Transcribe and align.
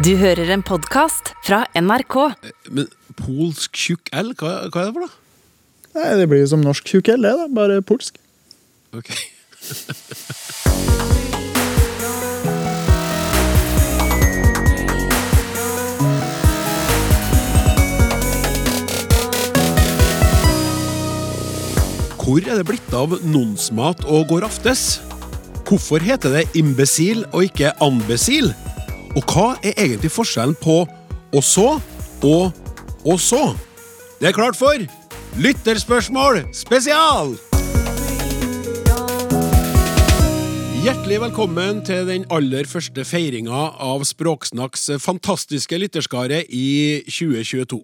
Du 0.00 0.14
hører 0.16 0.48
en 0.54 0.62
podkast 0.64 1.34
fra 1.44 1.66
NRK. 1.76 2.14
Men 2.72 2.86
polsk 3.18 3.76
tjukk 3.76 4.08
L, 4.16 4.30
hva, 4.40 4.52
hva 4.72 4.80
er 4.80 4.86
det 4.88 4.94
for 4.94 5.04
noe? 5.04 5.12
Nei, 5.92 6.06
Det 6.16 6.28
blir 6.30 6.40
jo 6.40 6.46
som 6.54 6.62
norsk 6.64 6.88
tjukk 6.88 7.10
L, 7.12 7.26
det, 7.26 7.32
da. 7.36 7.44
Bare 7.52 7.82
polsk. 7.84 8.16
Ok. 8.96 9.12
Hvor 22.24 22.40
er 22.40 22.56
det 22.56 22.68
blitt 22.72 22.96
av 22.96 23.18
nonsmat 23.28 24.08
og 24.08 24.32
går 24.32 24.48
aftes? 24.48 25.02
Hvorfor 25.68 26.00
heter 26.00 26.38
det 26.40 26.48
imbesil 26.56 27.26
og 27.34 27.50
ikke 27.50 27.76
ambesil? 27.84 28.54
Og 29.18 29.24
hva 29.26 29.46
er 29.66 29.74
egentlig 29.74 30.12
forskjellen 30.14 30.54
på 30.62 30.84
og 31.34 31.42
så 31.42 31.80
og 32.22 32.52
og 33.00 33.16
så? 33.18 33.56
Det 34.20 34.28
er 34.28 34.36
klart 34.36 34.58
for 34.58 34.76
Lytterspørsmål 35.40 36.44
spesial! 36.54 37.34
Hjertelig 40.80 41.18
velkommen 41.20 41.82
til 41.84 42.06
den 42.08 42.22
aller 42.32 42.68
første 42.70 43.02
feiringa 43.04 43.66
av 43.82 44.04
Språksnakks 44.08 44.86
fantastiske 45.02 45.76
lytterskare 45.76 46.44
i 46.46 47.02
2022. 47.04 47.82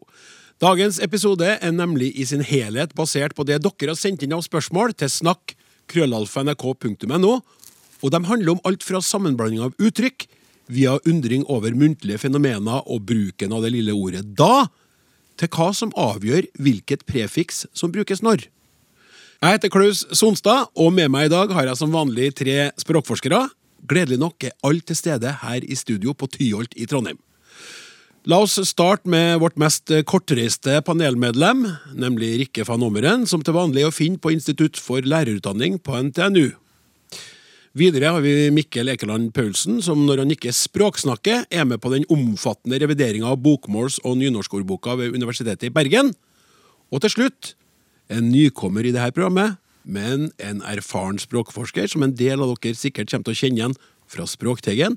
Dagens 0.62 1.02
episode 1.04 1.50
er 1.58 1.74
nemlig 1.74 2.12
i 2.16 2.24
sin 2.24 2.44
helhet 2.46 2.94
basert 2.96 3.34
på 3.36 3.44
det 3.44 3.58
dere 3.66 3.92
har 3.92 3.98
sendt 3.98 4.24
inn 4.24 4.32
av 4.32 4.46
spørsmål 4.46 4.94
til 4.96 5.12
snakk 5.12 5.52
krøllalfa.nrk.no, 5.92 7.34
og 8.00 8.14
de 8.14 8.24
handler 8.30 8.54
om 8.54 8.64
alt 8.64 8.86
fra 8.86 9.02
sammenblanding 9.04 9.66
av 9.66 9.76
uttrykk, 9.76 10.24
via 10.72 10.96
undring 11.06 11.44
over 11.52 11.74
muntlige 11.76 12.20
fenomener 12.22 12.82
og 12.86 13.04
bruken 13.08 13.54
av 13.54 13.64
det 13.64 13.72
lille 13.74 13.94
ordet 13.94 14.24
da, 14.38 14.66
til 15.36 15.50
hva 15.52 15.70
som 15.76 15.92
avgjør 15.98 16.48
hvilket 16.62 17.04
prefiks 17.08 17.66
som 17.76 17.92
brukes 17.92 18.22
når. 18.24 18.46
Jeg 19.36 19.58
heter 19.58 19.70
Klaus 19.72 20.06
Sonstad, 20.16 20.70
og 20.72 20.94
med 20.96 21.12
meg 21.12 21.28
i 21.28 21.34
dag 21.34 21.52
har 21.52 21.68
jeg 21.68 21.78
som 21.78 21.92
vanlig 21.92 22.30
tre 22.38 22.70
språkforskere. 22.80 23.42
Gledelig 23.86 24.18
nok 24.22 24.48
er 24.48 24.56
alle 24.64 24.80
til 24.80 24.96
stede 24.96 25.34
her 25.42 25.62
i 25.62 25.76
studio 25.76 26.16
på 26.16 26.28
Tyholt 26.32 26.72
i 26.74 26.88
Trondheim. 26.88 27.20
La 28.26 28.40
oss 28.42 28.56
starte 28.66 29.06
med 29.06 29.36
vårt 29.38 29.60
mest 29.60 29.92
kortreiste 30.08 30.80
panelmedlem, 30.82 31.60
nemlig 31.94 32.32
Rikke 32.40 32.64
van 32.66 32.82
Ommeren, 32.82 33.26
som 33.28 33.44
til 33.44 33.54
vanlig 33.54 33.84
er 33.84 33.92
å 33.92 33.94
finne 33.94 34.18
på 34.18 34.32
Institutt 34.34 34.80
for 34.82 35.04
lærerutdanning 35.04 35.78
på 35.78 36.00
NTNU. 36.08 36.56
Videre 37.76 38.08
har 38.08 38.22
vi 38.24 38.48
Mikkel 38.56 38.88
Ekeland 38.88 39.34
Paulsen, 39.36 39.82
som 39.84 40.06
når 40.08 40.22
han 40.22 40.30
ikke 40.32 40.52
språksnakker, 40.54 41.42
er 41.52 41.66
med 41.68 41.82
på 41.84 41.90
den 41.92 42.06
omfattende 42.08 42.78
revideringa 42.80 43.28
av 43.28 43.42
bokmåls- 43.44 43.98
og 44.00 44.16
nynorskordboka 44.16 44.94
ved 44.96 45.12
Universitetet 45.12 45.68
i 45.68 45.74
Bergen. 45.74 46.14
Og 46.88 47.02
til 47.04 47.12
slutt 47.12 47.50
en 48.08 48.30
nykommer 48.30 48.86
i 48.86 48.94
dette 48.96 49.12
programmet, 49.12 49.58
men 49.84 50.30
en 50.40 50.64
erfaren 50.64 51.20
språkforsker 51.20 51.92
som 51.92 52.06
en 52.06 52.16
del 52.16 52.40
av 52.40 52.54
dere 52.56 52.80
sikkert 52.80 53.12
kommer 53.12 53.28
til 53.28 53.36
å 53.36 53.40
kjenne 53.42 53.60
igjen 53.60 53.76
fra 54.08 54.24
Språkteigen, 54.24 54.96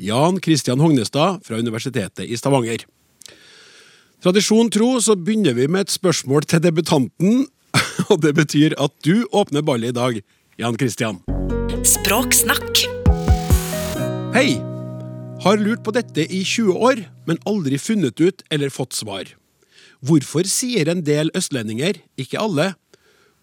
Jan 0.00 0.40
Christian 0.40 0.80
Hognestad 0.80 1.44
fra 1.44 1.60
Universitetet 1.60 2.24
i 2.24 2.40
Stavanger. 2.40 2.86
Tradisjon 4.24 4.72
tro 4.72 4.96
så 4.96 5.12
begynner 5.12 5.60
vi 5.60 5.68
med 5.68 5.90
et 5.90 5.92
spørsmål 5.92 6.48
til 6.48 6.64
debutanten, 6.64 7.46
og 8.10 8.16
det 8.24 8.32
betyr 8.40 8.80
at 8.80 8.96
du 9.04 9.28
åpner 9.28 9.60
ballet 9.60 9.92
i 9.92 10.00
dag, 10.00 10.24
Jan 10.56 10.80
Christian. 10.80 11.20
Språksnakk. 11.84 12.78
Hei! 14.32 14.54
Har 15.44 15.58
lurt 15.60 15.82
på 15.84 15.92
dette 15.92 16.24
i 16.32 16.38
20 16.40 16.78
år, 16.80 17.02
men 17.28 17.40
aldri 17.44 17.76
funnet 17.76 18.16
ut 18.24 18.40
eller 18.48 18.72
fått 18.72 18.96
svar. 18.96 19.28
Hvorfor 20.00 20.48
sier 20.48 20.88
en 20.88 21.02
del 21.04 21.28
østlendinger, 21.36 22.00
ikke 22.16 22.40
alle, 22.40 22.70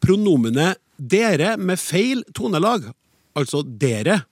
pronomenet 0.02 0.82
dere 0.98 1.54
med 1.62 1.78
feil 1.78 2.26
tonelag, 2.34 2.90
altså 3.38 3.62
dere? 3.62 4.24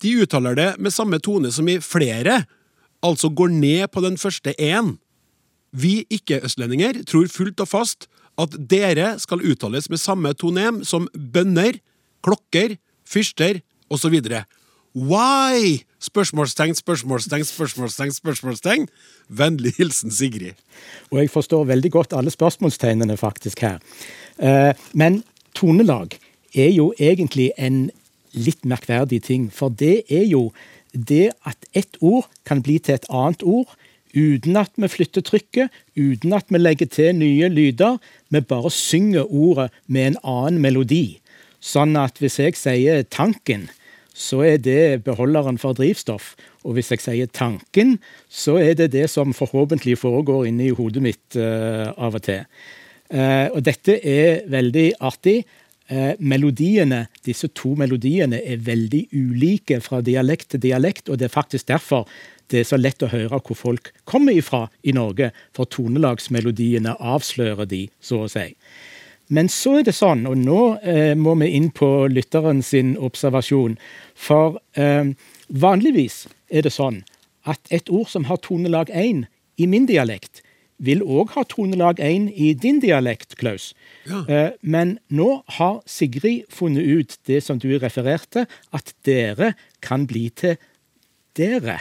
De 0.00 0.14
uttaler 0.24 0.56
det 0.56 0.70
med 0.80 0.96
samme 0.96 1.20
tone 1.20 1.52
som 1.52 1.68
i 1.68 1.76
flere, 1.84 2.46
altså 3.04 3.28
går 3.28 3.52
ned 3.52 3.92
på 3.92 4.08
den 4.08 4.16
første 4.16 4.56
én. 4.56 4.94
Vi 5.76 6.06
ikke-østlendinger 6.08 7.04
tror 7.04 7.28
fullt 7.28 7.60
og 7.60 7.74
fast 7.76 8.08
at 8.40 8.56
dere 8.72 9.18
skal 9.20 9.44
uttales 9.44 9.92
med 9.92 10.00
samme 10.00 10.32
tonem 10.32 10.80
som 10.80 11.12
bønner, 11.12 11.82
klokker, 12.24 12.78
fyrster 13.08 13.60
osv. 13.90 14.20
Why? 14.94 15.82
Spørsmålstegn, 16.00 16.74
spørsmålstegn, 16.78 17.44
spørsmålstegn, 17.44 18.12
spørsmålstegn. 18.14 18.86
Vennlig 19.28 19.74
hilsen 19.78 20.12
Sigrid. 20.14 20.58
Og 21.10 21.22
jeg 21.22 21.30
forstår 21.30 21.66
veldig 21.72 21.90
godt 21.92 22.14
alle 22.16 22.30
spørsmålstegnene 22.30 23.16
faktisk 23.16 23.60
her. 23.66 23.78
Eh, 24.38 24.74
Men 24.92 25.22
tonelag 25.54 26.18
er 26.54 26.70
jo 26.70 26.92
egentlig 26.98 27.50
en 27.58 27.90
litt 28.32 28.64
merkverdig 28.64 29.22
ting. 29.22 29.50
For 29.52 29.68
det 29.68 30.04
er 30.08 30.24
jo 30.24 30.52
det 30.92 31.32
at 31.44 31.56
ett 31.74 31.98
ord 32.00 32.28
kan 32.46 32.62
bli 32.62 32.78
til 32.78 32.94
et 32.94 33.08
annet 33.10 33.42
ord 33.42 33.68
uten 34.14 34.56
at 34.56 34.70
vi 34.76 34.88
flytter 34.88 35.20
trykket, 35.20 35.68
uten 35.96 36.32
at 36.32 36.48
vi 36.48 36.58
legger 36.58 36.86
til 36.86 37.14
nye 37.14 37.48
lyder. 37.48 37.98
Vi 38.30 38.40
bare 38.40 38.70
synger 38.70 39.28
ordet 39.28 39.70
med 39.86 40.06
en 40.06 40.20
annen 40.24 40.62
melodi. 40.62 41.17
Sånn 41.60 41.96
at 41.98 42.20
hvis 42.22 42.38
jeg 42.38 42.56
sier 42.58 43.02
'tanken', 43.02 43.68
så 44.18 44.42
er 44.42 44.58
det 44.58 45.04
beholderen 45.06 45.58
for 45.58 45.76
drivstoff. 45.78 46.34
Og 46.64 46.74
hvis 46.74 46.90
jeg 46.90 47.00
sier 47.00 47.26
'tanken', 47.26 47.98
så 48.28 48.58
er 48.58 48.74
det 48.74 48.92
det 48.92 49.10
som 49.10 49.34
forhåpentlig 49.34 49.98
foregår 49.98 50.46
inni 50.46 50.70
hodet 50.70 51.02
mitt 51.02 51.36
uh, 51.36 51.94
av 51.96 52.14
og 52.14 52.22
til. 52.22 52.44
Uh, 53.10 53.48
og 53.54 53.64
dette 53.64 53.98
er 54.06 54.42
veldig 54.50 54.92
artig. 55.00 55.44
Uh, 55.90 56.12
melodiene, 56.20 57.06
disse 57.24 57.48
to 57.48 57.74
melodiene 57.74 58.42
er 58.44 58.60
veldig 58.60 59.08
ulike 59.12 59.80
fra 59.80 60.02
dialekt 60.04 60.50
til 60.50 60.60
dialekt, 60.60 61.08
og 61.08 61.18
det 61.18 61.30
er 61.30 61.38
faktisk 61.38 61.68
derfor 61.68 62.08
det 62.50 62.62
er 62.62 62.68
så 62.68 62.78
lett 62.80 63.02
å 63.04 63.10
høre 63.12 63.40
hvor 63.44 63.56
folk 63.56 63.90
kommer 64.08 64.36
ifra 64.36 64.68
i 64.82 64.94
Norge, 64.96 65.30
for 65.56 65.68
tonelagsmelodiene 65.68 66.96
avslører 66.96 67.68
de, 67.68 67.88
så 68.00 68.24
å 68.24 68.30
si. 68.32 68.46
Men 69.28 69.48
så 69.52 69.78
er 69.80 69.84
det 69.88 69.94
sånn, 69.96 70.24
og 70.28 70.38
nå 70.40 70.60
eh, 70.80 71.12
må 71.18 71.34
vi 71.42 71.50
inn 71.58 71.68
på 71.76 72.08
lytteren 72.08 72.62
sin 72.64 72.94
observasjon, 72.96 73.76
for 74.16 74.56
eh, 74.72 75.12
vanligvis 75.48 76.26
er 76.48 76.64
det 76.64 76.72
sånn 76.72 77.02
at 77.48 77.60
et 77.72 77.90
ord 77.92 78.08
som 78.12 78.24
har 78.28 78.40
tonelag 78.44 78.88
1 78.92 79.26
i 79.60 79.66
min 79.68 79.88
dialekt, 79.88 80.42
vil 80.78 81.02
òg 81.02 81.34
ha 81.34 81.42
tonelag 81.50 81.98
1 82.00 82.30
i 82.38 82.52
din 82.54 82.78
dialekt, 82.80 83.36
Klaus. 83.40 83.72
Ja. 84.06 84.22
Eh, 84.30 84.50
men 84.62 84.96
nå 85.10 85.42
har 85.58 85.80
Sigrid 85.90 86.46
funnet 86.54 86.86
ut 86.86 87.16
det 87.28 87.42
som 87.44 87.58
du 87.60 87.72
refererte, 87.82 88.46
at 88.72 88.94
dere 89.04 89.52
kan 89.84 90.06
bli 90.08 90.28
til 90.30 90.56
dere. 91.38 91.80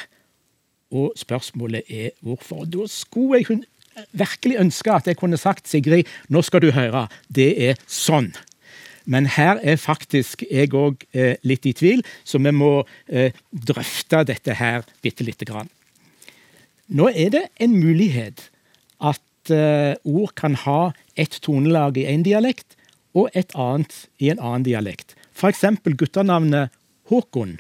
Og 0.92 1.14
spørsmålet 1.20 1.88
er 1.92 2.12
hvorfor. 2.24 2.66
Da 2.66 2.88
skulle 2.88 3.40
jeg 3.40 3.48
hun- 3.48 3.66
virkelig 4.12 4.60
ønske 4.62 4.94
at 4.94 5.08
jeg 5.08 5.18
kunne 5.20 5.40
sagt, 5.40 5.68
Sigrid, 5.68 6.08
nå 6.30 6.44
skal 6.46 6.64
du 6.64 6.72
høre, 6.76 7.08
det 7.34 7.50
er 7.70 7.82
sånn. 7.88 8.32
Men 9.08 9.30
her 9.38 9.62
er 9.64 9.80
faktisk 9.80 10.44
jeg 10.52 10.74
òg 10.76 11.06
eh, 11.16 11.40
litt 11.48 11.66
i 11.66 11.74
tvil, 11.78 12.04
så 12.28 12.42
vi 12.44 12.52
må 12.52 12.82
eh, 13.08 13.36
drøfte 13.52 14.26
dette 14.28 14.58
her 14.60 14.84
bitte 15.04 15.24
lite 15.24 15.48
grann. 15.48 15.72
Nå 16.88 17.08
er 17.12 17.32
det 17.32 17.46
en 17.64 17.76
mulighet 17.80 18.50
at 19.00 19.54
eh, 19.54 19.96
ord 20.04 20.36
kan 20.40 20.58
ha 20.66 20.92
ett 21.16 21.40
tonelag 21.44 22.00
i 22.00 22.08
én 22.12 22.24
dialekt 22.28 22.76
og 23.18 23.32
et 23.34 23.56
annet 23.56 23.96
i 24.20 24.30
en 24.32 24.44
annen 24.44 24.68
dialekt. 24.68 25.16
For 25.32 25.50
eksempel 25.52 25.96
gutternavnet 25.98 26.74
Håkon. 27.08 27.58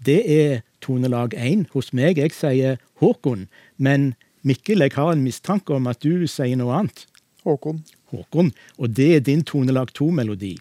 Det 0.00 0.20
er 0.24 0.62
tonelag 0.80 1.36
1 1.36 1.68
hos 1.74 1.92
meg. 1.92 2.18
Jeg 2.18 2.32
sier 2.34 2.80
Håkon. 3.02 3.46
Men 3.76 4.14
Mikkel, 4.42 4.82
jeg 4.82 4.94
har 4.96 5.12
en 5.12 5.22
mistanke 5.22 5.74
om 5.74 5.86
at 5.90 6.02
du 6.02 6.26
sier 6.30 6.58
noe 6.58 6.74
annet. 6.80 7.04
Håkon. 7.46 7.82
Håkon. 8.10 8.50
Og 8.78 8.90
det 8.94 9.08
er 9.16 9.24
din 9.26 9.44
tonelag 9.46 9.92
2-melodi. 9.98 10.56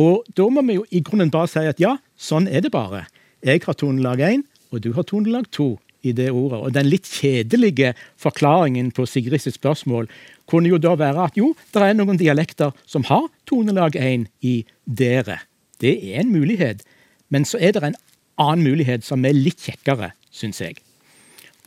Og 0.00 0.26
da 0.36 0.48
må 0.50 0.64
vi 0.66 0.78
jo 0.78 0.84
i 0.90 1.00
grunnen 1.04 1.32
bare 1.32 1.50
si 1.50 1.62
at 1.68 1.80
ja, 1.82 1.96
sånn 2.16 2.48
er 2.48 2.64
det 2.64 2.72
bare. 2.74 3.04
Jeg 3.44 3.62
har 3.66 3.76
tonelag 3.78 4.22
1, 4.24 4.44
og 4.72 4.82
du 4.84 4.92
har 4.96 5.06
tonelag 5.08 5.48
2 5.54 5.68
i 6.04 6.12
det 6.16 6.30
ordet. 6.32 6.60
Og 6.60 6.72
den 6.76 6.88
litt 6.90 7.08
kjedelige 7.08 7.94
forklaringen 8.20 8.90
på 8.94 9.06
Sigrid 9.08 9.44
sitt 9.44 9.56
spørsmål 9.56 10.08
kunne 10.50 10.68
jo 10.72 10.80
da 10.80 10.94
være 11.00 11.28
at 11.28 11.38
jo, 11.40 11.52
det 11.72 11.82
er 11.82 11.96
noen 11.96 12.20
dialekter 12.20 12.74
som 12.88 13.06
har 13.08 13.28
tonelag 13.48 13.96
1 13.96 14.28
i 14.44 14.56
dere. 14.84 15.40
Det 15.80 15.94
er 16.10 16.20
en 16.22 16.32
mulighet. 16.34 16.84
Men 17.32 17.46
så 17.48 17.60
er 17.60 17.72
det 17.72 17.84
en 17.84 18.00
annen 18.40 18.64
mulighet 18.66 19.06
som 19.06 19.24
er 19.24 19.36
litt 19.36 19.62
kjekkere, 19.64 20.12
syns 20.34 20.60
jeg. 20.60 20.80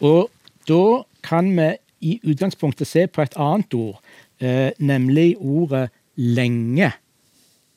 Og 0.03 0.29
da 0.67 1.03
kan 1.23 1.49
vi 1.57 1.75
i 2.01 2.19
utgangspunktet 2.23 2.87
se 2.87 3.07
på 3.07 3.23
et 3.23 3.37
annet 3.41 3.73
ord, 3.73 4.01
eh, 4.39 4.71
nemlig 4.79 5.35
ordet 5.37 5.89
lenge. 6.15 6.91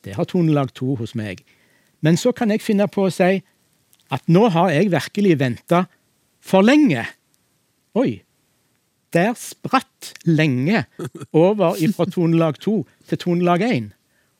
Det 0.03 0.15
har 0.15 0.25
tonelag 0.25 0.73
to 0.73 0.95
hos 0.95 1.15
meg. 1.15 1.43
Men 2.01 2.17
så 2.17 2.31
kan 2.31 2.51
jeg 2.51 2.61
finne 2.61 2.87
på 2.87 3.05
å 3.07 3.13
si 3.13 3.41
at 4.11 4.27
nå 4.27 4.47
har 4.49 4.71
jeg 4.73 4.91
virkelig 4.91 5.39
venta 5.39 5.85
for 6.41 6.65
lenge. 6.65 7.05
Oi. 7.95 8.21
Der 9.13 9.33
spratt 9.35 10.13
lenge 10.23 10.85
over 11.33 11.75
fra 11.95 12.05
tonelag 12.07 12.59
to 12.63 12.85
til 13.07 13.17
tonelag 13.17 13.61
én. 13.61 13.89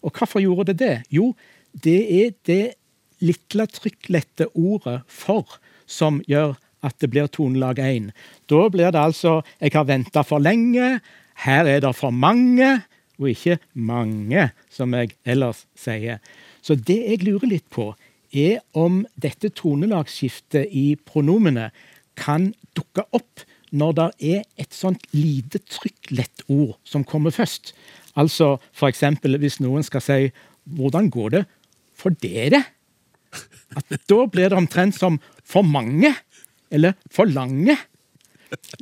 Og 0.01 0.13
hvorfor 0.15 0.39
gjorde 0.39 0.71
det 0.71 0.80
det? 0.80 0.95
Jo, 1.12 1.33
det 1.74 2.00
er 2.25 2.31
det 2.47 2.74
lille 3.19 3.68
trykklette 3.68 4.47
ordet 4.56 5.01
for 5.07 5.59
som 5.86 6.21
gjør 6.27 6.56
at 6.83 6.98
det 7.00 7.10
blir 7.13 7.30
tonelag 7.30 7.80
én. 7.80 8.12
Da 8.50 8.69
blir 8.69 8.92
det 8.92 9.01
altså 9.01 9.42
'jeg 9.62 9.72
har 9.74 9.83
venta 9.83 10.22
for 10.22 10.39
lenge', 10.39 11.01
'her 11.36 11.66
er 11.66 11.80
det 11.80 11.95
for 11.95 12.12
mange', 12.12 12.81
og 13.19 13.30
ikke 13.30 13.60
'mange', 13.75 14.51
som 14.69 14.94
jeg 14.94 15.12
ellers 15.25 15.66
sier. 15.75 16.19
Så 16.62 16.75
det 16.75 17.10
jeg 17.10 17.24
lurer 17.24 17.48
litt 17.48 17.69
på, 17.69 17.95
er 18.33 18.60
om 18.74 19.06
dette 19.22 19.50
tonelagsskiftet 19.50 20.68
i 20.72 20.95
pronomene 21.06 21.72
kan 22.16 22.54
dukke 22.75 23.04
opp 23.12 23.44
når 23.72 23.92
det 23.92 24.10
er 24.36 24.44
et 24.60 24.74
sånt 24.75 25.04
lite 25.16 25.60
trykklett 25.60 26.44
ord 26.51 26.78
som 26.83 27.04
kommer 27.04 27.31
først. 27.31 27.74
Altså 28.16 28.57
eksempel 28.88 29.38
hvis 29.39 29.60
noen 29.60 29.83
skal 29.83 30.01
si 30.01 30.31
'hvordan 30.68 31.10
går 31.10 31.30
det 31.30 31.45
for 31.95 32.10
dere'? 32.10 32.66
At 33.75 33.88
da 34.10 34.25
blir 34.25 34.50
det 34.50 34.57
omtrent 34.57 34.95
som 34.95 35.19
'for 35.44 35.63
mange' 35.63 36.16
eller 36.71 36.95
'for 37.12 37.29
lange'. 37.29 37.77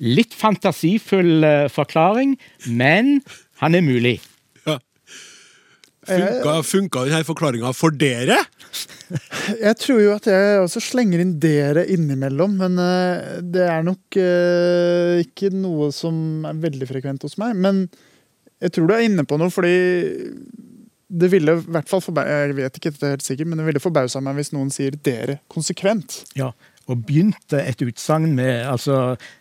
Litt 0.01 0.33
fantasifull 0.33 1.44
eh, 1.44 1.68
forklaring, 1.69 2.38
men 2.68 3.19
han 3.62 3.75
er 3.75 3.86
mulig. 3.86 4.19
Funka, 6.09 6.53
funka 6.63 7.03
denne 7.06 7.25
forklaringa 7.27 7.71
for 7.75 7.94
dere? 7.94 8.39
Jeg 9.65 9.75
tror 9.81 10.00
jo 10.01 10.13
at 10.13 10.27
jeg 10.30 10.62
også 10.62 10.81
slenger 10.83 11.21
inn 11.24 11.36
dere 11.41 11.83
innimellom, 11.89 12.56
men 12.59 12.77
eh, 12.81 13.39
det 13.41 13.65
er 13.65 13.86
nok 13.86 14.18
eh, 14.21 15.24
ikke 15.25 15.50
noe 15.56 15.89
som 15.95 16.45
er 16.45 16.59
veldig 16.62 16.88
frekvent 16.89 17.25
hos 17.25 17.38
meg. 17.41 17.57
Men 17.57 17.88
jeg 18.62 18.75
tror 18.75 18.89
du 18.89 18.94
er 18.94 19.07
inne 19.07 19.25
på 19.25 19.39
noe, 19.41 19.50
fordi 19.53 19.74
det 21.09 21.31
ville 21.33 21.56
i 21.57 21.63
hvert 21.74 21.89
fall 21.89 22.03
Jeg 22.21 22.56
vet 22.59 22.77
ikke 22.77 22.91
dette 22.94 23.13
helt 23.15 23.25
sikkert, 23.25 23.50
men 23.50 23.62
det 23.62 23.65
ville 23.71 23.81
forbausa 23.81 24.21
meg 24.21 24.38
hvis 24.38 24.53
noen 24.53 24.69
sier 24.74 24.94
dere 24.94 25.39
konsekvent. 25.50 26.21
Ja, 26.38 26.51
og 26.89 27.03
begynte 27.06 27.59
et 27.62 27.81
utsagn 27.86 28.31
med 28.36 28.65
altså 28.65 28.95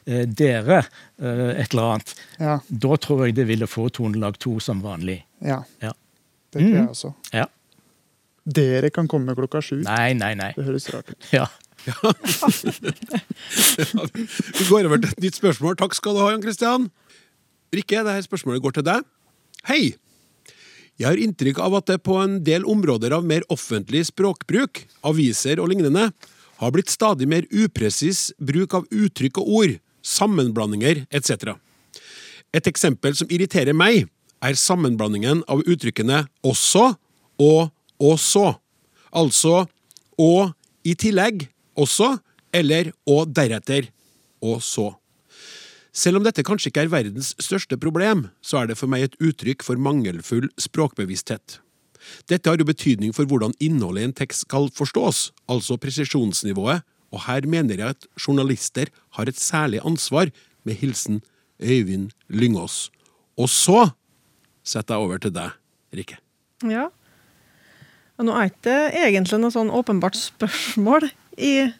eh, 0.06 0.26
dere, 0.28 0.82
eh, 1.18 1.54
et 1.62 1.72
eller 1.72 1.94
annet. 1.94 2.14
Ja, 2.38 2.58
Da 2.68 2.96
tror 3.00 3.24
jeg 3.26 3.34
det 3.38 3.46
ville 3.48 3.66
få 3.66 3.88
tonelag 3.90 4.36
to 4.38 4.58
som 4.60 4.82
vanlig. 4.84 5.22
ja 5.42 5.62
Ja. 5.82 5.92
det 6.52 6.60
tror 6.60 6.74
jeg 6.74 6.82
Mhm. 6.84 6.88
også. 6.92 7.14
Ja. 7.32 7.46
Dere 8.48 8.90
kan 8.90 9.08
komme 9.08 9.34
klokka 9.36 9.60
sju. 9.62 9.82
Nei, 9.82 10.12
nei, 10.14 10.34
nei. 10.34 10.52
Det 10.56 10.64
høres 10.64 10.88
rart 10.94 11.10
ut. 11.10 11.26
Ja. 11.32 11.46
Vi 14.56 14.64
går 14.68 14.86
over 14.88 14.98
til 15.02 15.10
et 15.12 15.22
nytt 15.22 15.36
spørsmål. 15.38 15.76
Takk 15.78 15.94
skal 15.96 16.16
du 16.16 16.20
ha, 16.22 16.30
Jan 16.32 16.42
Christian. 16.44 16.88
Rikke, 17.74 18.02
dette 18.06 18.24
spørsmålet 18.26 18.62
går 18.64 18.72
til 18.78 18.86
deg. 18.88 19.04
Hei! 19.68 19.82
Jeg 20.98 21.06
har 21.06 21.20
inntrykk 21.22 21.60
av 21.62 21.76
at 21.78 21.86
det 21.92 22.00
på 22.02 22.16
en 22.22 22.38
del 22.42 22.64
områder 22.66 23.12
av 23.14 23.26
mer 23.28 23.44
offentlig 23.54 24.00
språkbruk, 24.08 24.80
aviser 25.06 25.60
og 25.62 25.68
lignende, 25.70 26.08
har 26.58 26.74
blitt 26.74 26.90
stadig 26.90 27.28
mer 27.30 27.46
upresis 27.50 28.28
bruk 28.38 28.74
av 28.74 28.86
uttrykk 28.90 29.40
og 29.42 29.50
ord, 29.60 29.74
sammenblandinger 30.02 31.04
etc. 31.14 31.54
Et 32.54 32.70
eksempel 32.70 33.16
som 33.18 33.30
irriterer 33.30 33.76
meg, 33.76 34.06
er 34.38 34.54
sammenblandingen 34.54 35.42
av 35.50 35.64
uttrykkene 35.66 36.24
også 36.46 36.92
og 37.42 37.74
og 37.98 38.14
så. 38.22 38.52
Altså 39.10 39.66
og 40.18 40.52
i 40.86 40.94
tillegg 40.98 41.48
også, 41.78 42.16
eller 42.54 42.92
og 43.06 43.30
deretter 43.34 43.90
og 44.42 44.62
så. 44.62 44.92
Selv 45.94 46.20
om 46.20 46.26
dette 46.26 46.44
kanskje 46.46 46.70
ikke 46.70 46.84
er 46.86 46.92
verdens 46.92 47.32
største 47.42 47.78
problem, 47.80 48.28
så 48.42 48.62
er 48.62 48.70
det 48.70 48.78
for 48.78 48.90
meg 48.90 49.08
et 49.08 49.16
uttrykk 49.18 49.64
for 49.66 49.80
mangelfull 49.82 50.46
språkbevissthet. 50.60 51.58
Dette 52.30 52.50
har 52.50 52.60
jo 52.60 52.68
betydning 52.68 53.14
for 53.16 53.28
hvordan 53.28 53.54
innholdet 53.62 54.04
i 54.04 54.08
en 54.08 54.16
tekst 54.16 54.46
skal 54.46 54.70
forstås, 54.74 55.30
altså 55.50 55.78
presisjonsnivået, 55.80 56.84
og 57.12 57.24
her 57.24 57.46
mener 57.48 57.80
jeg 57.80 57.96
at 57.96 58.06
journalister 58.20 58.90
har 59.16 59.28
et 59.28 59.40
særlig 59.40 59.80
ansvar, 59.86 60.32
med 60.66 60.76
hilsen 60.76 61.22
Øyvind 61.62 62.10
Lyngås. 62.28 62.90
Og 63.38 63.48
så 63.48 63.90
setter 64.66 64.94
jeg 64.98 65.04
over 65.06 65.22
til 65.22 65.32
deg, 65.32 65.54
Rikke. 65.96 66.18
Ja. 66.68 66.88
Nå 68.18 68.34
er 68.34 68.50
det 68.66 68.78
egentlig 68.98 69.38
noe 69.40 69.54
sånn 69.54 69.70
åpenbart 69.72 70.18
spørsmål 70.18 71.06
i 71.38 71.70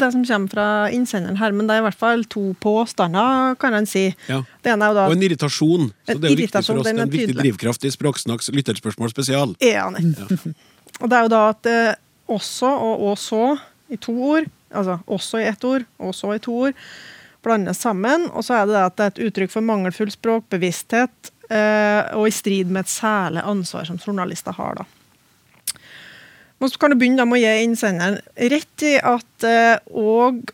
det 0.00 0.10
som 0.12 0.24
kommer 0.26 0.52
fra 0.52 0.66
innsenderen 0.94 1.38
her, 1.40 1.54
men 1.56 1.68
det 1.68 1.76
er 1.76 1.82
i 1.82 1.86
hvert 1.86 1.98
fall 1.98 2.24
to 2.30 2.52
påstander, 2.62 3.56
kan 3.60 3.76
en 3.76 3.88
si. 3.88 4.06
Ja. 4.28 4.42
Da 4.64 4.76
Og 5.06 5.14
en 5.14 5.24
irritasjon. 5.26 5.90
Så 6.06 6.18
det 6.18 6.30
er 6.30 6.34
jo 6.34 6.40
viktig 6.42 6.64
for 6.64 6.80
oss. 6.80 6.86
Det 6.86 6.94
er 6.94 7.02
en 7.04 7.12
viktig 7.12 7.36
drivkraft 7.38 7.84
i 7.84 7.92
Språksnakks 7.94 8.50
lytterspørsmål 8.54 9.12
spesial. 9.12 9.56
Ja, 9.64 9.88
nettopp. 9.94 10.54
Og 11.02 11.10
det 11.10 11.18
er 11.18 11.26
jo 11.26 11.30
da 11.32 11.42
at 11.50 11.66
eh, 11.66 11.94
også 12.30 12.70
og 12.70 13.00
også 13.10 13.42
i 13.92 13.98
to 14.00 14.14
ord, 14.30 14.46
altså 14.70 14.98
også 15.10 15.40
i 15.42 15.48
ett 15.48 15.64
ord, 15.66 15.84
også 15.98 16.36
i 16.36 16.42
to 16.42 16.54
ord, 16.68 16.84
blandes 17.44 17.82
sammen. 17.82 18.28
Og 18.32 18.46
så 18.46 18.60
er 18.60 18.68
det 18.68 18.76
det 18.76 18.84
at 18.84 18.96
det 18.96 19.06
er 19.06 19.14
et 19.14 19.22
uttrykk 19.28 19.54
for 19.56 19.66
mangelfull 19.66 20.12
språkbevissthet 20.14 21.32
eh, 21.50 22.14
og 22.14 22.28
i 22.28 22.34
strid 22.34 22.70
med 22.70 22.84
et 22.84 22.94
særlig 22.94 23.42
ansvar 23.44 23.88
som 23.90 23.98
journalister 23.98 24.54
har, 24.56 24.80
da. 24.80 24.86
Og 26.62 26.70
så 26.70 26.80
kan 26.80 26.92
du 26.92 26.98
begynne 26.98 27.26
med 27.28 27.40
å 27.40 27.42
gi 27.42 27.64
innsenderen 27.64 28.20
rett 28.52 28.84
i 28.86 28.94
at 28.98 29.46
eh, 29.48 29.76
og 29.90 30.52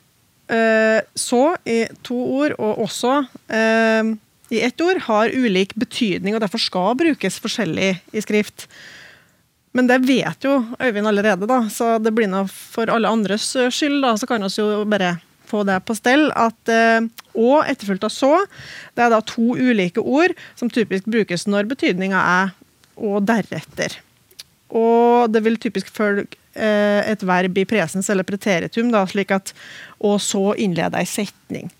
eh, 0.50 1.00
så 1.14 1.42
i 1.68 1.82
to 2.06 2.16
ord, 2.40 2.56
og 2.58 2.84
også 2.86 3.16
eh, 3.52 4.14
i 4.50 4.62
ett 4.66 4.82
ord, 4.82 5.04
har 5.06 5.30
ulik 5.30 5.76
betydning 5.78 6.34
og 6.34 6.42
derfor 6.42 6.62
skal 6.62 6.96
brukes 6.98 7.38
forskjellig 7.42 7.92
i 8.10 8.24
skrift. 8.24 8.66
Men 9.76 9.86
det 9.86 10.00
vet 10.02 10.42
jo 10.42 10.56
Øyvind 10.82 11.06
allerede, 11.06 11.46
da, 11.46 11.62
så 11.70 11.94
det 12.02 12.10
blir 12.16 12.30
nå 12.30 12.42
for 12.50 12.90
alle 12.90 13.10
andres 13.10 13.52
skyld. 13.70 14.00
da, 14.02 14.16
Så 14.18 14.26
kan 14.26 14.42
vi 14.42 14.50
jo 14.58 14.82
bare 14.90 15.18
få 15.46 15.62
det 15.66 15.78
på 15.86 15.94
stell. 15.98 16.28
At 16.34 16.70
eh, 16.70 17.06
og 17.38 17.66
etterfulgt 17.70 18.06
av 18.06 18.14
så, 18.14 18.32
det 18.98 19.06
er 19.06 19.14
da 19.14 19.22
to 19.22 19.54
ulike 19.54 20.02
ord 20.02 20.34
som 20.58 20.70
typisk 20.72 21.06
brukes 21.10 21.46
når 21.46 21.70
betydninga 21.70 22.22
er 22.42 22.54
og 23.00 23.22
deretter. 23.28 24.00
Og 24.70 25.32
det 25.32 25.42
vil 25.44 25.58
typisk 25.60 25.90
følge 25.92 26.28
eh, 26.54 27.02
et 27.10 27.22
verb 27.26 27.58
i 27.58 27.66
presens 27.68 28.10
eller 28.12 28.26
preteritum, 28.26 28.90
da, 28.94 29.04
slik 29.08 29.34
at 29.34 29.52
og 30.00 30.20
så 30.22 30.52
innlede 30.58 31.00
ei 31.00 31.08
setning. 31.08 31.70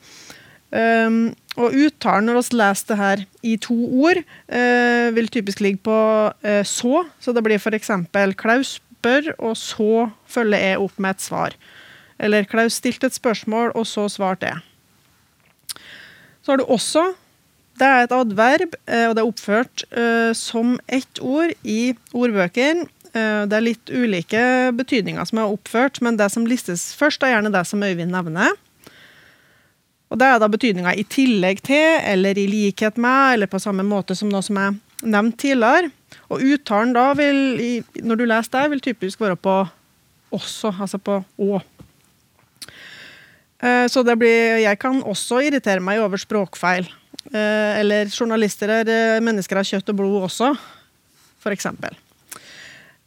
Um, 0.70 1.32
og 1.58 1.74
uttalen 1.74 2.28
når 2.28 2.36
vi 2.38 2.58
leser 2.60 2.92
det 2.92 2.98
her 3.00 3.22
i 3.42 3.56
to 3.58 3.74
ord, 4.04 4.20
eh, 4.46 5.08
vil 5.16 5.30
typisk 5.32 5.62
ligge 5.64 5.82
på 5.82 5.96
eh, 6.46 6.62
så. 6.62 7.04
Så 7.18 7.34
det 7.34 7.42
blir 7.42 7.58
f.eks. 7.58 7.90
Klaus 8.38 8.76
spør, 8.78 9.32
og 9.38 9.56
så 9.58 10.10
følger 10.30 10.62
jeg 10.62 10.78
opp 10.78 10.98
med 10.98 11.16
et 11.16 11.24
svar. 11.24 11.56
Eller 12.20 12.46
Klaus 12.46 12.78
stilte 12.78 13.08
et 13.08 13.16
spørsmål, 13.16 13.72
og 13.74 13.86
så 13.88 14.06
svarte 14.12 14.52
jeg. 14.52 14.60
Så 16.44 16.52
har 16.52 16.60
du 16.60 16.68
også. 16.68 17.02
Det 17.80 17.88
er 17.88 18.04
et 18.04 18.12
adverb, 18.12 18.74
eh, 18.84 19.06
og 19.08 19.14
det 19.16 19.22
er 19.22 19.28
oppført 19.28 19.84
eh, 19.88 20.32
som 20.36 20.74
ett 20.92 21.20
ord 21.24 21.54
i 21.64 21.94
ordbøkene. 22.12 22.84
Eh, 23.14 23.44
det 23.48 23.56
er 23.56 23.64
litt 23.64 23.92
ulike 23.92 24.42
betydninger 24.76 25.30
som 25.30 25.40
er 25.40 25.54
oppført, 25.54 26.02
men 26.04 26.18
det 26.20 26.28
som 26.34 26.44
listes 26.48 26.90
først, 26.98 27.24
er 27.24 27.38
gjerne 27.38 27.54
det 27.54 27.64
som 27.70 27.80
Øyvind 27.80 28.12
nevner. 28.12 28.52
Og 30.10 30.18
Det 30.18 30.26
er 30.26 30.42
da 30.42 30.50
betydninga 30.50 30.92
i 30.98 31.06
tillegg 31.08 31.62
til, 31.64 32.02
eller 32.04 32.36
i 32.36 32.46
likhet 32.50 32.98
med, 33.00 33.38
eller 33.38 33.48
på 33.48 33.62
samme 33.62 33.86
måte 33.86 34.16
som 34.18 34.28
noe 34.28 34.44
som 34.44 34.58
er 34.60 34.76
nevnt 35.00 35.38
tidligere. 35.40 35.88
Og 36.28 36.42
uttalen 36.42 36.92
da 36.92 37.12
vil, 37.16 37.84
når 38.02 38.18
du 38.18 38.24
leser 38.26 38.58
der, 38.58 38.72
vil 38.74 38.82
typisk 38.84 39.22
være 39.22 39.38
på 39.38 39.60
også, 40.34 40.74
altså 40.74 40.98
på 40.98 41.22
å. 41.38 41.60
Så 43.60 44.02
det 44.02 44.16
blir, 44.18 44.64
jeg 44.64 44.78
kan 44.82 44.98
også 45.06 45.44
irritere 45.46 45.84
meg 45.84 46.00
over 46.02 46.18
språkfeil. 46.18 46.88
Eh, 47.28 47.80
Eller 47.80 48.08
journalister 48.08 48.72
er 48.80 48.88
eh, 48.88 49.20
mennesker 49.20 49.60
av 49.60 49.68
kjøtt 49.68 49.92
og 49.92 49.98
blod 50.00 50.24
også, 50.30 50.54
eksempel. 51.52 51.96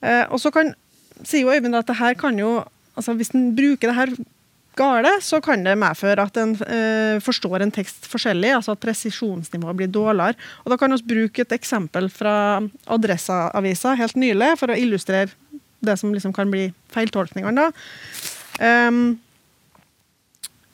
Eh, 0.02 0.26
Og 0.30 0.40
så 0.42 0.52
kan, 0.54 0.74
sier 1.24 1.48
jo 1.48 1.54
Øyvind 1.54 1.76
at 1.76 1.90
det 1.90 1.98
her 1.98 2.14
kan 2.20 2.38
jo 2.38 2.64
altså 2.96 3.16
Hvis 3.18 3.34
en 3.34 3.56
bruker 3.56 3.90
det 3.90 3.96
her 3.98 4.12
gale, 4.78 5.10
så 5.22 5.40
kan 5.42 5.64
det 5.66 5.74
medføre 5.78 6.26
at 6.26 6.38
en 6.38 6.54
eh, 6.66 7.20
forstår 7.22 7.62
en 7.62 7.72
tekst 7.74 8.06
forskjellig, 8.10 8.56
altså 8.56 8.74
at 8.74 8.82
presisjonsnivået 8.82 9.78
blir 9.78 9.90
dårligere. 9.90 10.38
Og 10.66 10.72
Da 10.74 10.78
kan 10.78 10.94
vi 10.94 11.02
bruke 11.14 11.42
et 11.42 11.54
eksempel 11.54 12.10
fra 12.10 12.62
Adresseavisa 12.90 13.94
helt 13.98 14.16
nylig, 14.18 14.58
for 14.58 14.74
å 14.74 14.78
illustrere 14.78 15.30
det 15.82 15.98
som 16.00 16.14
liksom 16.14 16.34
kan 16.34 16.50
bli 16.50 16.72
feiltolkningene. 16.94 17.70
da. 17.70 17.70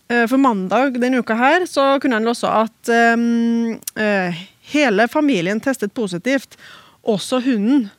Eh, 0.09 0.25
for 0.25 0.41
mandag 0.41 0.97
denne 0.97 1.21
uka 1.21 1.37
her, 1.37 1.65
så 1.69 1.99
kunne 2.01 2.17
han 2.17 2.25
låse 2.25 2.49
at 2.49 2.89
um, 3.13 3.75
uh, 3.77 4.39
hele 4.73 5.05
familien 5.07 5.59
testet 5.61 5.93
positivt, 5.93 6.57
også 7.05 7.39
hunden. 7.45 7.89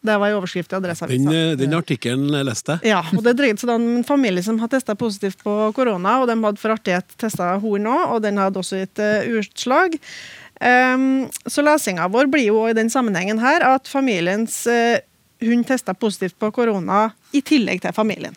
Det 0.00 0.16
var 0.16 0.30
i 0.30 0.34
overskrift 0.36 0.72
i 0.72 0.74
Den, 0.74 0.84
Adresseavisa. 0.84 1.32
eh, 1.32 1.56
den 1.60 1.76
artikkelen 1.76 2.28
leste 2.44 2.78
jeg. 2.78 2.92
Ja, 2.92 3.00
og 3.16 3.24
det 3.24 3.34
dreide 3.36 3.60
seg 3.60 3.72
om 3.72 3.86
en 3.98 4.04
familie 4.04 4.44
som 4.44 4.60
har 4.60 4.68
testa 4.72 4.94
positivt 4.96 5.42
på 5.44 5.54
korona, 5.76 6.18
og 6.20 6.28
de 6.28 6.36
hadde 6.40 6.60
for 6.60 6.72
artighet 6.72 7.16
testa 7.20 7.54
horn 7.60 7.88
òg, 7.88 8.14
og 8.14 8.22
den 8.24 8.40
hadde 8.40 8.60
også 8.60 8.80
gitt 8.80 9.00
uh, 9.00 9.24
utslag. 9.40 9.96
Um, 10.60 11.28
så 11.48 11.64
lesinga 11.64 12.08
vår 12.12 12.28
blir 12.32 12.50
jo 12.50 12.66
i 12.68 12.76
den 12.76 12.92
sammenhengen 12.92 13.40
her 13.40 13.64
at 13.64 13.88
familiens 13.88 14.62
uh, 14.68 15.00
hund 15.40 15.64
testa 15.68 15.96
positivt 15.96 16.36
på 16.40 16.52
korona 16.52 17.10
i 17.32 17.40
tillegg 17.40 17.80
til 17.84 17.96
familien. 17.96 18.36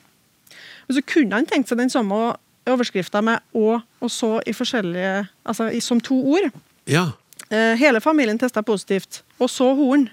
Men 0.88 1.00
så 1.00 1.04
kunne 1.14 1.36
han 1.40 1.48
tenkt 1.48 1.72
seg 1.72 1.80
den 1.80 1.92
samme 1.92 2.34
overskrifta 2.70 3.22
med 3.22 3.40
'og' 3.54 3.82
og 4.02 4.10
'så' 4.10 4.42
i 4.48 4.54
forskjellige, 4.54 5.28
altså 5.46 5.70
i, 5.72 5.80
som 5.80 6.00
to 6.00 6.16
ord. 6.16 6.52
Ja. 6.86 7.12
Eh, 7.50 7.76
hele 7.78 8.02
familien 8.02 8.40
testa 8.40 8.62
positivt, 8.62 9.24
og 9.40 9.50
så 9.50 9.74
horn. 9.76 10.10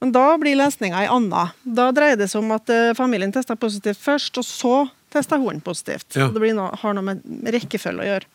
Men 0.00 0.12
da 0.12 0.36
blir 0.36 0.56
lesninga 0.58 0.98
ei 0.98 1.06
anna. 1.06 1.52
Da 1.62 1.92
dreier 1.94 2.16
det 2.16 2.30
seg 2.30 2.42
om 2.42 2.50
at 2.50 2.68
eh, 2.68 2.94
familien 2.94 3.32
testa 3.32 3.54
positivt 3.56 4.00
først, 4.02 4.38
og 4.38 4.44
så 4.44 4.90
testa 5.14 5.38
horn 5.38 5.60
positivt. 5.60 6.16
Ja. 6.16 6.26
Det 6.32 6.40
blir 6.42 6.54
noe, 6.54 6.74
har 6.74 6.94
noe 6.94 7.06
med 7.06 7.22
rekkefølge 7.54 8.02
å 8.02 8.08
gjøre. 8.08 8.26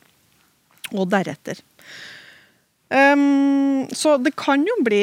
Og 0.96 1.10
deretter. 1.12 1.60
Um, 2.88 3.84
så 3.92 4.16
det 4.24 4.32
kan 4.40 4.64
jo 4.64 4.78
bli, 4.80 5.02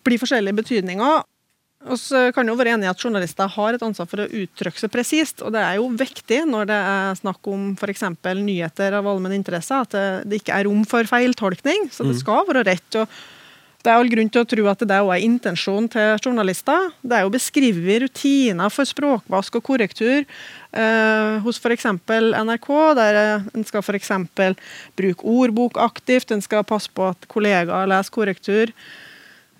bli 0.00 0.16
forskjellige 0.16 0.56
betydninger. 0.62 1.26
Så 1.78 2.24
kan 2.34 2.48
jo 2.50 2.56
være 2.58 2.74
enige 2.74 2.90
at 2.90 3.02
Journalister 3.04 3.48
har 3.54 3.76
et 3.76 3.82
ansvar 3.86 4.08
for 4.10 4.24
å 4.24 4.26
uttrykke 4.26 4.82
seg 4.82 4.90
presist. 4.90 5.42
og 5.46 5.54
Det 5.54 5.62
er 5.62 5.78
jo 5.78 5.86
viktig 5.94 6.42
når 6.50 6.68
det 6.68 6.78
er 6.90 7.18
snakk 7.20 7.50
om 7.52 7.70
f.eks. 7.78 8.02
nyheter 8.34 8.98
av 8.98 9.06
allmenn 9.06 9.36
interesse, 9.38 9.78
at 9.86 9.94
det, 10.26 10.42
ikke 10.42 10.58
er 10.58 10.66
rom 10.66 10.82
for 10.88 11.06
feiltolkning. 11.06 11.86
Så 11.94 12.08
det 12.08 12.18
skal 12.18 12.42
være 12.50 12.66
rett. 12.66 12.98
og 12.98 13.06
det 13.78 13.92
er 13.92 14.02
all 14.02 14.10
grunn 14.10 14.28
til 14.28 14.42
å 14.42 14.48
tro 14.48 14.64
at 14.66 14.80
det 14.82 14.96
også 14.98 15.14
er 15.14 15.24
intensjonen 15.24 15.86
til 15.92 16.16
journalister. 16.18 16.90
Det 16.98 17.14
er 17.14 17.22
jo 17.24 17.32
beskrevet 17.32 18.02
rutiner 18.02 18.74
for 18.74 18.90
språkvask 18.90 19.60
og 19.60 19.64
korrektur 19.70 20.24
eh, 20.26 21.34
hos 21.44 21.60
f.eks. 21.62 21.86
NRK, 22.10 22.70
der 22.98 23.20
eh, 23.22 23.46
en 23.54 23.66
skal 23.68 23.84
f.eks. 23.86 24.10
bruke 24.98 25.30
ordbok 25.30 25.78
aktivt, 25.78 26.34
en 26.34 26.42
skal 26.42 26.66
passe 26.66 26.90
på 26.90 27.06
at 27.12 27.30
kollegaer 27.30 27.86
leser 27.88 28.16
korrektur. 28.18 28.74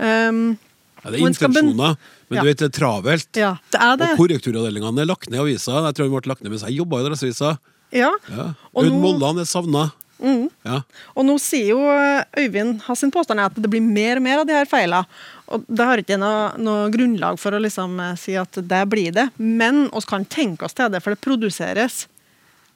Um, 0.03 0.59
ja, 1.05 1.11
det 1.11 1.21
er 1.21 1.27
intensjoner, 1.29 1.97
men 2.29 2.37
Ja. 2.37 2.43
du 2.43 2.49
vet, 2.49 2.59
det 2.59 2.69
er 2.69 2.75
travelt. 2.81 3.29
ja, 3.37 3.55
det 3.73 3.81
er 3.81 3.97
det. 3.97 4.11
Og 4.13 4.19
korrekturavdelingene 4.25 5.01
er 5.01 5.07
lagt 5.07 5.31
ned 5.31 5.39
i 5.39 5.43
avisa. 5.43 5.85
Jeg 5.87 5.95
tror 5.95 6.05
de 6.09 6.15
ble 6.17 6.29
lagt 6.33 6.43
ned 6.43 6.51
mens 6.51 6.63
jeg 6.67 6.77
jobba 6.79 6.99
i 6.99 7.07
Adresseavisa. 7.07 7.59
Ja. 7.93 8.11
Ja. 8.29 8.53
Aud 8.77 8.93
Molland 8.93 9.41
er 9.41 9.49
savna. 9.49 9.91
Ja. 10.19 10.81
Og 11.15 11.25
nå 11.25 11.37
sier 11.39 11.69
jo 11.77 11.79
eh, 11.95 12.25
Øyvind 12.43 12.81
hans 12.89 12.99
sin 13.05 13.11
påstand 13.15 13.39
at 13.39 13.55
det 13.55 13.71
blir 13.71 13.81
mer 13.81 14.19
og 14.19 14.25
mer 14.27 14.41
av 14.43 14.47
de 14.49 14.53
her 14.57 14.67
feilene. 14.67 15.07
Og 15.49 15.63
det 15.71 15.85
har 15.87 16.03
ikke 16.03 16.19
noe, 16.19 16.51
noe 16.59 16.89
grunnlag 16.91 17.39
for 17.39 17.55
å 17.55 17.61
liksom 17.63 17.95
eh, 18.03 18.17
si 18.19 18.35
at 18.37 18.59
det 18.59 18.81
blir 18.91 19.15
det. 19.15 19.29
Men 19.39 19.87
vi 19.95 20.03
kan 20.11 20.27
tenke 20.27 20.67
oss 20.67 20.75
til 20.75 20.91
det, 20.91 21.01
for 21.05 21.15
det 21.15 21.23
produseres 21.23 22.09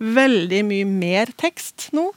veldig 0.03 0.63
mye 0.67 0.87
mer 0.89 1.31
tekst 1.39 1.91
nå 1.95 2.09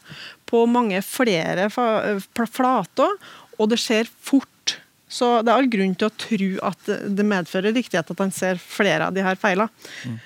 på 0.50 0.64
mange 0.70 1.02
flere 1.06 1.68
eh, 1.74 2.22
flater, 2.46 3.18
og 3.58 3.70
det 3.74 3.82
skjer 3.82 4.10
fort. 4.22 4.78
Så 5.16 5.32
det 5.46 5.54
er 5.54 5.62
all 5.62 5.72
grunn 5.72 5.96
til 5.96 6.10
å 6.10 6.16
tro 6.20 6.52
at 6.68 6.92
det- 6.92 7.26
medfører 7.26 7.76
riktighet 7.76 8.12
at 8.12 8.20
han 8.20 8.34
ser 8.36 8.60
flere 8.60 9.08
av 9.08 9.16
de 9.16 9.24
her 9.24 9.40
feilene. 9.40 9.70
Mm. 10.04 10.20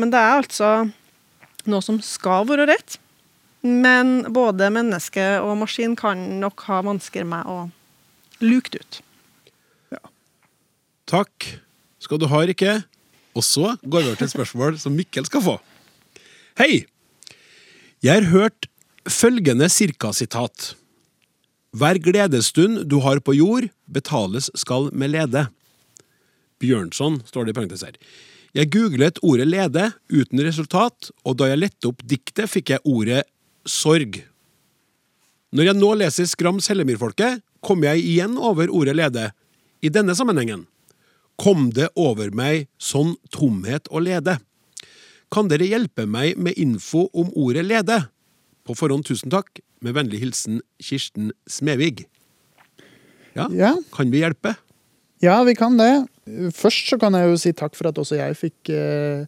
Men 0.00 0.10
det 0.10 0.18
er 0.18 0.40
altså 0.40 0.70
noe 1.70 1.84
som 1.84 2.00
skal 2.02 2.46
være 2.48 2.66
rett. 2.72 2.96
Men 3.62 4.24
både 4.32 4.72
menneske 4.74 5.22
og 5.44 5.58
maskin 5.60 5.94
kan 5.98 6.40
nok 6.40 6.64
ha 6.66 6.80
vansker 6.82 7.28
med 7.28 7.46
å 7.46 7.70
luke 8.42 8.72
det 8.74 8.80
ut. 8.82 9.02
Takk 11.12 11.46
skal 12.02 12.18
du 12.18 12.26
ha, 12.30 12.40
Rikke. 12.48 12.80
Og 13.36 13.44
så 13.44 13.76
går 13.84 14.02
vi 14.02 14.08
over 14.10 14.18
til 14.20 14.28
et 14.28 14.34
spørsmål 14.34 14.78
som 14.80 14.94
Mikkel 14.96 15.26
skal 15.28 15.44
få. 15.44 15.56
Hei! 16.60 16.84
Jeg 18.02 18.12
har 18.18 18.28
hørt 18.32 18.66
følgende 19.08 19.68
cirkasitat. 19.72 20.72
Hver 21.72 21.96
gledesstund 22.04 22.84
du 22.84 22.98
har 23.00 23.22
på 23.24 23.32
jord, 23.32 23.70
betales 23.88 24.50
skal 24.60 24.90
med 24.92 25.14
lede. 25.14 25.46
Bjørnson, 26.60 27.22
står 27.24 27.48
det 27.48 27.54
i 27.54 27.56
parentes 27.56 27.84
her. 27.86 27.96
Jeg 28.52 28.68
googlet 28.74 29.16
ordet 29.24 29.46
lede 29.48 29.86
uten 30.12 30.42
resultat, 30.44 31.08
og 31.24 31.38
da 31.40 31.48
jeg 31.48 31.62
lette 31.62 31.88
opp 31.88 32.04
diktet, 32.04 32.50
fikk 32.52 32.74
jeg 32.74 32.84
ordet 32.84 33.22
sorg. 33.64 34.20
Når 35.56 35.70
jeg 35.70 35.78
nå 35.80 35.94
leser 35.96 36.28
Skrams 36.28 36.68
Hellemyrfolket, 36.68 37.40
kommer 37.64 37.92
jeg 37.92 38.04
igjen 38.04 38.36
over 38.36 38.68
ordet 38.68 38.98
lede. 38.98 39.30
I 39.80 39.88
denne 39.88 40.12
sammenhengen 40.18 40.66
kom 41.40 41.70
det 41.72 41.88
over 41.96 42.28
meg 42.36 42.68
sånn 42.76 43.16
tomhet 43.32 43.88
og 43.88 44.04
lede. 44.04 44.36
Kan 45.32 45.48
dere 45.48 45.64
hjelpe 45.64 46.04
meg 46.04 46.36
med 46.36 46.58
info 46.60 47.06
om 47.16 47.32
ordet 47.32 47.64
lede? 47.64 48.02
På 48.68 48.76
forhånd 48.76 49.08
tusen 49.08 49.32
takk. 49.32 49.62
Med 49.82 49.96
vennlig 49.96 50.20
hilsen 50.22 50.60
Kirsten 50.82 51.32
Smevig. 51.50 52.04
Ja, 53.34 53.48
Ja. 53.50 53.74
kan 53.94 54.10
vi 54.12 54.20
hjelpe? 54.22 54.54
Ja, 55.22 55.42
vi 55.46 55.54
kan 55.54 55.76
det. 55.78 56.06
Først 56.54 56.88
så 56.90 56.98
kan 57.00 57.14
jeg 57.14 57.30
jo 57.30 57.36
si 57.38 57.52
takk 57.52 57.74
for 57.74 57.88
at 57.88 57.98
også 57.98 58.16
jeg 58.18 58.36
fikk 58.38 58.70
eh, 58.74 59.24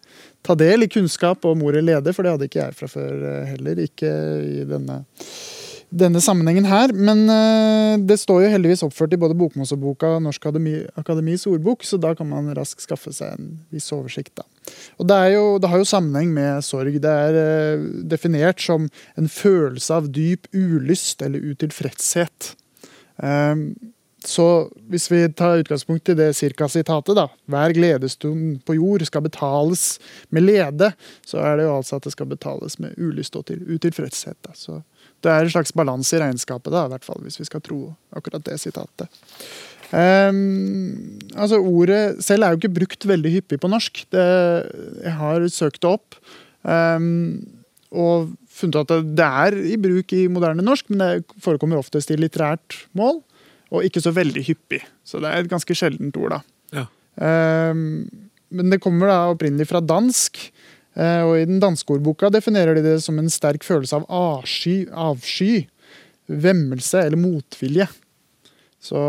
ta 0.47 0.55
del 0.59 0.83
i 0.83 0.91
kunnskap 0.91 1.45
om 1.45 1.63
ordet 1.63 1.83
leder, 1.87 2.13
for 2.15 2.23
det 2.23 2.33
hadde 2.35 2.49
ikke 2.49 2.61
jeg 2.65 2.75
fra 2.79 2.87
før 2.91 3.25
eh, 3.31 3.47
heller. 3.55 3.81
Ikke 3.83 4.11
i 4.61 4.65
denne, 4.69 5.01
denne 5.91 6.21
sammenhengen 6.25 6.67
her. 6.69 6.93
Men 6.95 7.25
eh, 7.31 7.95
det 8.07 8.19
står 8.23 8.45
jo 8.45 8.53
heldigvis 8.55 8.85
oppført 8.87 9.15
i 9.17 9.21
både 9.21 9.37
Bokmålsordboka 9.39 10.15
og 10.17 10.25
Norsk 10.27 10.43
Akademi, 10.45 10.77
Akademis 11.01 11.47
ordbok, 11.51 11.87
så 11.87 11.99
da 12.01 12.15
kan 12.19 12.29
man 12.31 12.53
raskt 12.57 12.85
skaffe 12.85 13.13
seg 13.15 13.37
en 13.37 13.55
viss 13.75 13.91
oversikt. 13.95 14.35
da. 14.41 14.47
Og 14.99 15.09
det, 15.11 15.21
jo, 15.35 15.47
det 15.63 15.71
har 15.71 15.81
jo 15.83 15.89
sammenheng 15.89 16.35
med 16.35 16.65
sorg. 16.67 17.01
Det 17.03 17.17
er 17.29 17.41
eh, 17.41 17.89
definert 18.15 18.63
som 18.63 18.89
en 19.21 19.31
følelse 19.31 20.03
av 20.03 20.13
dyp 20.15 20.49
ulyst 20.55 21.25
eller 21.25 21.53
utilfredshet. 21.55 22.55
Um, 23.17 23.75
så 24.25 24.71
hvis 24.89 25.11
vi 25.13 25.21
tar 25.37 25.61
utgangspunkt 25.61 26.09
i 26.09 26.17
det 26.17 26.31
cirka-sitatet, 26.39 27.17
da, 27.17 27.27
hver 27.51 27.75
gledestund 27.77 28.63
på 28.65 28.79
jord 28.79 29.05
skal 29.05 29.25
betales 29.27 29.99
med 30.33 30.47
lede, 30.47 30.93
så 31.27 31.43
er 31.45 31.59
det 31.59 31.67
jo 31.67 31.77
altså 31.77 31.99
at 31.99 32.09
det 32.09 32.15
skal 32.15 32.31
betales 32.31 32.79
med 32.81 32.97
ulyst 32.97 33.37
og 33.37 33.47
til, 33.51 33.61
utilfredshet. 33.69 34.39
Da. 34.47 34.55
Så 34.57 34.81
det 35.25 35.33
er 35.33 35.47
en 35.47 35.53
slags 35.55 35.73
balanse 35.77 36.17
i 36.17 36.21
regnskapet, 36.23 36.73
da, 36.73 36.85
i 36.87 36.93
hvert 36.93 37.07
fall, 37.07 37.21
hvis 37.25 37.41
vi 37.41 37.47
skal 37.49 37.63
tro 37.65 37.79
akkurat 38.17 38.45
det 38.47 38.59
sitatet. 38.63 39.09
Um, 39.95 41.19
altså 41.37 41.61
Ordet 41.63 42.23
selv 42.25 42.45
er 42.45 42.55
jo 42.55 42.59
ikke 42.61 42.73
brukt 42.81 43.07
veldig 43.07 43.31
hyppig 43.37 43.61
på 43.63 43.71
norsk. 43.71 44.01
Det, 44.15 44.25
jeg 45.05 45.15
har 45.21 45.45
søkt 45.53 45.83
det 45.85 45.93
opp. 45.93 46.17
um, 46.65 47.45
og 47.95 48.33
funnet 48.51 48.81
at 48.91 49.15
det- 49.15 49.23
er 49.25 49.55
i 49.55 49.77
bruk 49.79 50.13
i 50.13 50.27
moderne 50.27 50.63
norsk, 50.67 50.89
men 50.91 50.99
det 50.99 51.25
forekommer 51.39 51.79
oftest 51.79 52.11
i 52.11 52.17
litterært 52.17 52.87
mål. 52.93 53.23
Og 53.71 53.85
ikke 53.85 54.03
så 54.03 54.11
veldig 54.15 54.43
hyppig. 54.47 54.81
Så 55.05 55.21
det 55.21 55.31
er 55.31 55.43
et 55.45 55.51
ganske 55.51 55.75
sjeldent 55.75 56.17
ord, 56.17 56.31
da. 56.31 56.41
Ja. 56.73 57.71
Um, 57.71 58.09
men 58.51 58.71
det 58.71 58.81
kommer 58.83 59.07
da 59.07 59.31
opprinnelig 59.33 59.69
fra 59.69 59.81
dansk. 59.81 60.51
Eh, 60.97 61.23
og 61.27 61.37
i 61.41 61.49
den 61.49 61.61
danske 61.63 61.97
ordboka 61.97 62.31
definerer 62.33 62.79
de 62.79 62.85
det 62.87 62.97
som 63.05 63.19
en 63.21 63.31
sterk 63.33 63.67
følelse 63.67 64.01
av 64.01 64.09
avsky, 64.09 64.85
avsky 64.91 65.67
vemmelse 66.27 67.03
eller 67.05 67.21
motvilje. 67.21 67.89
Så, 68.85 69.01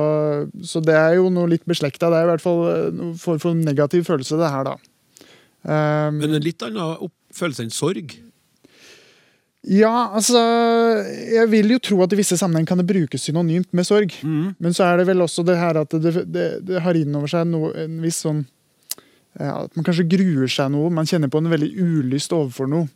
så 0.64 0.82
det 0.84 0.96
er 0.96 1.18
jo 1.18 1.32
noe 1.34 1.50
litt 1.52 1.66
beslekta. 1.68 2.10
Det 2.12 2.20
er 2.20 2.28
i 2.28 2.32
hvert 2.32 2.44
fall 2.44 2.62
noe 2.96 3.16
form 3.20 3.42
for 3.44 3.58
negativ 3.60 4.06
følelse, 4.08 4.38
det 4.40 4.52
her, 4.52 4.70
da. 4.70 4.78
Um, 5.66 6.22
Men 6.22 6.38
en 6.38 6.46
litt 6.46 6.64
annen 6.64 7.12
følelse 7.36 7.66
enn 7.66 7.74
sorg. 7.74 8.14
Ja, 9.66 10.12
altså 10.14 10.38
Jeg 11.34 11.50
vil 11.50 11.72
jo 11.74 11.80
tro 11.82 12.04
at 12.06 12.12
i 12.14 12.20
visse 12.20 12.38
sammenheng 12.38 12.68
kan 12.70 12.78
det 12.78 12.86
brukes 12.86 13.24
synonymt 13.26 13.72
med 13.74 13.88
sorg. 13.88 14.14
Men 14.62 14.76
så 14.78 14.86
er 14.88 15.02
det 15.02 15.08
vel 15.10 15.26
også 15.26 15.44
det 15.48 15.58
her 15.60 15.82
at 15.82 15.96
det, 16.04 16.14
det, 16.30 16.50
det 16.68 16.84
har 16.86 17.00
innover 17.00 17.32
seg 17.34 17.50
noe, 17.50 17.74
en 17.86 17.98
viss 18.04 18.22
sånn 18.24 18.46
At 19.40 19.76
man 19.76 19.86
kanskje 19.88 20.08
gruer 20.10 20.52
seg 20.52 20.72
noe. 20.74 20.92
Man 20.94 21.08
kjenner 21.10 21.32
på 21.32 21.42
en 21.42 21.52
veldig 21.52 21.72
ulyst 21.82 22.36
overfor 22.36 22.70
noe. 22.72 22.88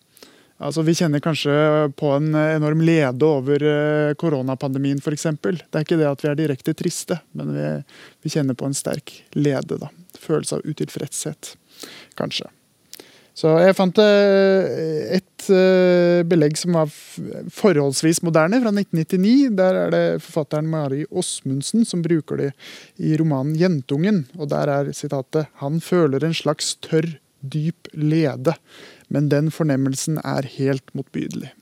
Altså, 0.59 0.83
Vi 0.83 0.95
kjenner 0.95 1.23
kanskje 1.23 1.53
på 1.95 2.11
en 2.17 2.33
enorm 2.35 2.81
lede 2.83 3.25
over 3.25 3.63
eh, 3.63 4.13
koronapandemien 4.19 4.99
f.eks. 4.99 5.27
Det 5.39 5.71
er 5.71 5.85
ikke 5.85 5.99
det 5.99 6.09
at 6.09 6.23
vi 6.25 6.31
er 6.31 6.39
direkte 6.39 6.75
triste, 6.75 7.21
men 7.31 7.53
vi, 7.55 7.67
vi 8.25 8.31
kjenner 8.33 8.59
på 8.59 8.67
en 8.67 8.75
sterk 8.75 9.21
lede. 9.39 9.79
da. 9.79 9.87
Følelse 10.19 10.59
av 10.59 10.67
utilfredshet, 10.67 11.53
kanskje. 12.19 12.51
Så 13.39 13.53
jeg 13.61 13.75
fant 13.77 13.99
eh, 14.03 15.15
et 15.15 15.45
eh, 15.53 16.21
belegg 16.27 16.57
som 16.59 16.75
var 16.75 16.89
forholdsvis 16.91 18.19
moderne, 18.25 18.59
fra 18.59 18.73
1999. 18.73 19.53
Der 19.55 19.79
er 19.85 19.93
det 19.93 20.03
forfatteren 20.25 20.67
Mari 20.67 21.05
Åsmundsen 21.07 21.85
som 21.87 22.03
bruker 22.03 22.41
det 22.41 22.49
i 22.97 23.13
romanen 23.19 23.55
'Jentungen'. 23.55 24.25
Og 24.35 24.51
der 24.51 24.73
er 24.73 24.91
sitatet 24.91 25.47
'Han 25.61 25.79
føler 25.79 26.25
en 26.25 26.35
slags 26.35 26.75
tørr, 26.83 27.15
dyp 27.39 27.87
lede, 27.93 28.57
men 29.07 29.29
den 29.29 29.51
fornemmelsen 29.51 30.19
er 30.19 30.43
helt 30.43 30.91
motbydelig'. 30.91 31.55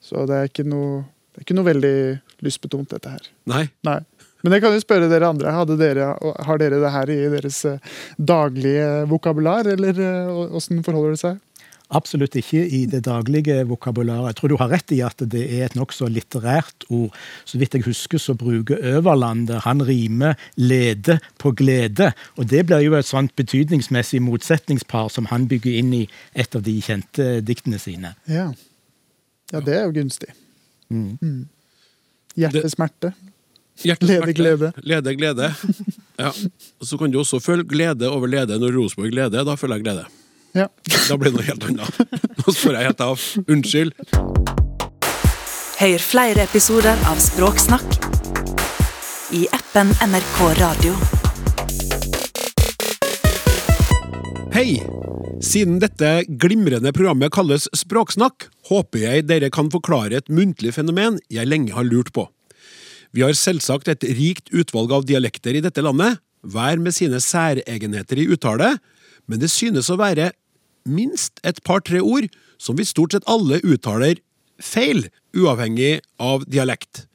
Så 0.00 0.24
det 0.24 0.36
er 0.36 0.48
ikke 0.48 0.64
noe, 0.64 1.04
det 1.34 1.42
er 1.42 1.44
ikke 1.44 1.58
noe 1.58 1.68
veldig 1.68 1.96
lystbetont, 2.40 2.88
dette 2.88 3.12
her. 3.12 3.28
Nei. 3.44 3.68
Nei. 3.84 4.00
Men 4.44 4.54
jeg 4.54 4.62
kan 4.62 4.74
jo 4.74 4.82
spørre 4.82 5.10
dere 5.10 5.32
andre. 5.32 5.52
Dere, 5.78 6.12
har 6.46 6.60
dere 6.62 6.78
det 6.82 6.94
her 6.94 7.10
i 7.10 7.18
deres 7.34 7.64
eh, 7.66 7.82
daglige 8.16 9.04
vokabular, 9.10 9.66
eller 9.66 9.98
eh, 9.98 10.56
åssen 10.58 10.84
forholder 10.86 11.16
det 11.16 11.22
seg? 11.24 11.44
Absolutt 11.88 12.34
ikke 12.36 12.60
i 12.60 12.82
det 12.90 13.00
daglige 13.06 13.62
vokabularet. 13.64 14.28
Jeg 14.28 14.36
tror 14.36 14.52
du 14.52 14.56
har 14.60 14.68
rett 14.74 14.92
i 14.92 14.98
at 15.04 15.22
det 15.32 15.40
er 15.56 15.64
et 15.70 15.76
nokså 15.78 16.10
litterært 16.12 16.84
ord. 16.92 17.14
Så 17.48 17.56
vidt 17.60 17.78
jeg 17.78 17.86
husker, 17.86 18.20
så 18.20 18.34
bruker 18.36 18.76
Øverlandet 18.76 19.64
Han 19.64 19.80
rimer 19.80 20.36
'lede' 20.56 21.18
på 21.38 21.52
'glede'. 21.56 22.12
Og 22.36 22.50
det 22.50 22.66
blir 22.66 22.84
jo 22.84 22.94
et 22.94 23.08
sånt 23.08 23.34
betydningsmessig 23.36 24.20
motsetningspar 24.22 25.08
som 25.08 25.26
han 25.32 25.48
bygger 25.48 25.78
inn 25.78 25.94
i 25.94 26.08
et 26.34 26.54
av 26.54 26.62
de 26.62 26.76
kjente 26.80 27.40
diktene 27.40 27.78
sine. 27.78 28.14
Ja, 28.28 28.52
ja 29.52 29.60
det 29.60 29.74
er 29.74 29.84
jo 29.88 29.96
gunstig. 29.96 30.28
Mm. 30.90 31.16
Mm. 31.22 31.48
Hjertesmerte. 32.36 33.14
Lede 33.84 34.32
glede. 34.32 34.72
Lede 34.82 35.14
glede. 35.14 35.54
Ja. 36.18 36.32
Så 36.82 36.96
kan 36.98 37.12
du 37.14 37.20
også 37.20 37.38
føle 37.38 37.62
glede 37.62 38.08
over 38.10 38.26
lede 38.26 38.56
når 38.58 38.72
Rosenborg 38.74 39.12
leder. 39.14 39.44
Da 39.46 39.54
føler 39.54 39.78
jeg 39.78 39.84
glede. 39.84 40.04
Ja. 40.58 40.64
Da 41.06 41.14
blir 41.14 41.30
det 41.30 41.36
noe 41.36 41.44
helt 41.46 41.66
annet. 41.68 42.00
Nå 42.40 42.54
spør 42.56 42.74
jeg 42.74 42.88
helt 42.88 43.02
av. 43.04 43.26
Unnskyld. 43.46 43.92
Hør 45.78 46.02
flere 46.02 46.42
episoder 46.48 46.98
av 47.06 47.20
Språksnakk 47.22 47.86
i 49.38 49.44
appen 49.54 49.92
NRK 50.10 50.40
Radio. 50.58 50.96
Hei! 54.56 54.80
Siden 55.38 55.78
dette 55.78 56.24
glimrende 56.26 56.90
programmet 56.90 57.30
kalles 57.30 57.68
Språksnakk, 57.78 58.48
håper 58.72 59.04
jeg 59.04 59.28
dere 59.30 59.52
kan 59.54 59.70
forklare 59.70 60.18
et 60.18 60.34
muntlig 60.34 60.74
fenomen 60.74 61.20
jeg 61.30 61.46
lenge 61.46 61.78
har 61.78 61.86
lurt 61.86 62.10
på. 62.16 62.26
Vi 63.14 63.24
har 63.24 63.36
selvsagt 63.36 63.88
et 63.88 64.04
rikt 64.18 64.52
utvalg 64.52 64.92
av 64.92 65.06
dialekter 65.08 65.56
i 65.56 65.62
dette 65.64 65.82
landet, 65.84 66.20
hver 66.46 66.78
med 66.80 66.94
sine 66.94 67.20
særegenheter 67.22 68.20
i 68.20 68.28
uttale, 68.30 68.76
men 69.26 69.40
det 69.42 69.50
synes 69.52 69.90
å 69.90 69.98
være 69.98 70.30
minst 70.88 71.40
et 71.46 71.60
par-tre 71.66 72.00
ord 72.00 72.28
som 72.60 72.78
vi 72.78 72.86
stort 72.88 73.14
sett 73.14 73.26
alle 73.28 73.60
uttaler 73.64 74.20
feil, 74.62 75.06
uavhengig 75.36 75.98
av 76.18 76.44
dialekt. 76.50 77.06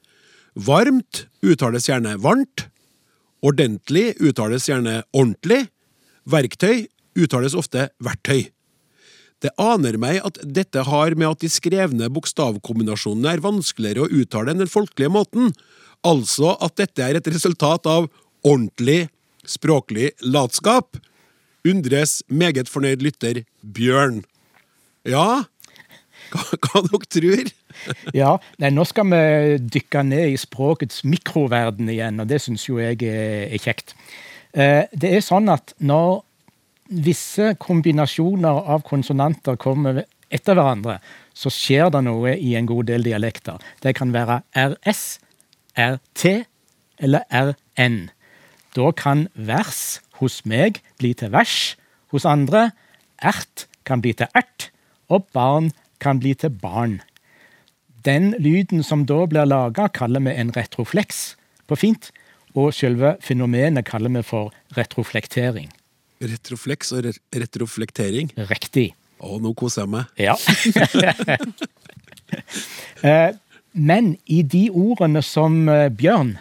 Varmt 0.54 1.24
uttales 1.44 1.88
gjerne 1.88 2.16
varmt, 2.22 2.68
ordentlig 3.44 4.14
uttales 4.22 4.68
gjerne 4.70 5.02
ordentlig, 5.12 5.66
verktøy 6.24 6.86
uttales 7.18 7.56
ofte 7.58 7.88
verktøy. 8.02 8.53
Det 9.44 9.52
aner 9.60 9.98
meg 10.00 10.22
at 10.24 10.38
dette 10.56 10.86
har 10.88 11.16
med 11.20 11.28
at 11.34 11.44
de 11.44 11.50
skrevne 11.52 12.08
bokstavkombinasjonene 12.16 13.34
er 13.36 13.44
vanskeligere 13.44 14.06
å 14.06 14.12
uttale 14.22 14.54
enn 14.54 14.62
den 14.62 14.72
folkelige 14.72 15.12
måten, 15.12 15.52
altså 16.04 16.54
at 16.64 16.78
dette 16.80 17.04
er 17.04 17.18
et 17.18 17.28
resultat 17.28 17.88
av 17.88 18.08
ordentlig 18.44 19.10
språklig 19.48 20.14
latskap, 20.24 20.96
undres 21.64 22.22
meget 22.28 22.70
fornøyd 22.72 23.04
lytter 23.04 23.42
Bjørn. 23.60 24.22
Ja, 25.08 25.44
hva, 26.32 26.44
hva 26.64 26.82
dere 26.86 27.10
tror? 27.12 27.52
Ja, 28.16 28.36
nei, 28.62 28.70
Nå 28.72 28.84
skal 28.88 29.10
vi 29.10 29.22
dykke 29.76 30.04
ned 30.06 30.32
i 30.32 30.38
språkets 30.40 31.02
mikroverden 31.04 31.90
igjen, 31.92 32.20
og 32.22 32.30
det 32.30 32.40
syns 32.44 32.64
jo 32.68 32.78
jeg 32.80 33.00
er, 33.04 33.56
kjekt. 33.60 33.96
Eh, 34.54 34.84
det 34.92 35.10
er 35.16 35.24
sånn 35.24 35.50
at 35.52 35.74
når 35.84 36.22
visse 36.88 37.54
kombinasjoner 37.60 38.64
av 38.74 38.84
konsonanter 38.86 39.56
kommer 39.60 40.04
etter 40.34 40.56
hverandre, 40.58 40.98
så 41.34 41.50
skjer 41.52 41.90
det 41.94 42.02
noe 42.06 42.34
i 42.36 42.54
en 42.58 42.68
god 42.68 42.88
del 42.90 43.06
dialekter. 43.06 43.60
Det 43.82 43.94
kan 43.98 44.12
være 44.14 44.42
RS, 44.52 45.04
RT 45.78 46.44
eller 47.04 47.24
RN. 47.30 48.08
Da 48.74 48.90
kan 48.96 49.28
vers 49.34 50.00
hos 50.20 50.42
meg 50.48 50.80
bli 50.98 51.12
til 51.18 51.32
vers, 51.34 51.74
hos 52.10 52.26
andre 52.26 52.70
ert 53.22 53.66
kan 53.86 54.02
bli 54.02 54.14
til 54.16 54.30
ert, 54.34 54.70
og 55.10 55.26
barn 55.34 55.70
kan 56.02 56.20
bli 56.22 56.34
til 56.38 56.50
barn. 56.50 57.00
Den 58.04 58.34
lyden 58.38 58.82
som 58.84 59.06
da 59.08 59.24
blir 59.26 59.48
laga, 59.48 59.88
kaller 59.88 60.20
vi 60.26 60.34
en 60.36 60.52
retrofleks 60.54 61.36
på 61.68 61.78
fint, 61.80 62.10
og 62.54 62.74
selve 62.76 63.16
fenomenet 63.24 63.86
kaller 63.88 64.12
vi 64.14 64.22
for 64.22 64.52
retroflektering. 64.76 65.70
Retrofleks 66.30 66.92
og 66.96 67.04
re 67.06 67.12
retroflektering. 67.36 68.30
Riktig. 68.50 68.90
Å, 69.24 69.36
nå 69.40 69.52
koser 69.58 69.84
jeg 69.84 69.92
meg. 69.94 70.04
Ja. 70.20 70.36
Eh, 73.04 73.34
Men 73.76 74.14
i 74.26 74.40
de 74.42 74.64
ordene 74.72 75.20
som 75.22 75.68
eh, 75.68 75.90
Bjørn 75.92 76.32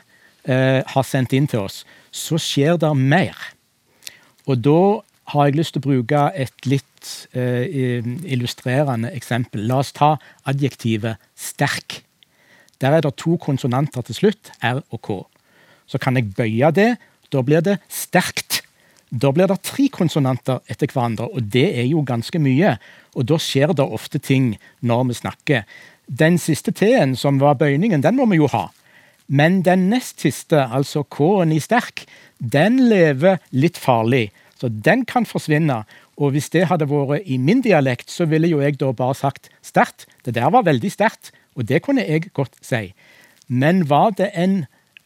eh, 0.47 0.79
har 0.89 1.05
sendt 1.05 1.33
inn 1.35 1.45
til 1.51 1.65
oss, 1.67 1.81
så 2.09 2.39
skjer 2.41 2.79
det 2.81 2.89
mer. 2.97 3.35
Og 4.47 4.61
da 4.63 4.79
har 5.33 5.49
jeg 5.49 5.57
lyst 5.59 5.75
til 5.75 5.83
å 5.83 5.85
bruke 5.89 6.23
et 6.33 6.65
litt 6.65 6.89
illustrerende 7.35 9.11
eksempel. 9.13 9.65
La 9.67 9.81
oss 9.83 9.91
ta 9.93 10.15
adjektivet 10.49 11.19
sterk. 11.35 11.99
Der 12.81 12.95
er 12.95 13.03
det 13.05 13.13
to 13.19 13.35
konsonanter 13.43 14.01
til 14.07 14.17
slutt, 14.17 14.53
R 14.63 14.81
og 14.89 15.01
K. 15.03 15.19
Så 15.85 15.99
kan 16.01 16.15
jeg 16.17 16.31
bøye 16.33 16.71
det. 16.73 16.93
Da 17.29 17.43
blir 17.45 17.61
det 17.65 17.77
sterkt. 17.91 18.62
Da 19.13 19.29
blir 19.29 19.45
det 19.49 19.59
tre 19.61 19.85
konsonanter 19.93 20.63
etter 20.71 20.89
hverandre, 20.89 21.27
og 21.29 21.49
det 21.53 21.67
er 21.77 21.85
jo 21.85 22.01
ganske 22.05 22.39
mye. 22.41 22.77
Og 23.13 23.27
da 23.29 23.37
skjer 23.37 23.75
det 23.77 23.85
ofte 23.85 24.17
ting 24.17 24.55
når 24.81 25.03
vi 25.09 25.17
snakker. 25.19 25.67
Den 26.09 26.39
siste 26.41 26.73
T-en, 26.73 27.13
som 27.15 27.37
var 27.41 27.59
bøyningen, 27.61 28.01
den 28.01 28.17
må 28.17 28.25
vi 28.31 28.41
jo 28.41 28.49
ha. 28.49 28.67
Men 29.27 29.61
den 29.63 29.87
nest 29.91 30.23
siste, 30.25 30.65
altså 30.65 31.05
K-en 31.05 31.53
i 31.53 31.61
sterk, 31.61 32.07
den 32.39 32.81
lever 32.89 33.37
litt 33.53 33.77
farlig. 33.77 34.31
Så 34.57 34.71
den 34.73 35.05
kan 35.05 35.29
forsvinne. 35.29 35.83
Og 36.17 36.33
hvis 36.33 36.49
det 36.53 36.67
hadde 36.69 36.89
vært 36.89 37.29
i 37.29 37.37
min 37.37 37.61
dialekt, 37.61 38.09
så 38.09 38.25
ville 38.29 38.49
jo 38.49 38.61
jeg 38.65 38.79
da 38.81 38.91
bare 38.97 39.17
sagt 39.17 39.49
sterkt. 39.65 40.07
Det 40.25 40.35
der 40.35 40.49
var 40.53 40.65
veldig 40.65 40.91
sterkt, 40.91 41.31
og 41.53 41.69
det 41.69 41.83
kunne 41.85 42.05
jeg 42.05 42.33
godt 42.33 42.57
si. 42.65 42.93
Men 43.47 43.85
var 43.89 44.13
det 44.17 44.31
en 44.33 44.63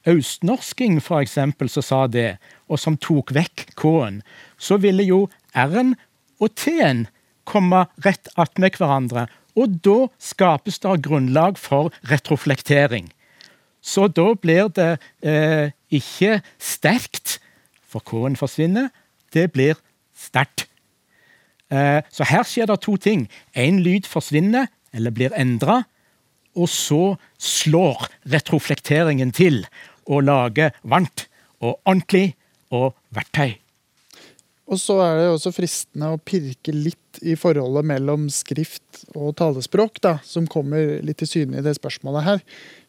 østnorsking, 0.07 0.99
eksempel, 1.01 1.69
som 1.69 1.83
sa 1.83 2.05
det, 2.07 2.37
og 2.67 2.79
som 2.79 2.97
tok 2.97 3.33
vekk 3.35 3.67
K-en, 3.79 4.21
så 4.57 4.77
ville 4.81 5.03
jo 5.03 5.27
R-en 5.53 5.95
og 6.39 6.53
T-en 6.55 7.07
komme 7.47 7.85
rett 8.05 8.29
attmed 8.35 8.77
hverandre. 8.79 9.27
Og 9.57 9.79
da 9.83 10.07
skapes 10.21 10.79
det 10.83 11.01
grunnlag 11.07 11.57
for 11.57 11.93
retroflektering. 12.11 13.09
Så 13.81 14.07
da 14.11 14.33
blir 14.35 14.69
det 14.75 14.97
eh, 15.23 15.73
ikke 15.89 16.41
sterkt, 16.59 17.39
for 17.87 18.03
K-en 18.03 18.35
forsvinner. 18.35 18.89
Det 19.33 19.47
blir 19.55 19.79
sterkt. 20.17 20.67
Eh, 21.71 22.03
så 22.11 22.27
her 22.27 22.43
skjer 22.47 22.67
det 22.67 22.81
to 22.83 22.97
ting. 22.99 23.27
Én 23.55 23.79
lyd 23.83 24.07
forsvinner, 24.07 24.67
eller 24.93 25.15
blir 25.15 25.35
endra, 25.35 25.85
og 26.57 26.69
så 26.71 27.15
slår 27.39 28.07
retroflekteringen 28.33 29.31
til 29.35 29.63
og 30.07 30.25
lage 30.27 30.71
varmt 30.83 31.27
og 31.61 31.77
ordentlig 31.85 32.35
og 32.73 32.93
verktøy. 33.15 33.57
Og 34.67 34.79
så 34.81 34.97
er 34.99 35.13
det 35.15 35.27
også 35.31 35.53
fristende 35.55 36.11
å 36.11 36.19
pirke 36.19 36.73
litt 36.75 37.21
i 37.23 37.37
forholdet 37.39 37.87
mellom 37.87 38.27
skrift 38.31 39.05
og 39.15 39.37
talespråk, 39.39 40.01
da, 40.03 40.17
som 40.27 40.47
kommer 40.49 40.97
litt 41.05 41.21
til 41.21 41.29
syne 41.31 41.59
i 41.59 41.65
det 41.65 41.77
spørsmålet 41.77 42.25
her. 42.25 42.41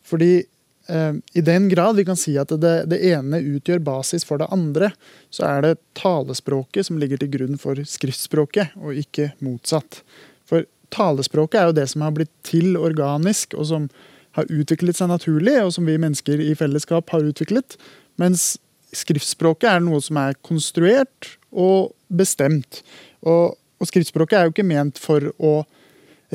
Fordi 0.07 0.33
eh, 0.43 1.21
i 1.39 1.45
den 1.47 1.69
grad 1.71 2.01
vi 2.01 2.07
kan 2.09 2.19
si 2.19 2.35
at 2.41 2.51
det, 2.51 2.75
det, 2.91 2.99
ene 3.13 3.41
utgjør 3.55 3.85
basis 3.87 4.27
for 4.27 4.43
det 4.43 4.51
andre, 4.55 4.91
så 5.31 5.47
er 5.53 5.65
det 5.65 5.79
talespråket 5.99 6.91
som 6.91 6.99
ligger 6.99 7.23
til 7.23 7.31
grunn 7.37 7.63
for 7.63 7.79
skriftspråket, 7.79 8.75
og 8.83 8.99
ikke 8.99 9.31
motsatt. 9.39 10.03
For 10.51 10.67
talespråket 10.95 11.61
er 11.61 11.71
jo 11.71 11.79
det 11.79 11.89
som 11.95 12.03
har 12.03 12.19
blitt 12.19 12.35
til 12.49 12.75
organisk, 12.81 13.55
og 13.55 13.71
som 13.71 13.91
har 14.39 14.51
utviklet 14.53 14.99
seg 14.99 15.11
naturlig, 15.11 15.57
og 15.65 15.75
som 15.75 15.89
vi 15.89 15.99
mennesker 16.01 16.41
i 16.43 16.55
fellesskap 16.59 17.11
har 17.15 17.27
utviklet. 17.27 17.77
Mens 18.21 18.55
skriftspråket 18.97 19.69
er 19.71 19.85
noe 19.85 20.01
som 20.05 20.19
er 20.21 20.39
konstruert 20.47 21.35
og 21.53 21.93
bestemt. 22.09 22.83
Og, 23.27 23.59
og 23.79 23.91
skriftspråket 23.91 24.39
er 24.39 24.49
jo 24.49 24.55
ikke 24.55 24.69
ment 24.69 25.01
for 25.03 25.31
å 25.39 25.55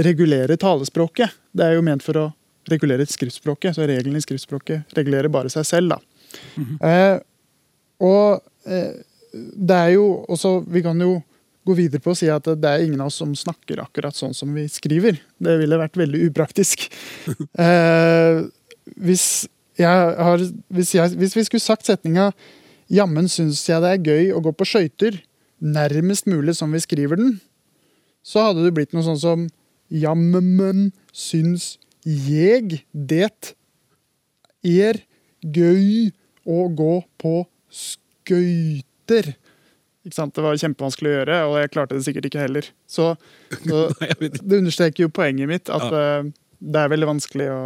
regulere 0.04 0.58
talespråket. 0.60 1.34
Det 1.54 1.66
er 1.66 1.78
jo 1.78 1.86
ment 1.86 2.06
for 2.06 2.20
å 2.20 2.28
regulere 2.72 3.06
skriftspråket, 3.10 3.76
så 3.76 3.88
reglene 3.90 4.22
i 4.22 4.24
skriftspråket 4.24 4.94
regulerer 4.98 5.32
bare 5.34 5.52
seg 5.52 5.68
selv. 5.68 5.96
da. 5.96 6.00
eh, 6.90 7.18
og 8.04 8.70
eh, 8.70 9.02
det 9.34 9.76
er 9.76 9.92
jo 9.96 10.06
også 10.30 10.60
Vi 10.70 10.82
kan 10.86 11.00
jo 11.02 11.16
gå 11.64 11.76
videre 11.78 12.04
på 12.04 12.12
å 12.14 12.18
si 12.18 12.30
at 12.32 12.48
det 12.60 12.70
er 12.70 12.84
ingen 12.86 13.02
av 13.04 13.12
oss 13.12 13.20
som 13.22 13.32
snakker 13.38 13.82
akkurat 13.84 14.16
sånn 14.18 14.36
som 14.36 14.52
vi 14.56 14.66
skriver. 14.72 15.20
Det 15.40 15.56
ville 15.62 15.80
vært 15.80 16.00
veldig 16.00 16.26
upraktisk. 16.30 16.88
eh, 17.66 18.44
hvis, 19.00 19.28
har, 19.80 20.44
hvis, 20.74 20.94
jeg, 20.98 21.16
hvis 21.20 21.38
vi 21.38 21.48
skulle 21.48 21.64
sagt 21.64 21.88
setninga 21.90 22.32
'Jammen 22.94 23.30
syns 23.32 23.64
jeg 23.66 23.82
det 23.82 23.90
er 23.90 24.10
gøy 24.12 24.34
å 24.36 24.42
gå 24.44 24.52
på 24.54 24.68
skøyter', 24.68 25.16
nærmest 25.64 26.28
mulig 26.28 26.54
som 26.58 26.74
vi 26.76 26.82
skriver 26.84 27.18
den, 27.18 27.40
så 28.22 28.50
hadde 28.50 28.66
det 28.66 28.74
blitt 28.76 28.94
noe 28.94 29.06
sånn 29.08 29.22
som 29.22 29.48
'Jammen 29.90 30.92
syns 31.16 31.78
jeg 32.04 32.84
det 32.92 33.32
er 34.64 35.00
gøy 35.44 36.12
å 36.44 36.68
gå 36.72 36.96
på 37.20 37.36
skøyter. 37.72 39.34
Ikke 40.04 40.18
sant? 40.18 40.36
Det 40.36 40.44
var 40.44 40.60
kjempevanskelig 40.60 41.10
å 41.10 41.18
gjøre, 41.18 41.42
og 41.48 41.58
jeg 41.62 41.74
klarte 41.74 41.98
det 41.98 42.06
sikkert 42.06 42.30
ikke 42.30 42.44
heller. 42.44 42.70
Så, 42.90 43.14
så 43.70 43.84
det 44.00 44.60
understreker 44.60 45.06
jo 45.06 45.14
poenget 45.14 45.50
mitt, 45.50 45.72
at 45.72 45.88
uh, 45.90 46.28
det 46.64 46.80
er 46.80 46.92
veldig 46.94 47.10
vanskelig 47.10 47.50
å 47.52 47.64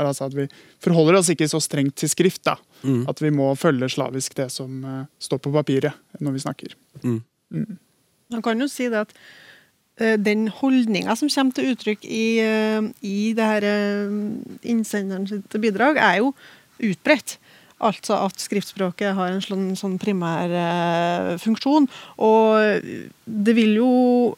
altså 0.00 0.28
at 0.28 0.36
Vi 0.36 0.46
forholder 0.84 1.18
oss 1.18 1.32
ikke 1.32 1.48
så 1.50 1.60
strengt 1.64 1.98
til 2.00 2.12
skrift. 2.12 2.44
da. 2.48 2.56
Mm. 2.82 3.02
At 3.10 3.20
vi 3.24 3.32
må 3.34 3.50
følge 3.60 3.90
slavisk 3.92 4.36
det 4.38 4.50
som 4.54 4.80
uh, 4.84 5.02
står 5.20 5.42
på 5.44 5.52
papiret 5.56 6.20
når 6.24 6.36
vi 6.36 6.44
snakker. 6.46 6.78
Mm. 7.02 7.20
Mm. 7.52 7.76
Man 8.32 8.44
kan 8.44 8.60
jo 8.60 8.68
si 8.68 8.88
det 8.92 9.00
at 9.06 9.14
eh, 10.00 10.16
den 10.20 10.48
holdninga 10.52 11.16
som 11.16 11.30
kommer 11.32 11.56
til 11.56 11.72
uttrykk 11.72 12.04
i, 12.04 12.26
eh, 12.44 12.88
i 13.00 13.32
det 13.36 13.50
her 13.52 13.66
eh, 13.68 14.16
innsenderen 14.68 15.26
sitt 15.30 15.60
bidrag, 15.62 15.96
er 15.96 16.20
jo 16.20 16.34
utbredt. 16.78 17.38
Altså 17.78 18.16
at 18.18 18.42
skriftspråket 18.42 19.14
har 19.14 19.30
en 19.30 19.42
sånn, 19.44 19.66
sånn 19.78 19.98
primær 20.02 20.50
eh, 20.50 21.36
funksjon. 21.38 21.86
Og 22.26 22.88
det 23.24 23.54
vil 23.54 23.76
jo 23.78 23.92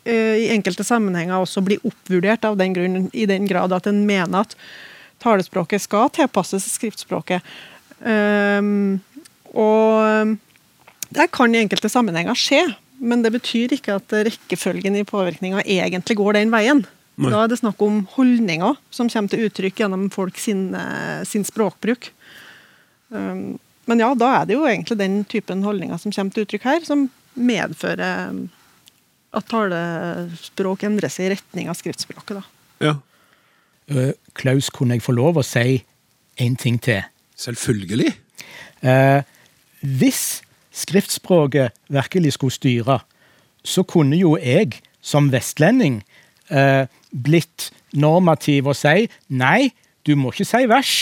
eh, 0.05 0.45
i 0.45 0.51
enkelte 0.53 0.85
sammenhenger 0.85 1.41
også 1.41 1.65
bli 1.65 1.79
oppvurdert 1.81 2.45
av 2.45 2.59
den 2.61 2.77
grunn, 2.77 3.09
i 3.17 3.25
den 3.31 3.49
grad 3.49 3.73
at 3.73 3.89
en 3.89 4.05
mener 4.09 4.45
at 4.45 4.57
talespråket 5.25 5.85
skal 5.85 6.13
tilpasses 6.13 6.69
skriftspråket. 6.75 7.45
Um, 8.01 9.01
og 9.53 10.39
det 11.13 11.27
kan 11.35 11.53
i 11.53 11.61
enkelte 11.61 11.91
sammenhenger 11.93 12.39
skje, 12.39 12.63
men 13.01 13.25
det 13.25 13.33
betyr 13.35 13.75
ikke 13.77 13.99
at 13.99 14.15
rekkefølgen 14.29 14.97
i 14.97 15.05
påvirkninga 15.09 15.65
egentlig 15.65 16.17
går 16.21 16.39
den 16.39 16.53
veien. 16.53 16.85
Nei. 17.21 17.33
Da 17.33 17.43
er 17.45 17.51
det 17.53 17.59
snakk 17.61 17.83
om 17.85 18.05
holdninger 18.15 18.79
som 18.95 19.11
kommer 19.13 19.33
til 19.33 19.49
uttrykk 19.49 19.83
gjennom 19.83 20.07
folk 20.13 20.39
sin, 20.41 20.71
eh, 20.75 21.25
sin 21.29 21.45
språkbruk. 21.45 22.13
Um, 23.11 23.59
men 23.91 24.03
ja, 24.03 24.13
da 24.15 24.31
er 24.39 24.49
det 24.49 24.55
jo 24.55 24.65
egentlig 24.69 24.99
den 25.01 25.21
typen 25.27 25.65
holdninger 25.67 25.99
som 25.99 26.15
kommer 26.15 26.35
til 26.35 26.47
uttrykk 26.47 26.67
her, 26.69 26.83
som 26.87 27.09
medfører 27.35 28.31
um, 28.31 28.43
at 29.35 29.47
talespråk 29.51 30.85
endrer 30.87 31.13
seg 31.13 31.29
i 31.29 31.33
retning 31.35 31.71
av 31.71 31.79
skriftspråket. 31.79 32.41
da. 32.41 32.45
Ja, 32.81 32.95
Eh, 33.91 34.13
Klaus, 34.39 34.71
kunne 34.71 34.95
jeg 34.95 35.03
få 35.03 35.15
lov 35.17 35.41
å 35.41 35.47
si 35.47 35.83
en 36.41 36.57
ting 36.57 36.79
til? 36.83 37.03
selvfølgelig. 37.41 38.13
Eh, 38.85 39.23
hvis 39.81 40.43
skriftspråket 40.73 41.73
virkelig 41.89 42.35
skulle 42.37 42.53
styre, 42.53 42.99
så 43.65 43.83
kunne 43.83 44.17
jo 44.17 44.37
jeg 44.37 44.83
som 45.01 45.31
vestlending 45.33 46.03
eh, 46.51 46.85
blitt 47.11 47.71
normativ 47.93 48.69
og 48.69 48.77
si 48.77 49.09
nei, 49.29 49.73
du 50.05 50.15
må 50.17 50.35
ikke 50.35 50.45
si 50.45 50.69
vers. 50.69 50.93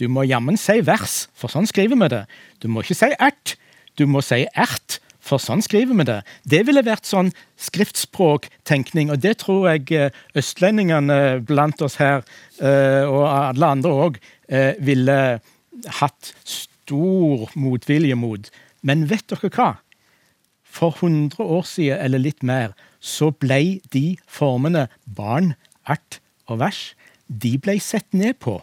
Du 0.00 0.08
må 0.08 0.24
jammen 0.24 0.56
si 0.56 0.78
vers, 0.80 1.26
for 1.36 1.52
sånn 1.52 1.68
skriver 1.68 1.98
vi 2.00 2.08
det. 2.08 2.24
Du 2.62 2.70
må 2.72 2.80
ikke 2.80 2.96
si 2.96 3.10
ert, 3.20 3.54
du 4.00 4.06
må 4.08 4.22
si 4.24 4.46
ert, 4.56 4.96
for 5.20 5.42
sånn 5.42 5.60
skriver 5.60 5.98
vi 5.98 6.06
det. 6.08 6.20
Det 6.48 6.62
ville 6.64 6.82
vært 6.86 7.04
sånn 7.04 7.28
skriftspråktenkning, 7.60 9.12
og 9.12 9.20
det 9.20 9.36
tror 9.42 9.68
jeg 9.68 9.84
eh, 9.92 10.16
østlendingene 10.40 11.42
blant 11.44 11.84
oss 11.84 11.98
her, 12.00 12.24
eh, 12.64 13.04
og 13.04 13.26
alle 13.28 13.74
andre 13.76 13.96
òg, 14.08 14.20
ville 14.82 15.14
hatt 16.00 16.32
stor 16.42 17.52
motvilje 17.54 18.16
mot. 18.18 18.48
Men 18.82 19.04
vet 19.06 19.28
dere 19.30 19.50
hva? 19.54 19.68
For 20.66 20.96
100 20.96 21.38
år 21.44 21.68
siden, 21.68 22.00
eller 22.02 22.24
litt 22.24 22.42
mer, 22.42 22.74
så 22.98 23.30
ble 23.30 23.78
de 23.94 24.16
formene 24.26 24.88
barn, 25.06 25.54
art 25.86 26.18
og 26.48 26.58
vers 26.64 26.80
de 27.30 27.54
ble 27.62 27.76
sett 27.78 28.08
ned 28.16 28.40
på. 28.42 28.58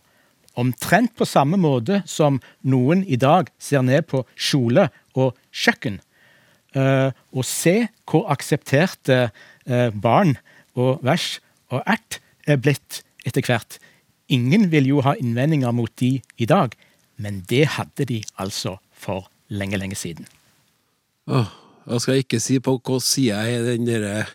Omtrent 0.58 1.14
på 1.18 1.28
samme 1.30 1.60
måte 1.62 2.02
som 2.10 2.40
noen 2.66 3.04
i 3.06 3.18
dag 3.22 3.52
ser 3.62 3.84
ned 3.86 4.08
på 4.10 4.24
kjole 4.34 4.88
og 5.18 5.36
kjøkken. 5.54 6.00
Eh, 6.78 7.10
og 7.32 7.46
se 7.46 7.76
hvor 8.10 8.26
aksepterte 8.34 9.20
eh, 9.68 9.90
barn 9.94 10.36
og 10.78 11.04
vers 11.06 11.38
og 11.74 11.84
ert 11.86 12.20
er 12.48 12.60
blitt 12.62 13.04
etter 13.28 13.46
hvert. 13.46 13.78
Ingen 14.34 14.72
vil 14.72 14.90
jo 14.90 15.04
ha 15.06 15.16
innvendinger 15.20 15.72
mot 15.76 15.94
de 16.02 16.18
i 16.38 16.50
dag, 16.50 16.74
men 17.18 17.44
det 17.50 17.66
hadde 17.78 18.08
de 18.10 18.22
altså 18.40 18.78
for 18.92 19.30
lenge, 19.48 19.78
lenge 19.80 19.96
siden. 19.96 20.28
Åh, 21.28 21.48
jeg 21.88 22.04
skal 22.04 22.22
ikke 22.24 22.42
si 22.44 22.60
på 22.60 22.76
hvilken 22.76 23.04
side 23.04 23.36
jeg 23.36 23.56
er 23.56 23.64
i 23.64 23.78
den 23.78 23.88
derre 23.88 24.26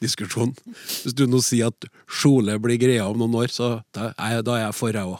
kjole-kjole-diskusjonen. 0.00 0.54
Hvis 1.02 1.14
du 1.14 1.26
nå 1.26 1.40
sier 1.42 1.66
at 1.68 1.84
Skjole 2.08 2.58
blir 2.58 2.78
greia 2.78 3.08
om 3.08 3.18
noen 3.18 3.34
år, 3.34 3.48
så 3.48 3.82
da 3.92 4.12
er 4.16 4.36
jeg, 4.36 4.44
da 4.44 4.52
er 4.56 4.64
jeg 4.66 4.74
for, 4.74 4.92
jeg 4.92 5.04
òg. 5.04 5.18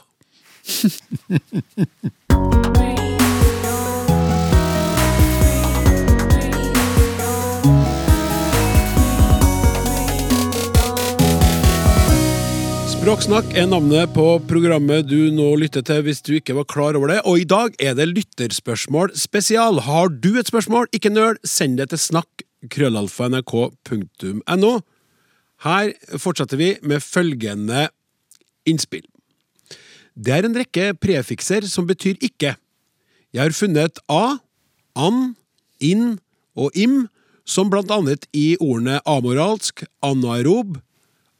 Språksnakk 13.01 13.55
er 13.57 13.65
navnet 13.65 14.11
på 14.13 14.39
programmet 14.45 15.07
du 15.09 15.31
nå 15.33 15.55
lytter 15.57 15.81
til 15.81 16.03
hvis 16.05 16.21
du 16.21 16.35
ikke 16.37 16.53
var 16.53 16.69
klar 16.69 16.93
over 16.95 17.09
det, 17.09 17.21
og 17.25 17.39
i 17.41 17.47
dag 17.49 17.73
er 17.81 17.95
det 17.97 18.05
lytterspørsmål 18.11 19.15
spesial. 19.17 19.81
Har 19.81 20.13
du 20.13 20.37
et 20.37 20.47
spørsmål, 20.47 20.85
ikke 20.93 21.09
nøl, 21.09 21.37
send 21.41 21.81
det 21.81 21.89
til 21.89 21.97
snakk 21.97 22.45
krøllalfa.nrk.no. 22.69 24.79
Her 25.61 25.93
fortsetter 26.17 26.57
vi 26.57 26.77
med 26.81 26.99
følgende 27.05 27.89
innspill. 28.65 29.05
Det 30.15 30.33
er 30.35 30.45
en 30.45 30.55
rekke 30.57 30.93
prefikser 30.99 31.61
som 31.69 31.87
betyr 31.87 32.15
ikke. 32.21 32.55
Jeg 33.31 33.41
har 33.41 33.51
funnet 33.55 33.99
a, 34.11 34.37
an, 34.95 35.35
inn 35.79 36.19
og 36.59 36.75
im, 36.75 37.07
som 37.47 37.71
blant 37.71 37.91
annet 37.91 38.27
i 38.37 38.57
ordene 38.59 38.99
amoralsk, 39.07 39.83
anaerob, 40.03 40.77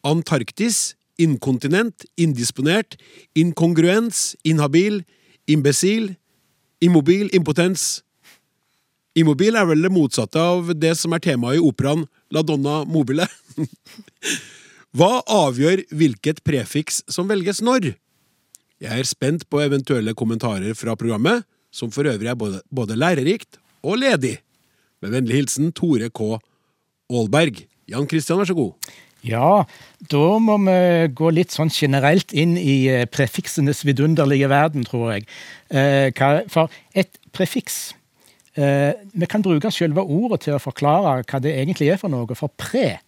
antarktis, 0.08 0.96
inkontinent, 1.22 2.08
indisponert, 2.18 2.96
inkongruens, 3.38 4.32
inhabil, 4.48 5.04
imbesil, 5.48 6.16
immobil, 6.82 7.30
impotens. 7.36 8.02
Immobil 9.18 9.58
er 9.60 9.68
vel 9.68 9.84
det 9.84 9.92
motsatte 9.92 10.40
av 10.40 10.70
det 10.80 10.94
som 11.00 11.12
er 11.16 11.24
temaet 11.24 11.60
i 11.60 11.64
operaen 11.64 12.06
La 12.32 12.44
Donna 12.48 12.82
Mobile. 12.88 13.26
Hva 14.96 15.20
avgjør 15.28 15.84
hvilket 15.96 16.40
prefiks 16.48 17.02
som 17.12 17.28
velges 17.32 17.60
når? 17.64 17.94
Jeg 18.82 19.04
er 19.04 19.08
spent 19.08 19.46
på 19.52 19.62
eventuelle 19.64 20.16
kommentarer 20.18 20.74
fra 20.80 20.96
programmet, 21.00 21.44
som 21.72 21.92
for 21.94 22.08
øvrig 22.08 22.32
er 22.32 22.40
både, 22.40 22.64
både 22.72 22.98
lærerikt 23.00 23.60
og 23.84 24.00
ledig. 24.02 24.38
Med 25.04 25.14
vennlig 25.16 25.42
hilsen 25.42 25.72
Tore 25.76 26.10
K. 26.10 26.34
Aalberg. 27.12 27.64
Jan 27.92 28.08
Christian, 28.08 28.40
vær 28.40 28.48
så 28.50 28.56
god. 28.58 28.92
Ja, 29.28 29.64
da 30.10 30.26
må 30.42 30.56
vi 30.66 30.76
gå 31.14 31.30
litt 31.36 31.54
sånn 31.54 31.70
generelt 31.70 32.32
inn 32.34 32.56
i 32.58 32.88
eh, 32.90 33.06
prefiksenes 33.06 33.84
vidunderlige 33.86 34.50
verden, 34.50 34.86
tror 34.88 35.12
jeg. 35.14 35.28
Eh, 35.70 36.10
For 36.50 36.72
et 36.98 37.20
prefiks 37.36 37.92
Vi 38.62 39.28
kan 39.30 39.44
bruke 39.44 39.72
selve 39.74 40.04
ordet 40.04 40.44
til 40.46 40.58
å 40.58 40.62
forklare 40.62 41.22
hva 41.24 41.40
det 41.42 41.54
egentlig 41.58 41.90
er 41.94 42.00
for 42.02 42.14
noe. 42.14 42.38
For 42.38 42.52
pre, 42.58 43.00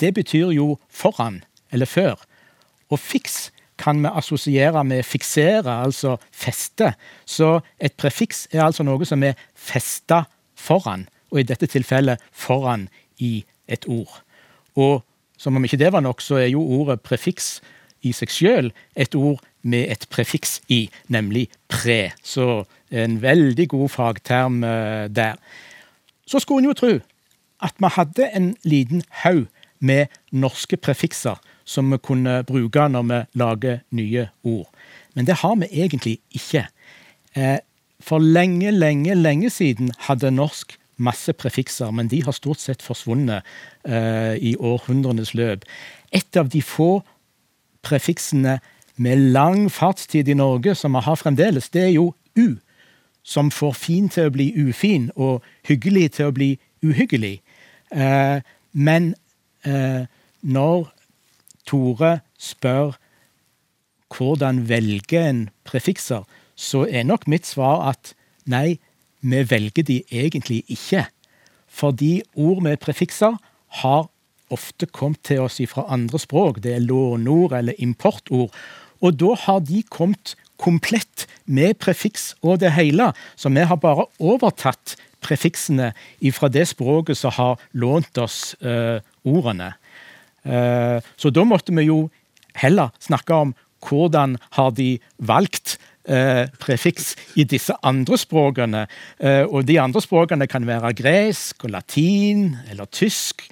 det 0.00 0.14
betyr 0.16 0.54
jo 0.56 0.78
foran, 0.88 1.42
eller 1.72 1.90
før. 1.90 2.22
Og 2.92 3.00
fiks 3.00 3.50
kan 3.80 4.02
vi 4.02 4.10
assosiere 4.12 4.84
med 4.84 5.02
fiksere, 5.02 5.82
altså 5.84 6.16
feste. 6.30 6.92
Så 7.26 7.58
et 7.80 7.96
prefiks 7.98 8.46
er 8.52 8.64
altså 8.66 8.86
noe 8.86 9.06
som 9.08 9.22
er 9.26 9.38
festa 9.54 10.24
foran, 10.54 11.08
og 11.32 11.42
i 11.42 11.48
dette 11.48 11.66
tilfellet 11.70 12.22
foran 12.30 12.88
i 13.18 13.44
et 13.68 13.88
ord. 13.90 14.20
Og 14.78 15.02
som 15.38 15.56
om 15.56 15.64
ikke 15.66 15.80
det 15.80 15.92
var 15.92 16.04
nok, 16.04 16.22
så 16.22 16.38
er 16.42 16.52
jo 16.52 16.62
ordet 16.62 17.02
prefiks 17.02 17.58
i 18.04 18.12
seg 18.14 18.30
sjøl 18.30 18.70
et 18.94 19.14
ord 19.18 19.42
med 19.64 19.90
et 19.90 20.06
prefiks 20.12 20.58
i, 20.68 20.86
nemlig 21.08 21.48
pre. 21.72 22.12
Så 22.22 22.64
en 22.92 23.18
veldig 23.22 23.68
god 23.72 23.88
fagterm 23.88 24.62
eh, 24.64 25.08
der. 25.08 25.40
Så 26.26 26.40
skulle 26.40 26.64
en 26.64 26.70
jo 26.70 26.76
tro 26.78 26.92
at 27.64 27.80
vi 27.80 27.90
hadde 27.96 28.28
en 28.36 28.54
liten 28.64 29.02
haug 29.24 29.46
med 29.80 30.12
norske 30.32 30.76
prefikser 30.76 31.40
som 31.64 31.90
vi 31.92 31.98
kunne 31.98 32.42
bruke 32.44 32.88
når 32.88 33.04
vi 33.08 33.20
lager 33.40 33.78
nye 33.90 34.28
ord. 34.44 34.68
Men 35.14 35.26
det 35.26 35.40
har 35.40 35.54
vi 35.60 35.70
egentlig 35.72 36.18
ikke. 36.30 36.66
Eh, 37.36 37.58
For 38.04 38.18
lenge, 38.18 38.70
lenge, 38.70 39.14
lenge 39.14 39.50
siden 39.50 39.92
hadde 39.98 40.30
norsk 40.30 40.76
masse 40.96 41.32
prefikser, 41.32 41.90
men 41.90 42.08
de 42.08 42.22
har 42.24 42.32
stort 42.36 42.60
sett 42.60 42.82
forsvunnet 42.82 43.46
eh, 43.86 44.34
i 44.36 44.56
århundrenes 44.56 45.32
løp. 45.34 45.64
Et 46.12 46.36
av 46.36 46.50
de 46.52 46.60
få 46.62 47.02
prefiksene 47.82 48.58
med 48.96 49.16
lang 49.34 49.70
fartstid 49.72 50.28
i 50.28 50.36
Norge 50.38 50.74
som 50.74 50.94
vi 50.94 51.02
har 51.02 51.18
fremdeles, 51.18 51.70
det 51.70 51.82
er 51.82 51.94
jo 51.96 52.14
u. 52.38 52.56
Som 53.24 53.50
får 53.50 53.72
fin 53.72 54.08
til 54.12 54.28
å 54.28 54.34
bli 54.34 54.50
ufin, 54.68 55.08
og 55.16 55.42
hyggelig 55.64 56.10
til 56.18 56.28
å 56.28 56.34
bli 56.36 56.50
uhyggelig. 56.84 57.38
Eh, 57.90 58.42
men 58.72 59.14
eh, 59.64 60.04
når 60.42 60.90
Tore 61.64 62.18
spør 62.36 62.98
hvordan 64.14 64.66
velge 64.68 65.18
en 65.18 65.48
prefikser, 65.64 66.26
så 66.54 66.84
er 66.84 67.08
nok 67.08 67.26
mitt 67.26 67.48
svar 67.48 67.88
at 67.90 68.12
nei, 68.46 68.78
vi 69.24 69.40
velger 69.48 69.86
de 69.88 70.02
egentlig 70.12 70.62
ikke. 70.68 71.06
Fordi 71.66 72.20
ord 72.36 72.60
med 72.62 72.78
prefikser 72.78 73.38
har 73.80 74.06
ofte 74.52 74.86
kommet 74.86 75.24
til 75.24 75.40
oss 75.46 75.58
fra 75.70 75.86
andre 75.92 76.20
språk. 76.20 76.60
Det 76.62 76.74
er 76.74 76.84
lånord 76.84 77.56
eller 77.56 77.74
importord. 77.78 78.52
Og 79.04 79.20
da 79.20 79.34
har 79.44 79.60
de 79.68 79.82
kommet 79.92 80.34
komplett 80.60 81.26
med 81.44 81.76
prefiks 81.82 82.32
og 82.42 82.60
det 82.62 82.72
hele. 82.76 83.10
Så 83.36 83.52
vi 83.52 83.66
har 83.68 83.80
bare 83.80 84.06
overtatt 84.22 84.96
prefiksene 85.24 85.92
fra 86.36 86.50
det 86.52 86.66
språket 86.70 87.18
som 87.18 87.34
har 87.36 87.62
lånt 87.72 88.20
oss 88.20 88.54
uh, 88.64 89.00
ordene. 89.24 89.72
Uh, 90.44 91.00
så 91.16 91.32
da 91.32 91.44
måtte 91.48 91.74
vi 91.76 91.88
jo 91.88 92.06
heller 92.60 92.92
snakke 93.02 93.40
om 93.46 93.54
hvordan 93.84 94.38
har 94.56 94.70
de 94.76 94.94
valgt 95.18 95.76
uh, 96.08 96.44
prefiks 96.60 97.14
i 97.40 97.44
disse 97.48 97.74
andre 97.84 98.18
språkene. 98.20 98.86
og 99.48 99.64
de 99.66 99.80
andre 99.80 100.00
språkene 100.00 100.46
kan 100.46 100.66
være 100.66 100.94
gresk 100.96 101.64
og 101.64 101.72
latin 101.76 102.56
eller 102.70 102.88
tysk. 102.92 103.48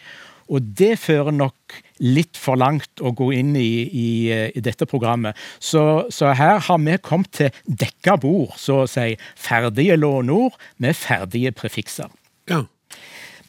Og 0.51 0.73
det 0.79 0.97
fører 1.03 1.35
nok 1.35 1.77
litt 2.03 2.39
for 2.41 2.59
langt 2.59 3.01
å 3.01 3.13
gå 3.17 3.31
inn 3.37 3.55
i, 3.59 3.85
i, 3.87 4.09
i 4.51 4.63
dette 4.65 4.89
programmet. 4.91 5.39
Så, 5.63 6.09
så, 6.11 6.33
her 6.37 6.59
har 6.67 6.81
vi 6.83 6.99
kommet 7.05 7.33
til 7.39 7.63
dekka 7.67 8.17
bord, 8.23 8.57
så 8.59 8.83
å 8.83 8.91
si. 8.91 9.13
Ferdige 9.39 9.97
låneord 10.01 10.59
med 10.83 10.99
ferdige 10.99 11.55
prefikser. 11.57 12.11
Ja. 12.51 12.65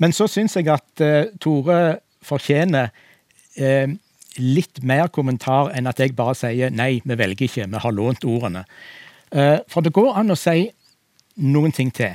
Men 0.01 0.13
så 0.15 0.27
syns 0.31 0.57
jeg 0.57 0.69
at 0.73 1.03
uh, 1.03 1.29
Tore 1.41 1.79
fortjener 2.23 2.91
uh, 3.61 3.95
litt 4.41 4.81
mer 4.85 5.09
kommentar 5.13 5.71
enn 5.77 5.89
at 5.89 5.99
jeg 6.01 6.15
bare 6.17 6.37
sier 6.37 6.73
nei, 6.73 6.97
vi 7.05 7.17
velger 7.17 7.47
ikke, 7.47 7.67
vi 7.69 7.83
har 7.85 7.95
lånt 7.95 8.25
ordene. 8.25 8.65
Uh, 9.33 9.59
for 9.69 9.85
det 9.85 9.93
går 9.95 10.13
an 10.21 10.33
å 10.33 10.39
si 10.39 10.69
noen 11.41 11.73
ting 11.73 11.89
til. 11.93 12.13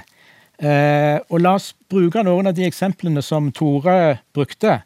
Eh, 0.58 1.18
og 1.30 1.38
la 1.40 1.54
oss 1.54 1.70
bruke 1.90 2.24
noen 2.26 2.50
av 2.50 2.56
de 2.56 2.66
eksemplene 2.66 3.22
som 3.22 3.52
Tore 3.54 4.18
brukte. 4.34 4.80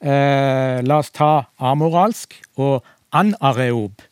Eh, 0.00 0.82
la 0.84 0.98
oss 1.00 1.12
ta 1.14 1.46
amoralsk 1.56 2.36
og 2.60 2.84
anareob. 3.16 4.02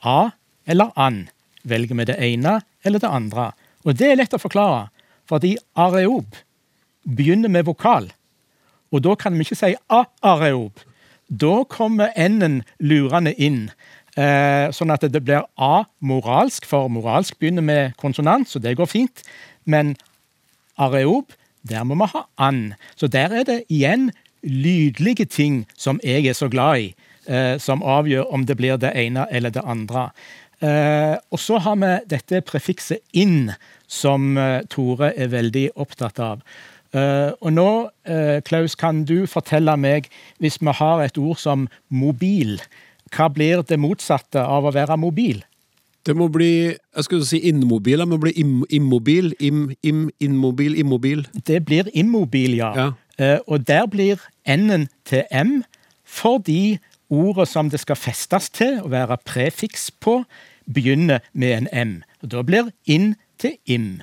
A 0.00 0.30
eller 0.66 0.94
an. 0.96 1.26
Velger 1.68 1.98
vi 1.98 2.08
det 2.08 2.16
ene 2.24 2.60
eller 2.84 3.02
det 3.02 3.10
andre? 3.10 3.50
Og 3.84 3.96
det 3.96 4.08
er 4.10 4.16
lett 4.20 4.36
å 4.36 4.40
forklare, 4.40 4.88
fordi 5.28 5.56
areob 5.76 6.36
begynner 7.04 7.52
med 7.52 7.68
vokal. 7.68 8.08
Og 8.90 9.04
da 9.04 9.14
kan 9.16 9.36
vi 9.36 9.44
ikke 9.44 9.58
si 9.58 9.74
a-areob. 9.92 10.82
Da 11.30 11.62
kommer 11.70 12.10
n-en 12.18 12.62
lurende 12.82 13.32
inn. 13.38 13.68
Eh, 14.18 14.66
sånn 14.74 14.90
at 14.90 15.04
det 15.06 15.22
blir 15.22 15.46
a-moralsk, 15.56 16.66
for 16.66 16.90
moralsk 16.90 17.38
begynner 17.38 17.62
med 17.64 17.96
konsonant, 18.00 18.48
så 18.50 18.58
det 18.58 18.74
går 18.80 18.90
fint. 18.90 19.22
Men 19.64 19.94
areob, 20.80 21.34
der 21.68 21.84
må 21.84 21.98
vi 22.00 22.08
ha 22.14 22.24
and. 22.40 22.74
Så 22.96 23.06
der 23.12 23.34
er 23.36 23.44
det 23.44 23.62
igjen 23.68 24.10
lydlige 24.42 25.28
ting 25.28 25.64
som 25.76 26.00
jeg 26.04 26.26
er 26.26 26.36
så 26.36 26.48
glad 26.48 26.86
i, 26.86 26.94
eh, 27.28 27.58
som 27.58 27.84
avgjør 27.84 28.32
om 28.32 28.46
det 28.48 28.56
blir 28.56 28.80
det 28.80 28.94
ene 28.96 29.26
eller 29.30 29.52
det 29.52 29.64
andre. 29.64 30.10
Eh, 30.60 31.16
og 31.30 31.40
så 31.40 31.58
har 31.58 31.76
vi 31.76 31.92
dette 32.08 32.40
prefikset 32.40 33.00
'inn', 33.12 33.54
som 33.88 34.36
eh, 34.38 34.62
Tore 34.70 35.12
er 35.16 35.28
veldig 35.28 35.70
opptatt 35.76 36.18
av. 36.18 36.42
Uh, 36.90 37.30
og 37.38 37.52
nå, 37.54 37.70
uh, 38.10 38.40
Klaus, 38.42 38.74
kan 38.74 39.04
du 39.06 39.22
fortelle 39.30 39.76
meg, 39.78 40.08
hvis 40.42 40.58
vi 40.58 40.72
har 40.74 41.02
et 41.04 41.18
ord 41.22 41.38
som 41.38 41.68
mobil, 41.86 42.58
hva 43.14 43.28
blir 43.30 43.62
det 43.62 43.78
motsatte 43.78 44.42
av 44.42 44.66
å 44.66 44.72
være 44.74 44.98
mobil? 44.98 45.44
Det 46.06 46.16
må 46.16 46.30
bli 46.32 46.52
jeg 46.72 47.04
skulle 47.04 47.26
si 47.28 47.38
innmobil, 47.48 47.98
Det 47.98 48.08
må 48.08 48.16
bli 48.16 48.32
im, 48.40 48.64
immobil. 48.70 49.34
Im, 49.40 49.70
im, 49.82 50.10
innmobil, 50.20 50.78
immobil. 50.78 51.26
Det 51.46 51.64
blir 51.64 51.90
immobil, 51.94 52.56
ja. 52.56 52.72
Ja. 52.76 52.92
Eh, 53.18 53.38
og 53.46 53.66
der 53.68 53.86
blir 53.86 54.16
n-en 54.46 54.88
til 55.04 55.24
m 55.30 55.62
fordi 56.10 56.78
ordet 57.10 57.48
som 57.48 57.68
det 57.70 57.78
skal 57.80 57.96
festes 57.96 58.48
til, 58.50 58.80
og 58.82 58.90
være 58.90 59.18
prefiks 59.24 59.90
på, 60.02 60.24
begynner 60.74 61.20
med 61.32 61.52
en 61.54 61.68
m. 61.88 61.92
Og 62.22 62.30
Da 62.30 62.42
blir 62.42 62.70
inn 62.86 63.14
til 63.38 63.58
im. 63.66 64.02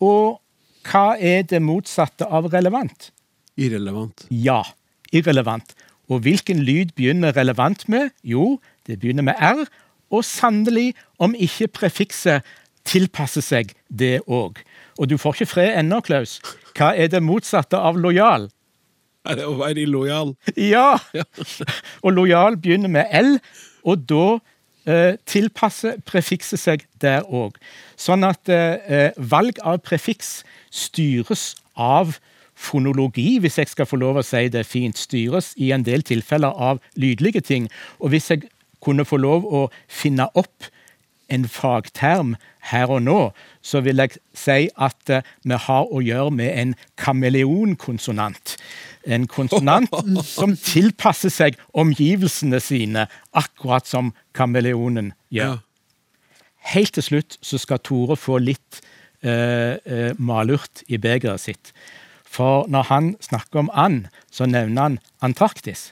Og 0.00 0.40
hva 0.88 1.16
er 1.20 1.42
det 1.42 1.62
motsatte 1.62 2.26
av 2.26 2.48
relevant? 2.52 3.10
Irrelevant. 3.56 4.26
Ja, 4.30 4.62
irrelevant. 5.12 5.74
Og 6.08 6.24
hvilken 6.24 6.64
lyd 6.64 6.96
begynner 6.96 7.36
relevant 7.36 7.88
med? 7.88 8.10
Jo, 8.24 8.60
det 8.86 8.98
begynner 9.00 9.22
med 9.22 9.38
r, 9.38 9.66
og 10.12 10.24
sannelig 10.28 10.92
om 11.22 11.34
ikke 11.34 11.70
prefikset 11.80 12.46
tilpasser 12.88 13.44
seg 13.44 13.74
det 13.88 14.20
òg. 14.26 14.60
Og 15.00 15.08
du 15.08 15.16
får 15.20 15.38
ikke 15.38 15.52
fred 15.54 15.78
ennå, 15.80 16.02
Klaus. 16.04 16.38
Hva 16.76 16.92
er 16.98 17.12
det 17.12 17.22
motsatte 17.24 17.78
av 17.78 17.98
lojal? 18.00 18.48
Er 19.28 19.38
det 19.38 19.46
å 19.46 19.54
være 19.60 19.84
illojal? 19.84 20.34
Ja! 20.58 20.96
Og 22.04 22.10
lojal 22.16 22.58
begynner 22.58 22.90
med 22.90 23.12
L, 23.14 23.36
og 23.86 24.02
da 24.10 24.24
eh, 24.86 25.14
tilpasser 25.30 26.00
prefikset 26.06 26.58
seg 26.58 26.82
der 27.02 27.22
òg. 27.30 27.54
Sånn 27.98 28.26
at 28.26 28.50
eh, 28.50 29.14
valg 29.18 29.60
av 29.62 29.78
prefiks 29.86 30.40
styres 30.74 31.52
av 31.78 32.16
fonologi, 32.58 33.38
hvis 33.42 33.58
jeg 33.58 33.70
skal 33.70 33.88
få 33.88 33.98
lov 34.02 34.20
å 34.20 34.26
si 34.26 34.48
det 34.52 34.64
fint, 34.68 34.98
styres 34.98 35.52
i 35.58 35.70
en 35.74 35.86
del 35.86 36.02
tilfeller 36.06 36.54
av 36.54 36.82
lydlige 36.98 37.42
ting. 37.46 37.70
Og 38.02 38.12
hvis 38.14 38.30
jeg 38.30 38.46
kunne 38.82 39.06
få 39.08 39.20
lov 39.22 39.46
å 39.46 39.66
finne 39.88 40.28
opp 40.38 40.70
en 41.32 41.48
fagterm 41.48 42.34
her 42.70 42.90
og 42.92 43.02
nå, 43.06 43.18
så 43.64 43.80
vil 43.84 44.02
jeg 44.02 44.18
si 44.36 44.68
at 44.76 45.12
uh, 45.12 45.22
vi 45.48 45.58
har 45.66 45.88
å 45.88 46.02
gjøre 46.04 46.34
med 46.34 46.50
en 46.52 46.74
kameleonkonsonant. 47.00 48.56
En 49.08 49.26
konsonant 49.30 49.90
som 50.36 50.54
tilpasser 50.58 51.32
seg 51.32 51.58
omgivelsene 51.72 52.60
sine, 52.62 53.08
akkurat 53.32 53.88
som 53.88 54.12
kameleonen 54.36 55.12
gjør. 55.32 55.58
Ja. 55.58 56.34
Helt 56.72 56.94
til 56.94 57.08
slutt 57.08 57.40
så 57.42 57.58
skal 57.58 57.82
Tore 57.82 58.16
få 58.20 58.38
litt 58.38 58.82
uh, 59.24 59.74
uh, 59.82 60.12
malurt 60.18 60.84
i 60.86 61.00
begeret 61.00 61.42
sitt. 61.42 61.72
For 62.32 62.68
når 62.70 62.88
han 62.88 63.10
snakker 63.24 63.64
om 63.64 63.72
and, 63.74 64.06
så 64.32 64.46
nevner 64.48 64.82
han 64.82 65.02
Antarktis. 65.20 65.90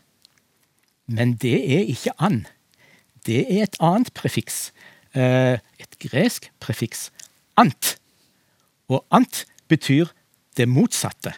Men 1.10 1.34
det 1.42 1.58
er 1.58 1.90
ikke 1.90 2.14
and 2.22 2.46
det 3.26 3.42
er 3.46 3.64
et 3.66 3.76
annet 3.84 4.12
prefiks. 4.16 4.70
Eh, 5.14 5.58
et 5.80 5.98
gresk 6.02 6.50
prefiks. 6.62 7.08
Ant. 7.60 7.96
Og 8.90 9.04
ant 9.10 9.44
betyr 9.70 10.10
det 10.58 10.68
motsatte. 10.68 11.34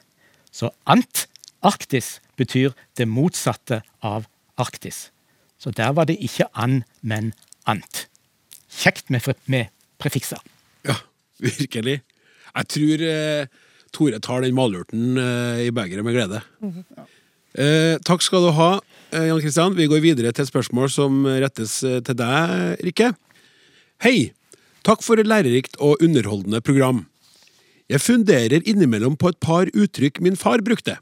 Så 0.53 0.71
ant, 0.87 1.27
Arktis, 1.63 2.21
betyr 2.37 2.73
det 2.99 3.07
motsatte 3.09 3.83
av 4.03 4.27
Arktis. 4.59 5.11
Så 5.59 5.71
der 5.71 5.93
var 5.95 6.09
det 6.11 6.19
ikke 6.19 6.49
and, 6.59 6.83
men 7.03 7.33
ant. 7.71 8.07
Kjekt 8.73 9.13
med, 9.15 9.29
med 9.47 9.71
prefikser. 10.03 10.41
Ja, 10.87 10.97
virkelig. 11.39 12.01
Jeg 12.53 12.69
tror 12.75 13.05
eh, 13.09 13.53
Tore 13.93 14.19
tar 14.25 14.43
den 14.45 14.57
malurten 14.57 15.19
eh, 15.21 15.67
i 15.69 15.71
begeret 15.75 16.05
med 16.05 16.17
glede. 16.17 16.43
eh, 17.55 17.97
takk 18.05 18.25
skal 18.25 18.49
du 18.49 18.51
ha, 18.57 18.71
Jan 19.13 19.41
Kristian. 19.43 19.75
Vi 19.77 19.89
går 19.91 20.01
videre 20.01 20.31
til 20.33 20.47
et 20.47 20.49
spørsmål 20.49 20.89
som 20.93 21.25
rettes 21.29 21.83
eh, 21.85 22.01
til 22.05 22.17
deg, 22.17 22.81
Rikke. 22.81 23.11
Hei! 24.01 24.33
Takk 24.83 25.05
for 25.05 25.21
et 25.21 25.29
lærerikt 25.29 25.77
og 25.85 26.01
underholdende 26.03 26.63
program. 26.65 27.05
Jeg 27.93 28.03
funderer 28.03 28.65
innimellom 28.65 29.19
på 29.21 29.31
et 29.31 29.39
par 29.39 29.69
uttrykk 29.69 30.19
min 30.25 30.39
far 30.39 30.65
brukte. 30.65 30.97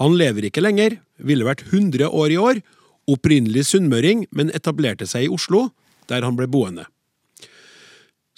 Han 0.00 0.14
lever 0.16 0.46
ikke 0.48 0.62
lenger, 0.62 0.96
ville 1.18 1.44
vært 1.44 1.66
100 1.66 2.08
år 2.08 2.32
i 2.32 2.38
år, 2.40 2.62
opprinnelig 3.10 3.66
sunnmøring, 3.72 4.24
men 4.30 4.54
etablerte 4.56 5.08
seg 5.10 5.26
i 5.26 5.32
Oslo, 5.34 5.66
der 6.08 6.24
han 6.24 6.38
ble 6.38 6.46
boende. 6.48 6.86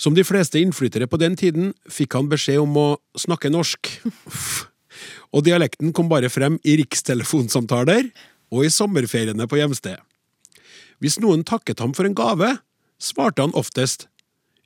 Som 0.01 0.17
de 0.17 0.25
fleste 0.27 0.59
innflyttere 0.59 1.07
på 1.07 1.21
den 1.21 1.37
tiden 1.39 1.75
fikk 1.87 2.17
han 2.17 2.33
beskjed 2.33 2.65
om 2.65 2.75
å 2.81 2.89
snakke 3.21 3.53
norsk. 3.53 3.93
Og 5.35 5.45
dialekten 5.47 5.93
kom 5.95 6.09
bare 6.11 6.33
frem 6.33 6.57
i 6.67 6.79
rikstelefonsamtaler 6.81 8.09
og 8.55 8.67
i 8.67 8.73
sommerferiene 8.73 9.49
på 9.51 9.59
hjemstedet. 9.59 10.03
Hvis 11.03 11.19
noen 11.21 11.43
takket 11.45 11.83
ham 11.83 11.93
for 11.97 12.07
en 12.07 12.15
gave, 12.17 12.55
svarte 13.03 13.43
han 13.43 13.55
oftest 13.59 14.07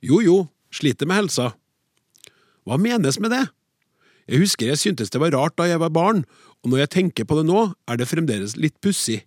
jo 0.05 0.21
jo, 0.23 0.35
sliter 0.71 1.09
med 1.09 1.23
helsa. 1.23 1.49
Hva 2.63 2.77
menes 2.79 3.17
med 3.19 3.33
det? 3.33 3.47
Jeg 4.29 4.43
husker 4.43 4.69
jeg 4.69 4.79
syntes 4.79 5.09
det 5.09 5.19
var 5.19 5.33
rart 5.33 5.57
da 5.57 5.65
jeg 5.67 5.81
var 5.81 5.91
barn, 5.91 6.21
og 6.61 6.71
når 6.71 6.83
jeg 6.83 6.93
tenker 6.95 7.27
på 7.27 7.39
det 7.39 7.47
nå, 7.49 7.71
er 7.89 7.99
det 7.99 8.07
fremdeles 8.07 8.55
litt 8.59 8.77
pussig. 8.83 9.23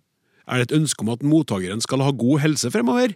Er 0.47 0.59
det 0.59 0.69
et 0.69 0.77
ønske 0.79 1.03
om 1.03 1.11
at 1.13 1.25
mottakeren 1.27 1.83
skal 1.83 2.03
ha 2.03 2.13
god 2.15 2.43
helse 2.43 2.71
fremover? 2.71 3.15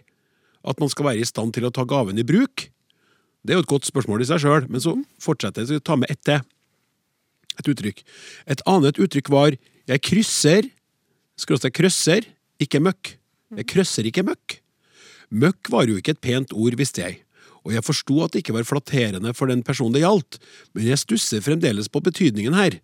At 0.68 0.80
man 0.82 0.92
skal 0.92 1.08
være 1.08 1.24
i 1.24 1.28
stand 1.28 1.54
til 1.56 1.68
å 1.68 1.72
ta 1.72 1.86
gaven 1.88 2.20
i 2.20 2.26
bruk? 2.26 2.68
Det 3.42 3.54
er 3.54 3.60
jo 3.60 3.64
et 3.64 3.72
godt 3.72 3.88
spørsmål 3.88 4.24
i 4.24 4.28
seg 4.28 4.42
sjøl, 4.42 4.66
men 4.68 4.82
så 4.84 4.94
fortsetter 5.22 5.64
jeg 5.64 5.80
å 5.80 5.86
ta 5.88 5.96
med 5.96 6.10
ett 6.12 6.20
til. 6.28 6.42
Et 7.58 7.70
uttrykk. 7.72 8.02
Et 8.52 8.64
annet 8.70 9.00
uttrykk 9.00 9.30
var 9.32 9.56
jeg 9.88 10.04
krysser, 10.04 10.68
skråstrek 11.38 11.78
krøsser, 11.78 12.26
ikke 12.62 12.82
møkk. 12.82 13.14
Jeg 13.58 13.68
krøsser 13.70 14.08
ikke 14.08 14.26
møkk. 14.26 14.58
Møkk 15.28 15.70
var 15.72 15.88
jo 15.88 15.98
ikke 16.00 16.16
et 16.16 16.24
pent 16.24 16.54
ord, 16.56 16.76
visste 16.78 17.04
jeg, 17.04 17.20
og 17.64 17.74
jeg 17.74 17.84
forsto 17.84 18.20
at 18.24 18.32
det 18.32 18.42
ikke 18.42 18.56
var 18.56 18.68
flatterende 18.68 19.34
for 19.36 19.50
den 19.50 19.62
personen 19.66 19.96
det 19.96 20.04
gjaldt, 20.04 20.38
men 20.72 20.88
jeg 20.88 21.00
stusser 21.02 21.44
fremdeles 21.44 21.90
på 21.92 22.02
betydningen 22.04 22.56
her. 22.56 22.78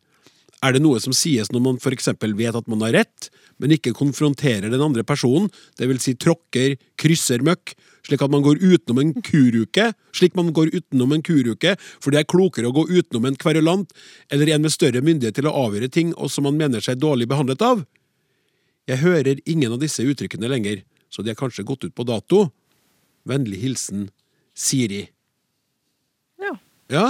Er 0.65 0.77
det 0.77 0.83
noe 0.85 1.01
som 1.03 1.13
sies 1.17 1.51
når 1.53 1.63
man 1.65 1.81
for 1.83 1.93
eksempel 1.93 2.33
vet 2.37 2.57
at 2.57 2.69
man 2.71 2.85
har 2.85 2.95
rett, 2.97 3.29
men 3.61 3.75
ikke 3.75 3.95
konfronterer 3.97 4.71
den 4.73 4.85
andre 4.85 5.05
personen, 5.07 5.51
det 5.79 5.89
vil 5.91 6.01
si 6.03 6.15
tråkker, 6.21 6.77
krysser 7.01 7.45
møkk, 7.45 7.75
slik 8.05 8.23
at 8.25 8.33
man 8.33 8.45
går 8.45 8.61
utenom 8.61 9.01
en 9.01 9.13
kuruke, 9.25 9.91
slik 10.17 10.37
man 10.37 10.53
går 10.57 10.73
utenom 10.75 11.13
en 11.17 11.25
kuruke, 11.25 11.77
for 12.01 12.13
det 12.13 12.23
er 12.23 12.31
klokere 12.31 12.69
å 12.69 12.77
gå 12.77 12.87
utenom 12.93 13.29
en 13.29 13.39
kverulant 13.41 13.93
eller 14.33 14.53
en 14.53 14.65
med 14.65 14.73
større 14.73 15.05
myndighet 15.05 15.41
til 15.41 15.49
å 15.49 15.57
avgjøre 15.67 15.93
ting 15.93 16.13
og 16.15 16.33
som 16.33 16.49
man 16.49 16.59
mener 16.61 16.85
seg 16.85 17.01
dårlig 17.01 17.29
behandlet 17.31 17.65
av? 17.65 17.85
Jeg 18.91 18.99
hører 19.01 19.41
ingen 19.49 19.73
av 19.73 19.81
disse 19.81 20.05
uttrykkene 20.05 20.49
lenger, 20.51 20.83
så 21.09 21.23
de 21.25 21.31
er 21.33 21.39
kanskje 21.39 21.65
gått 21.67 21.85
ut 21.87 21.95
på 21.97 22.05
dato. 22.05 22.51
Vennlig 23.29 23.59
hilsen 23.63 24.09
Siri. 24.55 25.11
Ja. 26.43 26.53
Ja, 26.93 27.07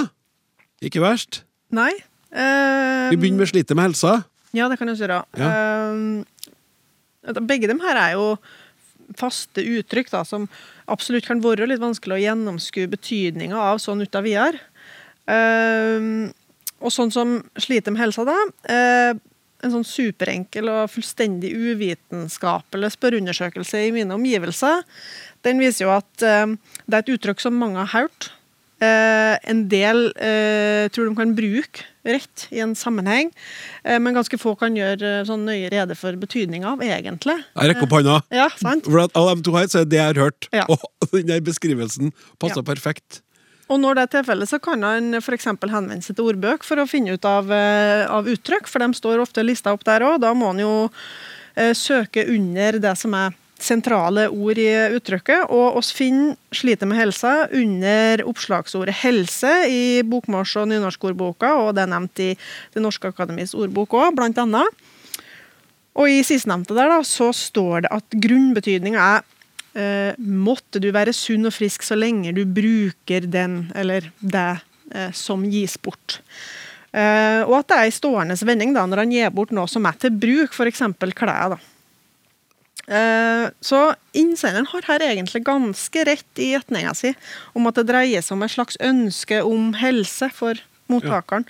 ikke 0.85 1.03
verst. 1.03 1.43
Nei. 1.75 1.93
Uh, 2.35 3.11
Vi 3.11 3.17
begynner 3.19 3.39
med 3.43 3.49
slitet 3.51 3.75
med 3.75 3.85
helsa. 3.89 4.23
Ja, 4.55 4.69
det 4.71 4.79
kan 4.79 4.89
vi 4.91 4.95
gjøre. 4.95 5.25
Eh, 5.35 5.95
begge 7.43 7.67
dem 7.71 7.81
her 7.83 7.97
er 7.99 8.13
jo 8.15 8.37
faste 9.19 9.63
uttrykk 9.67 10.11
da, 10.13 10.23
som 10.27 10.49
absolutt 10.91 11.27
kan 11.27 11.43
være 11.43 11.67
litt 11.67 11.83
vanskelig 11.83 12.15
å 12.17 12.23
gjennomskue 12.23 12.87
betydninga 12.93 13.59
av 13.59 13.79
sånn 13.83 14.03
ut 14.05 14.15
av 14.15 14.23
videre. 14.27 14.59
Uh, 15.27 16.31
og 16.85 16.93
sånn 16.93 17.11
som 17.15 17.43
sliter 17.59 17.91
med 17.95 18.03
helsa, 18.03 18.25
da. 18.29 18.37
eh, 18.69 19.15
en 19.65 19.73
sånn 19.75 19.87
superenkel 19.89 20.69
og 20.73 20.91
fullstendig 20.93 21.51
uvitenskapelig 21.57 22.93
spørreundersøkelse 22.95 23.87
i 23.89 23.93
mine 23.97 24.15
omgivelser, 24.17 24.85
den 25.45 25.61
viser 25.61 25.87
jo 25.89 25.93
at 25.97 26.25
eh, 26.25 26.55
det 26.87 26.99
er 26.99 27.05
et 27.05 27.13
uttrykk 27.17 27.43
som 27.43 27.57
mange 27.61 27.81
har 27.83 27.93
hørt. 28.05 28.31
Eh, 28.85 29.35
en 29.49 29.65
del 29.71 30.09
eh, 30.21 30.87
tror 30.93 31.09
de 31.09 31.17
kan 31.17 31.35
bruke 31.37 31.85
rett 32.05 32.47
i 32.53 32.59
en 32.61 32.75
sammenheng, 32.77 33.31
eh, 33.87 33.97
men 34.03 34.13
ganske 34.17 34.37
få 34.41 34.53
kan 34.61 34.75
gjøre 34.77 35.21
eh, 35.21 35.25
sånn 35.29 35.47
nøye 35.49 35.71
rede 35.73 35.97
for 35.97 36.17
betydninga 36.21 36.75
av, 36.75 36.83
egentlig. 36.85 37.39
Jeg 37.55 37.71
rekker 37.71 37.87
opp 37.87 37.95
hånda. 37.97 38.19
Ja, 38.35 38.49
sant? 38.61 38.85
For 38.91 39.07
at 39.07 39.17
av 39.17 39.31
dem 39.31 39.45
to 39.47 39.55
her, 39.57 39.71
så 39.73 39.85
er 39.85 39.89
det 39.89 40.01
jeg 40.03 40.11
har 40.13 40.21
hørt. 40.27 40.49
Ja. 40.53 40.67
Og 40.69 40.85
den 41.17 41.31
der 41.33 41.41
beskrivelsen 41.47 42.13
passer 42.43 42.61
Ja. 42.61 42.67
perfekt. 42.75 43.23
Og 43.73 43.81
når 43.81 43.97
det 43.97 44.03
er 44.03 44.13
tilfellet, 44.19 44.51
så 44.51 44.59
kan 44.61 44.83
han 44.85 45.15
f.eks. 45.21 45.47
henvende 45.49 46.03
seg 46.05 46.19
til 46.19 46.29
ordbøk 46.29 46.67
for 46.67 46.81
å 46.81 46.89
finne 46.89 47.17
ut 47.17 47.29
av, 47.29 47.49
eh, 47.53 48.05
av 48.05 48.29
uttrykk, 48.29 48.69
for 48.69 48.85
de 48.85 48.99
står 48.99 49.23
ofte 49.25 49.45
lista 49.45 49.73
opp 49.73 49.87
der 49.89 50.05
òg. 50.05 50.19
Da 50.21 50.35
må 50.37 50.53
han 50.53 50.61
jo 50.61 50.75
eh, 51.57 51.73
søke 51.73 52.27
under 52.29 52.81
det 52.83 52.93
som 53.01 53.17
er 53.17 53.33
sentrale 53.65 54.27
ord 54.29 54.59
i 54.61 54.69
uttrykket, 54.99 55.49
og 55.49 55.79
oss 55.79 55.93
finner 55.95 56.37
'sliter 56.53 56.87
med 56.87 56.99
helsa' 56.99 57.49
under 57.55 58.25
oppslagsordet 58.29 58.95
'helse' 59.01 59.69
i 59.71 60.03
bokmåls- 60.03 60.57
og 60.61 60.69
nynorskordboka, 60.69 61.55
og 61.63 61.75
det 61.75 61.83
er 61.83 61.93
nevnt 61.95 62.21
i 62.21 62.37
Det 62.75 62.83
norske 62.83 63.09
akademis 63.09 63.55
ordbok 63.55 63.91
òg, 63.91 64.15
blant 64.17 64.37
annet. 64.37 64.69
Og 65.95 66.11
i 66.11 66.23
sistnevnte 66.23 66.75
der 66.75 66.89
da, 66.91 67.01
så 67.03 67.31
står 67.33 67.83
det 67.83 67.93
at 67.93 68.05
grunnbetydninga 68.11 68.99
er 68.99 69.23
måtte 70.19 70.79
du 70.79 70.91
være 70.95 71.15
sunn 71.17 71.49
og 71.49 71.55
frisk 71.57 71.83
så 71.83 71.97
lenge 71.99 72.31
du 72.37 72.45
bruker 72.47 73.27
den 73.27 73.65
eller 73.75 74.07
det 74.21 74.61
eh, 74.95 75.11
som 75.11 75.43
gis 75.51 75.77
bort. 75.83 76.21
Eh, 76.95 77.43
og 77.43 77.57
at 77.59 77.71
det 77.71 77.79
er 77.79 77.91
en 77.91 77.97
stående 77.97 78.37
vending 78.47 78.75
da, 78.77 78.85
når 78.87 79.03
han 79.03 79.15
gir 79.15 79.33
bort 79.35 79.55
noe 79.55 79.71
som 79.71 79.87
er 79.89 79.97
til 79.99 80.15
bruk, 80.15 80.55
f.eks. 80.55 80.85
klær. 81.19 81.57
da. 81.57 81.59
Eh, 82.85 83.47
så 83.65 83.81
innsenderen 84.13 84.69
har 84.71 84.87
her 84.91 85.07
egentlig 85.07 85.41
ganske 85.47 86.05
rett 86.05 86.43
i 86.43 86.51
gjetninga 86.53 86.93
si 86.99 87.15
om 87.57 87.65
at 87.71 87.79
det 87.81 87.87
dreier 87.89 88.25
seg 88.25 88.37
om 88.37 88.45
et 88.45 88.53
slags 88.53 88.79
ønske 88.85 89.41
om 89.43 89.73
helse 89.81 90.29
for 90.37 90.61
mottakeren. 90.93 91.49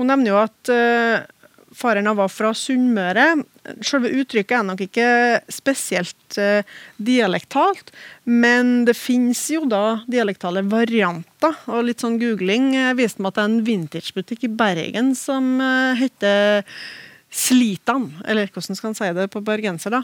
Hun 0.00 0.08
nevner 0.08 0.32
jo 0.32 0.40
at 0.40 0.72
eh, 0.72 1.28
faren 1.74 2.08
var 2.16 2.28
fra 2.28 2.50
Sunnmøre. 2.56 3.44
Selve 3.84 4.10
uttrykket 4.20 4.58
er 4.58 4.64
nok 4.66 4.80
ikke 4.84 5.06
spesielt 5.52 6.38
eh, 6.40 6.62
dialektalt, 6.98 7.92
men 8.24 8.84
det 8.88 8.94
fins 8.98 9.44
jo 9.54 9.64
da 9.70 10.00
dialektale 10.10 10.62
varianter. 10.68 11.54
Og 11.72 11.84
litt 11.88 12.02
sånn 12.04 12.18
googling 12.20 12.72
eh, 12.76 12.92
viste 12.98 13.22
meg 13.22 13.32
at 13.32 13.38
det 13.40 13.44
er 13.44 13.50
en 13.52 13.64
vintagebutikk 13.66 14.44
i 14.48 14.52
Bergen 14.62 15.14
som 15.18 15.54
eh, 15.62 15.94
heter 16.02 16.62
Slitan. 17.32 18.10
Eller 18.28 18.50
hvordan 18.52 18.76
skal 18.76 18.92
en 18.92 18.98
si 18.98 19.12
det 19.16 19.28
på 19.32 19.40
bergenser, 19.44 19.94
da? 19.94 20.02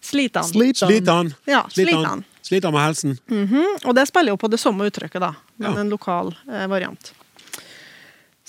Slitan. 0.00 0.46
Slitan. 0.48 0.88
Slitan. 0.88 1.32
Ja, 1.50 1.64
Slitan. 1.68 2.22
slitan. 2.46 2.72
Med 2.72 2.82
helsen. 2.86 3.16
Mhm, 3.28 3.66
Og 3.84 3.94
det 3.98 4.06
spiller 4.08 4.32
jo 4.32 4.38
på 4.40 4.48
det 4.50 4.60
samme 4.62 4.86
uttrykket, 4.88 5.20
da, 5.20 5.34
men 5.58 5.72
Ja. 5.74 5.80
en 5.80 5.90
lokal 5.90 6.30
variant. 6.70 7.12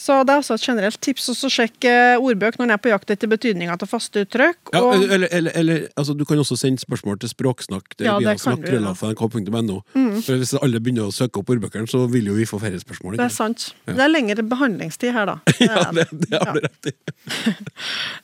Så 0.01 0.15
det 0.25 0.33
er 0.33 0.41
også 0.41 0.55
et 0.57 0.63
generelt 0.65 0.97
tips 1.03 1.29
å 1.29 1.49
sjekke 1.51 1.91
ordbøk 2.17 2.57
når 2.57 2.67
en 2.67 2.73
er 2.73 2.79
på 2.81 2.89
jakt 2.89 3.11
etter 3.13 3.29
betydninga 3.29 3.75
til 3.81 3.89
faste 3.89 4.23
uttrykk. 4.25 4.71
Ja, 4.73 4.81
og, 4.81 4.95
eller, 5.05 5.27
eller, 5.29 5.53
eller 5.57 5.83
altså, 5.93 6.15
du 6.17 6.23
kan 6.25 6.41
også 6.41 6.57
sende 6.57 6.81
spørsmål 6.81 7.19
til 7.21 7.29
språksnakk. 7.29 7.93
Det 7.99 8.07
Ja, 8.07 8.15
det 8.17 8.33
kan 8.41 8.57
du, 8.57 8.65
ja. 8.65 8.93
snakk.krøllalfa.nrk.no. 8.95 9.77
For 10.25 10.41
Hvis 10.41 10.55
alle 10.57 10.81
begynner 10.81 11.11
å 11.11 11.13
søke 11.13 11.41
opp 11.43 11.51
ordbøkene, 11.53 11.89
så 11.89 12.07
vil 12.09 12.31
jo 12.31 12.37
vi 12.39 12.47
få 12.49 12.57
færre 12.61 12.79
spørsmål. 12.81 13.19
det 13.19 13.27
er 13.27 13.35
sant. 13.35 13.67
Det 13.85 14.01
er 14.01 14.11
lengre 14.11 14.45
behandlingstid 14.55 15.13
her, 15.15 15.29
da. 15.29 15.37
Ja, 15.61 15.85
det, 15.93 16.07
det 16.11 16.41
har 16.41 16.57
du 16.57 16.65
rett 16.65 16.91
i. 16.91 16.95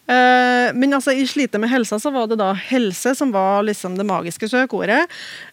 Eh, 0.07 0.69
men 0.71 0.95
altså, 0.95 1.11
i 1.11 1.25
Slite 1.27 1.59
med 1.59 1.67
helsa 1.67 1.97
så 1.99 2.07
var 2.15 2.29
det 2.31 2.37
da 2.39 2.53
helse 2.55 3.11
som 3.19 3.33
var 3.33 3.65
liksom 3.67 3.97
det 3.99 4.05
magiske 4.07 4.47
søkeordet. 4.47 5.01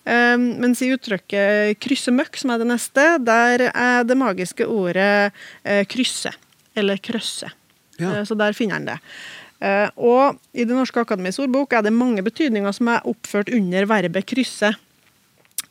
Eh, 0.06 0.36
mens 0.38 0.78
i 0.84 0.92
uttrykket 0.94 1.80
krysse 1.82 2.14
møkk, 2.14 2.38
som 2.38 2.52
er 2.54 2.62
det 2.62 2.68
neste, 2.70 3.06
der 3.26 3.66
er 3.72 4.06
det 4.06 4.14
magiske 4.20 4.68
ordet 4.70 5.34
eh, 5.66 5.82
krysse. 6.14 6.34
Eller 6.74 6.98
krøsse. 6.98 7.50
Ja. 7.98 8.20
Eh, 8.20 8.24
så 8.24 8.34
der 8.34 8.52
finner 8.52 8.78
han 8.78 8.88
det. 8.88 8.98
Eh, 9.60 9.88
og 9.96 10.38
i 10.52 10.64
Det 10.64 10.74
norske 10.74 11.00
akademis 11.00 11.38
ordbok 11.38 11.72
er 11.72 11.82
det 11.82 11.92
mange 11.92 12.22
betydninger 12.22 12.72
som 12.72 12.88
er 12.88 13.04
oppført 13.04 13.52
under 13.52 13.86
verbet 13.86 14.26
krysse. 14.26 14.74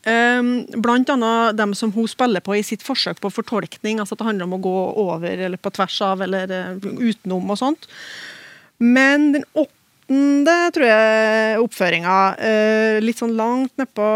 Um, 0.03 0.65
blant 0.83 1.07
annet 1.07 1.55
dem 1.55 1.71
som 1.73 1.89
hun 1.95 2.09
spiller 2.11 2.41
på 2.43 2.57
i 2.57 2.63
sitt 2.63 2.81
forsøk 2.83 3.21
på 3.21 3.29
fortolkning. 3.31 3.99
altså 3.99 4.15
at 4.15 4.19
Det 4.19 4.25
handler 4.27 4.45
om 4.45 4.57
å 4.57 4.63
gå 4.63 4.79
over 4.99 5.31
eller 5.31 5.57
på 5.57 5.71
tvers 5.71 6.01
av 6.01 6.21
eller 6.21 6.51
eh, 6.51 6.75
utenom 6.83 7.49
og 7.49 7.57
sånt. 7.57 7.87
Men 8.79 9.31
den 9.31 9.45
åttende 9.53 10.57
tror 10.75 10.85
jeg, 10.85 11.59
oppføringa, 11.63 12.15
litt 12.99 13.21
sånn 13.21 13.37
langt 13.37 13.71
nedpå 13.79 14.07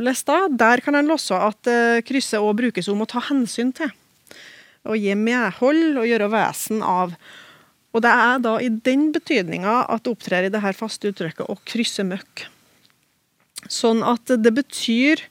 lista, 0.00 0.46
der 0.48 0.80
kan 0.80 0.96
en 0.96 1.10
låse 1.10 1.36
at 1.36 1.68
krysset 2.08 2.40
òg 2.40 2.56
brukes 2.56 2.88
om 2.88 3.04
å 3.04 3.10
ta 3.10 3.20
hensyn 3.28 3.74
til. 3.76 3.92
Å 4.88 4.96
gi 4.96 5.14
medhold 5.18 6.00
og 6.00 6.08
gjøre 6.08 6.30
vesen 6.32 6.82
av. 6.84 7.14
Og 7.96 8.04
det 8.04 8.12
er 8.12 8.42
da 8.44 8.54
i 8.62 8.68
den 8.70 9.08
betydninga 9.14 9.82
at 9.88 10.04
det 10.04 10.12
opptrer 10.12 10.46
i 10.46 10.52
det 10.52 10.62
her 10.64 10.76
faste 10.76 11.10
uttrykket 11.12 11.48
å 11.48 11.58
krysse 11.68 12.04
møkk. 12.06 12.46
Sånn 13.68 14.04
at 14.06 14.30
det 14.38 14.52
betyr 14.54 15.24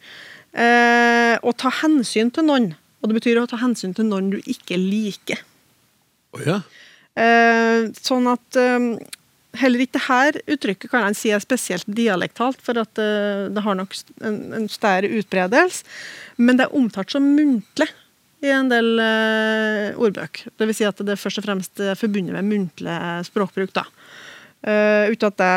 eh, 0.51 1.35
å 1.37 1.53
ta 1.55 1.71
hensyn 1.81 2.33
til 2.33 2.47
noen. 2.49 2.73
Og 3.01 3.09
det 3.09 3.19
betyr 3.19 3.39
å 3.39 3.47
ta 3.49 3.59
hensyn 3.61 3.93
til 3.97 4.09
noen 4.09 4.33
du 4.33 4.39
ikke 4.43 4.79
liker. 4.81 5.43
Oh, 6.35 6.41
ja. 6.43 6.59
Eh, 7.17 7.87
sånn 8.03 8.27
at 8.29 8.59
eh, 8.59 8.89
heller 9.61 9.85
ikke 9.85 10.01
dette 10.01 10.43
uttrykket 10.53 10.91
kan 10.91 11.07
en 11.07 11.17
si 11.17 11.31
er 11.33 11.41
spesielt 11.43 11.87
dialektalt, 11.87 12.59
for 12.63 12.77
at 12.81 12.99
eh, 13.01 13.47
det 13.53 13.63
har 13.65 13.77
nok 13.79 13.95
en, 14.21 14.41
en 14.59 14.67
større 14.71 15.09
utbredelse. 15.21 15.85
Men 16.41 16.59
det 16.59 16.67
er 16.67 16.77
omtalt 16.77 17.13
som 17.13 17.31
muntlig 17.37 17.89
i 18.45 18.53
en 18.53 18.69
del 18.69 18.93
uh, 19.01 19.97
ordbøk. 19.97 20.43
Det 20.57 20.67
vil 20.69 20.77
si 20.77 20.85
at 20.87 20.99
det 21.01 21.15
er 21.15 21.19
først 21.19 21.41
og 21.41 21.47
fremst 21.47 21.81
er 21.81 21.97
forbundet 21.97 22.35
med 22.37 22.45
muntlig 22.45 22.97
språkbruk. 23.27 23.73
da. 23.73 23.87
Uh, 24.61 25.13
uten 25.13 25.31
at 25.31 25.39
det 25.41 25.53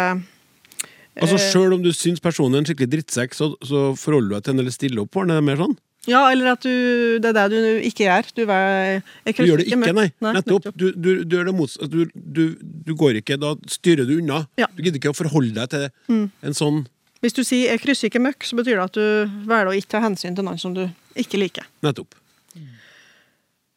Altså, 1.21 1.37
eh, 1.37 1.47
Sjøl 1.51 1.75
om 1.75 1.83
du 1.85 1.91
syns 1.93 2.23
personen 2.23 2.55
er 2.57 2.63
en 2.63 2.67
skikkelig 2.69 2.91
drittsekk, 2.95 3.35
så, 3.37 3.51
så 3.67 3.91
forholder 3.99 4.29
du 4.31 4.35
deg 4.37 4.45
til 4.45 4.53
henne 4.53 4.65
eller 4.65 4.75
stiller 4.75 5.03
opp 5.03 5.17
for 5.17 5.27
henne? 5.27 5.41
Er 5.41 5.45
mer 5.45 5.59
sånn? 5.61 5.75
Ja, 6.09 6.23
eller 6.33 6.55
at 6.55 6.63
du, 6.65 7.19
det 7.21 7.29
er 7.29 7.51
det 7.53 7.59
du 7.61 7.83
ikke 7.85 8.07
gjør. 8.07 8.31
Du, 8.33 8.43
er, 8.47 9.03
Du 9.27 9.43
gjør 9.45 9.61
det 9.61 9.67
ikke, 9.69 9.93
nei. 9.93 10.07
Nei, 10.23 10.33
Nettopp. 10.39 10.71
Du, 10.73 10.87
du, 10.95 11.11
du 11.29 11.37
gjør 11.37 11.51
det 11.51 11.55
mot 11.59 11.75
Du, 11.93 11.99
du, 12.15 12.45
du 12.87 12.95
går 12.97 13.21
ikke, 13.21 13.37
da 13.43 13.53
styrer 13.69 14.09
du 14.09 14.17
unna. 14.17 14.47
Ja. 14.61 14.71
Du 14.73 14.81
gidder 14.81 14.97
ikke 15.03 15.13
å 15.13 15.19
forholde 15.19 15.53
deg 15.59 15.75
til 15.75 16.25
en 16.41 16.57
sånn 16.57 16.87
Hvis 17.21 17.37
du 17.37 17.43
sier 17.45 17.69
'jeg 17.69 17.83
krysser 17.83 18.09
ikke 18.09 18.23
møkk', 18.23 18.49
så 18.49 18.57
betyr 18.57 18.81
det 18.81 18.87
at 18.87 18.97
du 18.97 19.07
velger 19.45 19.69
å 19.69 19.77
ikke 19.77 19.93
ta 19.99 20.01
hensyn 20.01 20.33
til 20.33 20.47
noen 20.47 20.57
som 20.57 20.73
du 20.73 20.87
ikke 21.21 21.37
liker. 21.37 21.69
Nettopp. 21.85 22.17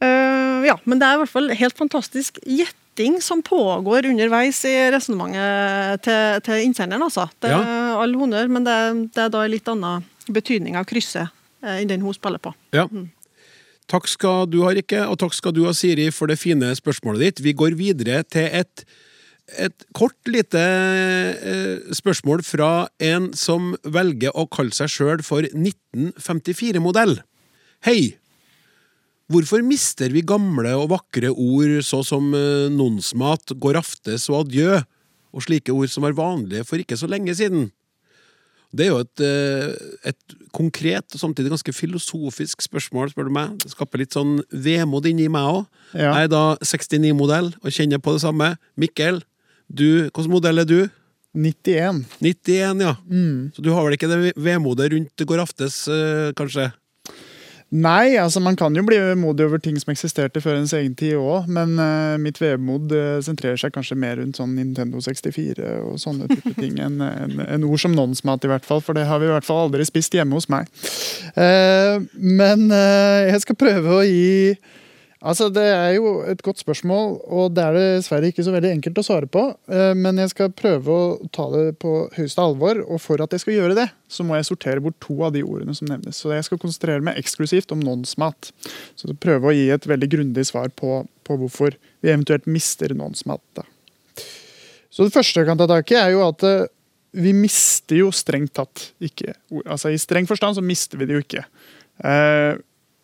Eh, 0.03 0.67
ja, 0.67 0.77
men 0.83 0.99
det 0.99 1.07
er 1.07 1.17
i 1.17 1.21
hvert 1.23 1.31
fall 1.31 1.51
helt 1.57 1.79
fantastisk 1.79 2.39
gjetting 2.43 3.19
som 3.23 3.43
pågår 3.45 4.09
underveis 4.11 4.61
i 4.69 4.73
resonnementet 4.93 6.03
til, 6.07 6.43
til 6.45 6.67
innsenderen. 6.67 7.05
Altså. 7.07 7.27
Det 7.41 7.51
er 7.53 7.97
all 7.99 8.15
honnør, 8.19 8.51
men 8.51 8.67
det, 8.67 8.77
det 9.15 9.25
er 9.25 9.33
da 9.33 9.43
en 9.45 9.53
litt 9.53 9.69
annen 9.71 10.07
betydning 10.33 10.77
av 10.79 10.87
krysset 10.87 11.27
uh, 11.63 11.75
enn 11.75 11.89
den 11.91 12.03
hun 12.03 12.15
spiller 12.15 12.41
på. 12.43 12.53
Ja. 12.75 12.87
Takk 13.91 14.07
skal 14.07 14.47
du 14.47 14.61
ha, 14.63 14.71
Rikke, 14.75 15.01
og 15.11 15.17
takk 15.21 15.35
skal 15.35 15.55
du 15.55 15.65
ha, 15.67 15.73
Siri, 15.75 16.07
for 16.15 16.31
det 16.31 16.39
fine 16.39 16.71
spørsmålet 16.77 17.25
ditt. 17.25 17.43
Vi 17.43 17.55
går 17.57 17.75
videre 17.79 18.21
til 18.23 18.47
et, 18.47 18.85
et 19.59 19.85
kort, 19.95 20.15
lite 20.31 20.61
eh, 20.61 21.91
spørsmål 21.91 22.45
fra 22.47 22.71
en 23.03 23.31
som 23.35 23.73
velger 23.83 24.35
å 24.39 24.47
kalle 24.47 24.75
seg 24.75 24.91
sjøl 24.93 25.25
for 25.27 25.43
1954-modell. 25.51 27.19
Hei! 27.83 28.15
Hvorfor 29.33 29.63
mister 29.65 30.13
vi 30.13 30.21
gamle 30.25 30.75
og 30.77 30.91
vakre 30.91 31.31
ord 31.31 31.79
så 31.85 32.03
som 32.05 32.33
eh, 32.37 32.69
nonsmat, 32.69 33.55
går 33.57 33.79
aftes 33.79 34.27
og 34.29 34.43
adjø, 34.43 34.81
og 35.33 35.41
slike 35.41 35.73
ord 35.73 35.89
som 35.89 36.05
var 36.05 36.13
vanlige 36.17 36.65
for 36.67 36.81
ikke 36.81 36.97
så 36.99 37.09
lenge 37.09 37.33
siden? 37.39 37.71
Det 38.73 38.87
er 38.87 38.91
jo 38.91 39.01
et, 39.03 39.21
eh, 39.21 39.73
et 40.09 40.35
konkret 40.53 41.05
og 41.13 41.21
samtidig 41.21 41.53
ganske 41.53 41.73
filosofisk 41.73 42.61
spørsmål, 42.65 43.11
spør 43.13 43.29
du 43.29 43.33
meg. 43.33 43.57
Det 43.61 43.73
skaper 43.73 44.01
litt 44.01 44.17
sånn 44.17 44.39
vemod 44.49 45.09
inni 45.09 45.29
meg 45.29 45.49
òg. 45.49 45.63
Ja. 45.93 46.11
Jeg 46.17 46.27
er 46.27 46.33
da 46.33 46.43
69-modell 46.61 47.53
og 47.61 47.73
kjenner 47.73 48.01
på 48.01 48.15
det 48.15 48.23
samme. 48.25 48.55
Mikkel, 48.77 49.21
du, 49.69 50.09
hvilken 50.09 50.33
modell 50.33 50.61
er 50.61 50.69
du? 50.69 50.79
91. 51.33 52.03
91, 52.21 52.81
ja. 52.81 52.95
Mm. 53.09 53.53
Så 53.53 53.65
du 53.65 53.71
har 53.73 53.85
vel 53.85 53.97
ikke 53.97 54.09
det 54.09 54.33
vemodet 54.37 54.91
rundt 54.93 55.25
går 55.29 55.45
aftes, 55.45 55.87
eh, 55.89 56.33
kanskje? 56.37 56.69
Nei, 57.73 58.13
altså 58.21 58.37
man 58.43 58.53
kan 58.59 58.75
jo 58.77 58.83
bli 58.85 58.99
vemodig 59.01 59.47
over 59.47 59.57
ting 59.57 59.79
som 59.81 59.89
eksisterte 59.89 60.41
før 60.43 60.59
ens 60.59 60.75
egen 60.77 60.93
tid 60.97 61.15
òg, 61.17 61.47
men 61.49 61.73
uh, 61.81 62.19
mitt 62.21 62.37
vemod 62.37 62.91
uh, 62.93 63.17
sentrerer 63.25 63.57
seg 63.57 63.73
kanskje 63.73 63.97
mer 63.97 64.19
rundt 64.19 64.37
sånn 64.37 64.53
Nintendo 64.59 65.01
64 65.01 65.71
og 65.81 65.97
sånne 66.01 66.29
type 66.29 66.53
ting 66.61 66.77
enn 66.83 67.01
en, 67.01 67.41
en 67.41 67.65
ord 67.65 67.81
som 67.81 67.95
nonsmat, 67.97 68.45
i 68.45 68.51
hvert 68.51 68.67
fall. 68.67 68.83
For 68.85 68.93
det 68.93 69.07
har 69.09 69.23
vi 69.23 69.31
i 69.31 69.33
hvert 69.33 69.47
fall 69.47 69.65
aldri 69.65 69.87
spist 69.89 70.13
hjemme 70.13 70.37
hos 70.37 70.49
meg. 70.53 70.69
Uh, 71.33 72.05
men 72.13 72.69
eh, 72.69 73.31
jeg 73.31 73.41
skal 73.47 73.57
prøve 73.57 73.97
å 73.97 74.05
gi 74.05 74.53
Altså, 75.23 75.47
Det 75.53 75.63
er 75.63 75.93
jo 75.95 76.21
et 76.27 76.41
godt 76.43 76.59
spørsmål, 76.59 77.13
og 77.31 77.53
det 77.55 77.63
er 77.63 77.77
dessverre 77.77 78.27
ikke 78.27 78.43
så 78.43 78.51
veldig 78.51 78.73
enkelt 78.75 78.97
å 78.99 79.05
svare 79.07 79.29
på. 79.31 79.43
eh, 79.71 79.93
Men 79.95 80.17
jeg 80.19 80.33
skal 80.33 80.49
prøve 80.51 80.87
å 80.91 81.29
ta 81.31 81.49
det 81.49 81.79
på 81.79 82.11
høyeste 82.11 82.43
alvor, 82.43 82.81
og 82.83 82.99
for 82.99 83.21
at 83.23 83.31
jeg 83.31 83.39
skal 83.39 83.53
gjøre 83.53 83.75
det, 83.75 83.89
så 84.09 84.25
må 84.27 84.35
jeg 84.35 84.49
sortere 84.49 84.83
bort 84.83 84.99
to 84.99 85.15
av 85.23 85.31
de 85.31 85.43
ordene 85.43 85.73
som 85.73 85.87
nevnes. 85.87 86.19
Så 86.19 86.33
jeg 86.35 86.43
skal 86.43 86.59
konsentrere 86.59 87.01
meg 87.01 87.15
eksklusivt 87.17 87.71
om 87.71 87.79
nonsmat. 87.79 88.51
Så 88.99 89.15
prøve 89.15 89.47
å 89.47 89.55
gi 89.55 89.69
et 89.71 89.87
veldig 89.87 90.09
grundig 90.11 90.45
svar 90.45 90.67
på, 90.75 91.07
på 91.23 91.37
hvorfor 91.39 91.77
vi 92.01 92.11
eventuelt 92.11 92.45
mister 92.45 92.93
nonsmat. 92.93 93.41
da. 93.55 93.63
Så 94.91 95.07
det 95.07 95.13
første 95.13 95.39
jeg 95.39 95.47
kan 95.47 95.57
ta 95.57 95.67
tak 95.67 95.89
i, 95.89 95.95
er 95.95 96.11
jo 96.11 96.27
at 96.27 96.43
eh, 96.43 96.67
vi 97.13 97.31
mister 97.31 97.95
jo 97.95 98.11
strengt 98.11 98.53
tatt 98.57 98.91
ikke 98.99 99.37
ord. 99.53 99.65
Altså 99.69 99.93
I 99.93 100.01
streng 100.01 100.27
forstand 100.27 100.57
så 100.57 100.65
mister 100.65 100.97
vi 100.97 101.05
det 101.05 101.15
jo 101.15 101.23
ikke. 101.23 101.45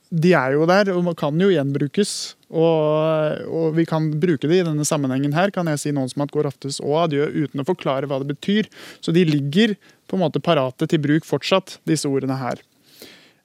De 0.10 0.32
er 0.34 0.56
jo 0.56 0.66
der, 0.70 0.90
og 0.96 1.10
kan 1.18 1.38
jo 1.38 1.52
gjenbrukes. 1.54 2.14
Og, 2.50 3.44
og 3.46 3.76
vi 3.78 3.86
kan 3.86 4.08
bruke 4.18 4.50
det 4.50 4.64
i 4.64 4.66
denne 4.66 4.86
sammenhengen 4.88 5.36
her, 5.38 5.54
kan 5.54 5.70
jeg 5.70 5.82
si 5.82 5.94
noen 5.94 6.10
som 6.10 6.24
at 6.26 6.34
går 6.34 6.50
oftest 6.50 6.82
og 6.82 6.96
adjø, 7.04 7.28
uten 7.46 7.62
å 7.62 7.68
forklare 7.68 8.10
hva 8.10 8.18
det 8.24 8.32
betyr. 8.32 8.72
Så 9.06 9.14
de 9.14 9.28
ligger 9.28 9.76
på 10.10 10.18
en 10.18 10.24
måte 10.24 10.42
parate 10.42 10.90
til 10.90 11.02
bruk 11.04 11.28
fortsatt, 11.30 11.78
disse 11.86 12.10
ordene 12.10 12.40
her. 12.40 12.64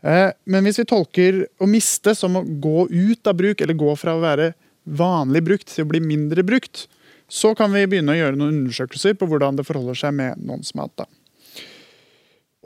Eh, 0.04 0.30
men 0.48 0.64
hvis 0.64 0.80
vi 0.80 0.88
tolker 0.88 1.44
å 1.60 1.68
miste 1.68 2.16
som 2.16 2.40
å 2.40 2.44
gå 2.44 2.88
ut 2.88 3.28
av 3.28 3.36
bruk, 3.36 3.60
eller 3.60 3.76
gå 3.76 3.92
fra 4.00 4.16
å 4.16 4.24
være 4.24 4.54
vanlig 4.84 5.44
brukt 5.44 5.68
til 5.72 5.84
å 5.84 5.90
bli 5.92 6.00
mindre 6.04 6.44
brukt, 6.44 6.86
så 7.28 7.54
kan 7.56 7.72
vi 7.72 7.86
begynne 7.88 8.12
å 8.12 8.18
gjøre 8.18 8.36
noen 8.36 8.64
undersøkelser 8.64 9.16
på 9.20 9.28
hvordan 9.28 9.56
det 9.56 9.64
forholder 9.68 9.96
seg 10.00 10.16
med 10.16 10.40
nonsmat. 10.44 10.92
da. 11.00 11.08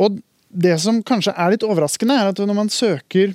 Og 0.03 0.19
det 0.49 0.79
som 0.83 1.03
kanskje 1.07 1.35
er 1.35 1.55
litt 1.55 1.67
overraskende, 1.67 2.15
er 2.15 2.31
at 2.31 2.41
når 2.43 2.57
man 2.57 2.73
søker 2.73 3.35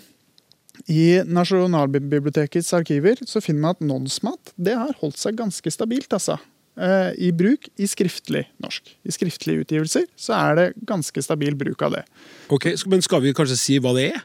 i 0.91 1.21
Nasjonalbibliotekets 1.23 2.73
arkiver, 2.75 3.19
så 3.27 3.41
finner 3.41 3.61
man 3.61 3.75
at 3.77 3.85
nonsmat 3.87 4.51
det 4.59 4.75
har 4.75 4.95
holdt 4.99 5.17
seg 5.21 5.37
ganske 5.39 5.71
stabilt. 5.71 6.11
altså. 6.13 6.39
Eh, 6.75 7.11
I 7.27 7.31
bruk 7.31 7.69
i 7.77 7.87
skriftlig 7.87 8.47
norsk. 8.63 8.95
I 9.05 9.13
skriftlige 9.13 9.63
utgivelser 9.63 10.07
så 10.17 10.33
er 10.39 10.55
det 10.59 10.67
ganske 10.89 11.21
stabil 11.23 11.55
bruk 11.55 11.81
av 11.85 11.99
det. 11.99 12.03
Ok, 12.49 12.71
Men 12.87 13.01
skal 13.05 13.21
vi 13.21 13.33
kanskje 13.33 13.57
si 13.59 13.79
hva 13.79 13.93
det 13.95 14.09
er? 14.15 14.23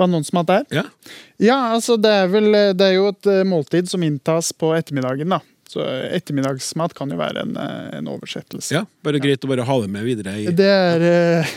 Hva 0.00 0.08
nonsmat 0.08 0.50
er? 0.50 0.66
Ja. 0.72 0.84
Ja, 1.38 1.58
altså 1.74 1.96
det 2.00 2.10
er 2.10 2.28
vel 2.32 2.50
Det 2.74 2.86
er 2.86 2.94
jo 2.96 3.08
et 3.12 3.26
eh, 3.30 3.44
måltid 3.44 3.88
som 3.90 4.02
inntas 4.02 4.52
på 4.52 4.72
ettermiddagen, 4.76 5.28
da. 5.28 5.40
Så 5.70 5.84
ettermiddagsmat 5.86 6.94
kan 6.98 7.12
jo 7.12 7.18
være 7.20 7.44
en, 7.44 7.52
eh, 7.56 7.98
en 7.98 8.08
oversettelse. 8.10 8.72
ja 8.74 8.84
bare 9.06 9.20
greit 9.22 9.44
å 9.44 9.50
bare 9.52 9.62
ha 9.68 9.76
det 9.80 9.90
med 9.92 10.02
videre. 10.08 10.34
I, 10.40 10.50
Det 10.50 10.66
er 10.66 11.04
eh, 11.06 11.52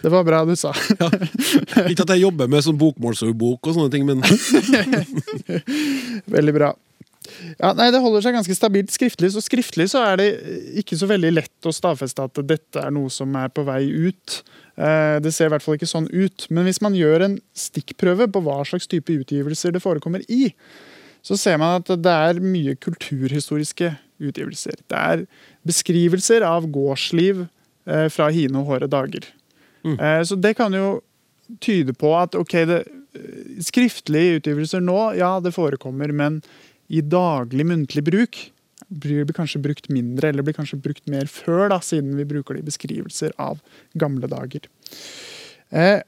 Det 0.00 0.08
var 0.12 0.24
bra 0.24 0.42
du 0.48 0.54
sa. 0.56 0.70
ikke 0.72 2.04
at 2.06 2.12
jeg 2.14 2.22
jobber 2.22 2.48
med 2.50 2.64
sånn 2.64 2.78
bokmålsordbok 2.80 3.68
og 3.68 3.76
sånne 3.76 3.92
ting, 3.92 4.06
men 4.08 4.22
Veldig 6.36 6.54
bra. 6.56 6.70
Ja, 7.60 7.72
nei, 7.76 7.90
Det 7.92 8.00
holder 8.02 8.24
seg 8.24 8.34
ganske 8.36 8.56
stabilt 8.56 8.92
skriftlig, 8.94 9.30
så 9.34 9.42
skriftlig 9.44 9.86
så 9.92 10.02
er 10.08 10.20
det 10.20 10.28
ikke 10.80 10.96
så 10.98 11.08
veldig 11.10 11.32
lett 11.36 11.68
å 11.68 11.72
stadfeste 11.74 12.24
at 12.26 12.40
dette 12.48 12.80
er 12.80 12.92
noe 12.94 13.12
som 13.12 13.34
er 13.38 13.52
på 13.52 13.64
vei 13.68 13.82
ut. 14.08 14.40
Eh, 14.80 15.18
Det 15.22 15.32
ser 15.36 15.50
i 15.50 15.54
hvert 15.54 15.64
fall 15.64 15.76
ikke 15.78 15.90
sånn 15.90 16.08
ut. 16.10 16.46
Men 16.50 16.66
hvis 16.68 16.80
man 16.84 16.96
gjør 16.96 17.26
en 17.28 17.38
stikkprøve 17.56 18.30
på 18.32 18.42
hva 18.46 18.60
slags 18.66 18.88
type 18.90 19.12
utgivelser 19.12 19.76
det 19.76 19.84
forekommer 19.84 20.24
i, 20.32 20.50
så 21.22 21.36
ser 21.36 21.60
man 21.60 21.82
at 21.82 21.90
det 22.00 22.12
er 22.12 22.40
mye 22.40 22.74
kulturhistoriske 22.80 23.92
utgivelser. 24.20 24.80
Det 24.88 25.00
er 25.00 25.26
beskrivelser 25.68 26.44
av 26.48 26.68
gårdsliv 26.72 27.44
fra 28.12 28.28
hine 28.30 28.60
og 28.60 28.68
hårde 28.68 28.86
dager. 28.92 29.24
Mm. 29.82 29.96
Så 30.28 30.36
det 30.36 30.52
kan 30.58 30.74
jo 30.76 31.00
tyde 31.58 31.94
på 31.96 32.12
at 32.18 32.36
ok, 32.38 32.54
det, 32.68 32.80
eh, 33.16 33.58
skriftlige 33.64 34.40
utgivelser 34.40 34.82
nå, 34.84 34.98
ja, 35.18 35.38
det 35.42 35.54
forekommer, 35.56 36.12
men 36.12 36.40
i 36.90 37.02
daglig 37.02 37.66
muntlig 37.66 38.04
bruk 38.06 38.40
blir 38.90 39.26
det 39.26 39.36
kanskje 39.36 39.62
brukt 39.62 39.90
mindre, 39.92 40.30
eller 40.30 40.46
blir 40.46 40.56
kanskje 40.56 40.80
brukt 40.82 41.06
mer 41.10 41.28
før, 41.30 41.68
da, 41.70 41.78
siden 41.84 42.16
vi 42.18 42.26
bruker 42.26 42.56
det 42.56 42.64
i 42.64 42.70
beskrivelser 42.70 43.34
av 43.38 43.60
gamle 43.98 44.30
dager. 44.30 44.66
Eh, 45.70 46.00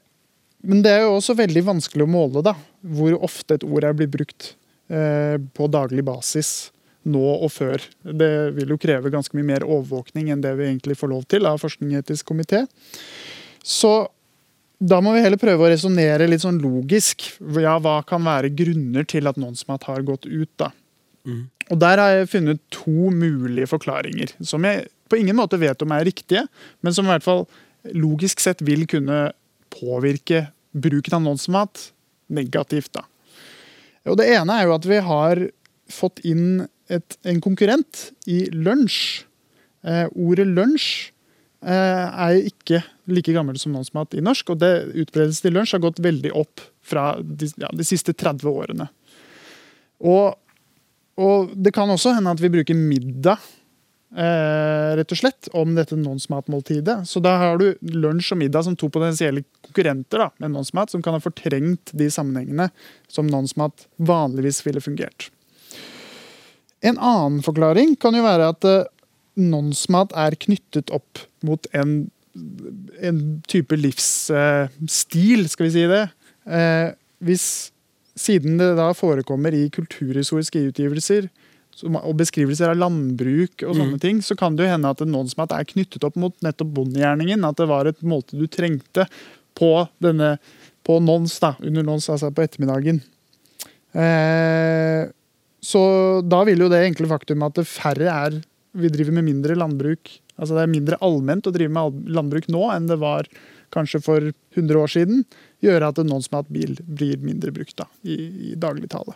men 0.63 0.83
det 0.83 0.91
er 0.91 1.05
jo 1.05 1.17
også 1.17 1.35
veldig 1.39 1.63
vanskelig 1.67 2.05
å 2.05 2.11
måle 2.11 2.43
da, 2.43 2.55
hvor 2.81 3.15
ofte 3.23 3.57
et 3.57 3.65
ord 3.67 3.87
er 3.87 3.95
blitt 3.95 4.11
brukt 4.11 4.53
eh, 4.91 5.35
på 5.55 5.67
daglig 5.71 6.03
basis 6.07 6.71
nå 7.03 7.23
og 7.35 7.51
før. 7.51 7.83
Det 8.03 8.31
vil 8.55 8.73
jo 8.73 8.79
kreve 8.79 9.11
ganske 9.13 9.35
mye 9.37 9.47
mer 9.47 9.65
overvåkning 9.67 10.31
enn 10.31 10.43
det 10.43 10.53
vi 10.59 10.69
egentlig 10.69 10.97
får 10.99 11.11
lov 11.11 11.25
til 11.31 11.47
av 11.49 11.59
Forskningsetisk 11.61 12.29
komité. 12.31 12.63
Så 13.63 14.07
da 14.83 14.99
må 15.03 15.13
vi 15.15 15.21
heller 15.23 15.39
prøve 15.39 15.63
å 15.63 15.71
resonnere 15.71 16.27
litt 16.27 16.43
sånn 16.43 16.59
logisk. 16.63 17.23
Ja, 17.59 17.77
hva 17.79 18.01
kan 18.07 18.23
være 18.25 18.51
grunner 18.51 19.05
til 19.07 19.27
at 19.27 19.39
nonsmat 19.39 19.85
har 19.87 20.03
gått 20.07 20.27
ut, 20.27 20.51
da? 20.59 20.71
Og 21.71 21.79
der 21.79 22.01
har 22.01 22.09
jeg 22.17 22.31
funnet 22.33 22.59
to 22.73 23.11
mulige 23.15 23.69
forklaringer, 23.71 24.33
som 24.43 24.65
jeg 24.67 24.89
på 25.07 25.19
ingen 25.21 25.37
måte 25.37 25.59
vet 25.61 25.81
om 25.85 25.91
er 25.95 26.03
riktige, 26.03 26.43
men 26.81 26.95
som 26.95 27.07
i 27.07 27.13
hvert 27.13 27.23
fall 27.23 27.45
logisk 27.95 28.39
sett 28.43 28.61
vil 28.65 28.85
kunne 28.87 29.31
påvirke 29.73 30.47
bruken 30.73 31.15
av 31.19 31.23
nonsmat 31.23 31.91
negativt. 32.33 32.91
da. 32.93 33.05
Og 34.09 34.17
Det 34.17 34.27
ene 34.35 34.59
er 34.59 34.67
jo 34.67 34.75
at 34.75 34.85
vi 34.85 34.99
har 34.99 35.47
fått 35.91 36.19
inn 36.25 36.67
et, 36.91 37.17
en 37.23 37.41
konkurrent 37.43 38.09
i 38.29 38.45
lunsj. 38.51 39.23
Eh, 39.83 40.05
ordet 40.15 40.47
lunsj 40.47 41.11
eh, 41.63 41.71
er 42.27 42.39
ikke 42.43 42.83
like 43.11 43.35
gammelt 43.35 43.61
som 43.61 43.73
nonsmat 43.75 44.15
i 44.15 44.23
norsk, 44.23 44.53
og 44.53 44.61
det 44.61 44.73
utbredelsen 44.91 45.47
til 45.47 45.57
lunsj 45.57 45.75
har 45.77 45.83
gått 45.83 46.03
veldig 46.03 46.31
opp 46.39 46.63
fra 46.83 47.13
de, 47.19 47.49
ja, 47.59 47.71
de 47.73 47.87
siste 47.87 48.15
30 48.15 48.47
årene. 48.51 48.87
Og, 50.03 50.35
og 51.19 51.51
det 51.55 51.73
kan 51.75 51.91
også 51.91 52.15
hende 52.17 52.33
at 52.33 52.41
vi 52.43 52.51
bruker 52.51 52.77
middag 52.77 53.43
eh, 54.15 54.95
rett 54.99 55.13
og 55.15 55.19
slett, 55.19 55.51
om 55.57 55.75
dette 55.77 55.97
nonsmatmåltidet. 55.99 57.01
Så 57.09 57.23
da 57.23 57.35
har 57.41 57.59
du 57.59 57.69
lunsj 57.81 58.33
og 58.35 58.41
middag 58.43 58.67
som 58.67 58.77
to 58.79 58.89
potensielle 58.93 59.45
konkurrenter 59.63 60.25
da, 60.25 60.31
med 60.43 60.55
nonsmat, 60.55 60.91
som 60.93 61.03
kan 61.03 61.17
ha 61.17 61.23
fortrengt 61.23 61.95
de 61.95 62.09
sammenhengene 62.11 62.69
som 63.11 63.29
nonsmat 63.29 63.87
vanligvis 63.99 64.63
ville 64.67 64.83
fungert. 64.83 65.32
En 66.83 66.99
annen 66.99 67.43
forklaring 67.45 67.95
kan 68.01 68.15
jo 68.17 68.25
være 68.25 68.49
at 68.53 68.67
eh, 68.67 68.89
nonsmat 69.39 70.13
er 70.19 70.35
knyttet 70.39 70.91
opp 70.93 71.21
mot 71.45 71.67
en, 71.75 71.95
en 73.01 73.21
type 73.49 73.77
livsstil, 73.79 75.47
skal 75.49 75.67
vi 75.67 75.73
si 75.73 75.85
det. 75.89 76.03
Eh, 76.43 76.91
hvis 77.23 77.47
siden 78.19 78.59
det 78.59 78.73
da 78.77 78.91
forekommer 78.93 79.55
i 79.55 79.69
kulturhistoriske 79.73 80.67
utgivelser 80.69 81.31
og 81.81 82.11
beskrivelser 82.19 82.69
av 82.69 82.77
landbruk 82.77 83.63
og 83.65 83.73
sånne 83.79 83.97
ting, 84.01 84.19
så 84.21 84.37
kan 84.37 84.53
det 84.53 84.67
jo 84.67 84.73
hende 84.75 84.91
at 84.93 85.01
nonsmat 85.09 85.55
er 85.55 85.65
knyttet 85.65 86.05
opp 86.05 86.19
mot 86.21 86.35
nettopp 86.45 86.69
bondegjerningen. 86.75 87.47
At 87.47 87.57
det 87.57 87.65
var 87.71 87.89
et 87.89 88.03
måltid 88.05 88.43
du 88.43 88.45
trengte 88.51 89.07
på 89.57 89.71
denne 90.03 90.35
på 90.85 90.99
nons, 90.99 91.39
da, 91.39 91.53
under 91.63 91.85
nons, 91.87 92.09
altså 92.11 92.29
på 92.35 92.43
ettermiddagen. 92.43 92.99
Eh, 93.95 95.09
så 95.63 95.81
da 96.27 96.41
vil 96.47 96.65
jo 96.65 96.69
det 96.71 96.81
enkle 96.83 97.07
faktum 97.07 97.45
at 97.45 97.55
det 97.59 97.69
færre 97.69 98.09
er 98.11 98.41
Vi 98.73 98.89
driver 98.89 99.13
med 99.13 99.27
mindre 99.27 99.53
landbruk. 99.53 100.09
Altså 100.33 100.55
det 100.57 100.63
er 100.63 100.71
mindre 100.71 100.97
allment 101.05 101.45
å 101.45 101.51
drive 101.53 101.69
med 101.69 102.07
landbruk 102.09 102.47
nå 102.49 102.63
enn 102.73 102.87
det 102.89 102.97
var 102.97 103.27
kanskje 103.73 104.01
for 104.01 104.31
100 104.55 104.79
år 104.79 104.89
siden. 104.89 105.21
Gjøre 105.61 105.91
at 105.91 106.01
noen 106.01 106.25
som 106.25 106.39
har 106.39 106.41
hatt 106.43 106.53
bil, 106.53 106.73
blir 106.81 107.21
mindre 107.21 107.53
brukt 107.53 107.77
da, 107.77 107.85
i, 108.01 108.17
i 108.49 108.55
dagligtale. 108.57 109.13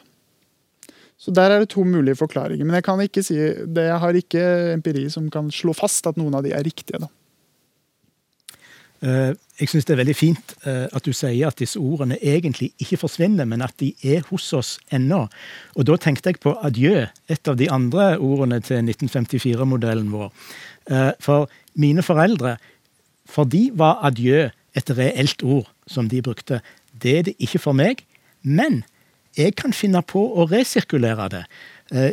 Så 1.17 1.33
der 1.33 1.49
er 1.49 1.63
det 1.63 1.71
to 1.73 1.81
mulige 1.81 2.19
forklaringer. 2.19 2.65
Men 2.69 2.77
jeg 2.77 2.85
kan 2.85 3.01
ikke 3.01 3.25
si 3.25 3.37
det, 3.65 3.87
jeg 3.89 4.01
har 4.03 4.19
ikke 4.21 4.43
empiri 4.75 5.07
som 5.09 5.31
kan 5.33 5.49
slå 5.49 5.73
fast 5.77 6.05
at 6.09 6.21
noen 6.21 6.37
av 6.37 6.45
de 6.45 6.53
er 6.53 6.65
riktige. 6.65 7.01
da. 7.01 7.09
Eh, 9.01 9.33
Jeg 9.57 9.71
syns 9.71 9.87
det 9.89 9.95
er 9.95 9.99
veldig 10.03 10.13
fint 10.13 10.51
eh, 10.69 10.85
at 10.93 11.05
du 11.05 11.09
sier 11.17 11.47
at 11.49 11.57
disse 11.57 11.79
ordene 11.81 12.19
egentlig 12.21 12.71
ikke 12.77 12.99
forsvinner, 13.01 13.45
men 13.49 13.63
at 13.65 13.73
de 13.81 13.91
er 14.05 14.21
hos 14.29 14.51
oss 14.53 14.75
ennå. 14.93 15.23
Og 15.73 15.87
da 15.89 15.95
tenkte 15.97 16.29
jeg 16.29 16.39
på 16.43 16.53
adjø, 16.61 17.07
et 17.29 17.49
av 17.49 17.57
de 17.57 17.69
andre 17.73 18.19
ordene 18.21 18.59
til 18.61 18.83
1954-modellen 18.85 20.11
vår. 20.13 20.29
Eh, 20.91 21.11
For 21.19 21.49
mine 21.73 22.05
foreldre, 22.05 22.57
for 23.25 23.49
de 23.49 23.71
var 23.73 23.97
adjø 24.05 24.49
et 24.77 24.93
reelt 24.97 25.41
ord 25.43 25.71
som 25.89 26.09
de 26.09 26.21
brukte. 26.21 26.61
Det 26.93 27.17
er 27.17 27.25
det 27.25 27.35
ikke 27.39 27.59
for 27.61 27.73
meg, 27.73 28.05
men 28.43 28.83
jeg 29.37 29.55
kan 29.57 29.73
finne 29.73 30.01
på 30.05 30.21
å 30.37 30.45
resirkulere 30.49 31.29
det. 31.29 31.43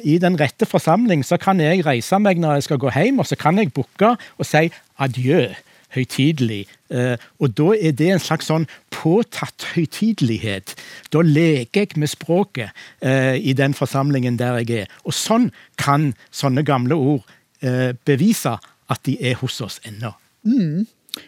I 0.05 0.19
den 0.23 0.37
rette 0.39 0.67
forsamling 0.71 1.25
så 1.27 1.37
kan 1.41 1.59
jeg 1.59 1.83
reise 1.87 2.19
meg 2.23 2.39
når 2.39 2.61
jeg 2.61 2.67
skal 2.69 2.79
gå 2.79 2.93
hjem, 2.95 3.19
og 3.19 3.27
så 3.27 3.37
kan 3.37 3.59
jeg 3.59 3.73
bukke 3.75 4.13
og 4.15 4.47
si 4.47 4.69
adjø 5.03 5.49
høytidelig. 5.95 6.65
Eh, 6.91 7.17
Og 7.41 7.55
da 7.57 7.71
er 7.75 7.93
det 7.97 8.11
en 8.15 8.23
slags 8.23 8.51
sånn 8.51 8.67
påtatt 8.95 9.67
høytidelighet. 9.75 10.75
Da 11.13 11.23
leker 11.25 11.85
jeg 11.87 11.99
med 12.01 12.11
språket 12.13 12.71
eh, 13.01 13.37
i 13.39 13.55
den 13.57 13.75
forsamlingen 13.75 14.39
der 14.41 14.61
jeg 14.63 14.85
er. 14.85 14.93
Og 15.05 15.15
sånn 15.17 15.51
kan 15.81 16.13
sånne 16.31 16.65
gamle 16.67 16.95
ord 16.99 17.25
eh, 17.63 17.93
bevise 18.07 18.57
at 18.91 19.01
de 19.09 19.17
er 19.25 19.39
hos 19.41 19.61
oss 19.65 19.81
ennå. 19.89 20.13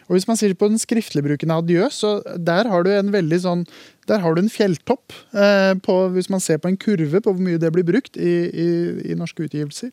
Og 0.07 0.17
hvis 0.17 0.27
man 0.27 0.37
sier 0.37 0.53
på 0.53 0.67
den 0.67 0.79
skriftlige 0.81 1.23
bruken 1.25 1.51
av 1.53 1.63
adjø, 1.63 1.87
så 1.95 2.09
der 2.35 2.67
har 2.67 2.83
du 2.83 2.91
en 2.91 3.13
veldig 3.13 3.39
sånn 3.39 3.61
Der 4.07 4.21
har 4.23 4.35
du 4.35 4.39
en 4.39 4.51
fjelltopp. 4.51 5.11
Eh, 5.35 5.73
på, 5.83 5.95
hvis 6.15 6.29
man 6.31 6.39
ser 6.39 6.61
på 6.63 6.69
en 6.71 6.77
kurve 6.79 7.19
på 7.19 7.33
hvor 7.33 7.43
mye 7.43 7.59
det 7.59 7.73
blir 7.75 7.83
brukt 7.83 8.15
i, 8.15 8.35
i, 8.47 8.67
i 9.11 9.17
norske 9.19 9.43
utgivelser. 9.43 9.91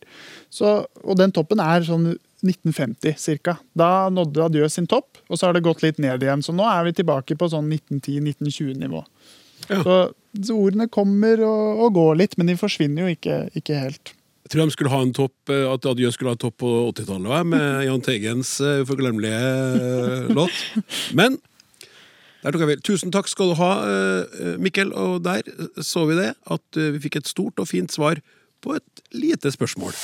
Så, 0.49 0.85
og 1.03 1.17
den 1.19 1.33
toppen 1.35 1.59
er 1.59 1.83
sånn 1.83 2.13
1950 2.47 3.39
ca. 3.45 3.57
Da 3.77 4.09
nådde 4.13 4.45
adjø 4.49 4.69
sin 4.71 4.89
topp, 4.89 5.21
og 5.29 5.39
så 5.39 5.47
har 5.47 5.57
det 5.57 5.65
gått 5.65 5.83
litt 5.85 6.01
ned 6.01 6.23
igjen. 6.23 6.43
Så 6.45 6.55
nå 6.55 6.65
er 6.69 6.85
vi 6.87 6.95
tilbake 6.99 7.37
på 7.39 7.49
sånn 7.51 7.71
1910-1920-nivå. 7.71 9.01
Ja. 9.69 9.81
Så, 9.81 9.95
så 10.45 10.59
ordene 10.59 10.87
kommer 10.91 11.41
og, 11.45 11.81
og 11.85 11.97
går 11.97 12.21
litt, 12.21 12.37
men 12.37 12.51
de 12.51 12.59
forsvinner 12.59 13.05
jo 13.05 13.17
ikke, 13.17 13.39
ikke 13.57 13.81
helt. 13.87 14.13
Jeg 14.45 14.53
tror 14.53 14.67
de 14.67 14.75
skulle 14.75 14.93
ha 14.93 15.01
en 15.01 15.15
topp, 15.15 15.35
eh, 15.49 15.65
at 15.65 15.85
Adjø 15.89 16.11
skulle 16.13 16.29
ha 16.29 16.37
en 16.37 16.43
topp 16.43 16.59
på 16.61 16.71
80-tallet 16.91 17.49
med 17.49 17.85
Jahn 17.87 18.05
Teigens 18.05 18.59
eh, 18.61 18.83
uforglemmelige 18.85 19.41
eh, 19.41 20.31
låt. 20.37 20.63
Men. 21.17 21.41
Tusen 22.85 23.09
takk 23.09 23.25
skal 23.25 23.49
du 23.49 23.55
ha, 23.57 23.71
eh, 23.89 24.51
Mikkel. 24.61 24.93
Og 24.93 25.23
der 25.25 25.41
så 25.81 26.05
vi 26.05 26.19
det, 26.19 26.35
at 26.45 26.77
eh, 26.77 26.93
vi 26.93 27.01
fikk 27.07 27.23
et 27.23 27.31
stort 27.31 27.57
og 27.57 27.71
fint 27.71 27.89
svar 27.89 28.21
på 28.61 28.77
et 28.77 29.05
lite 29.17 29.49
spørsmål. 29.49 29.97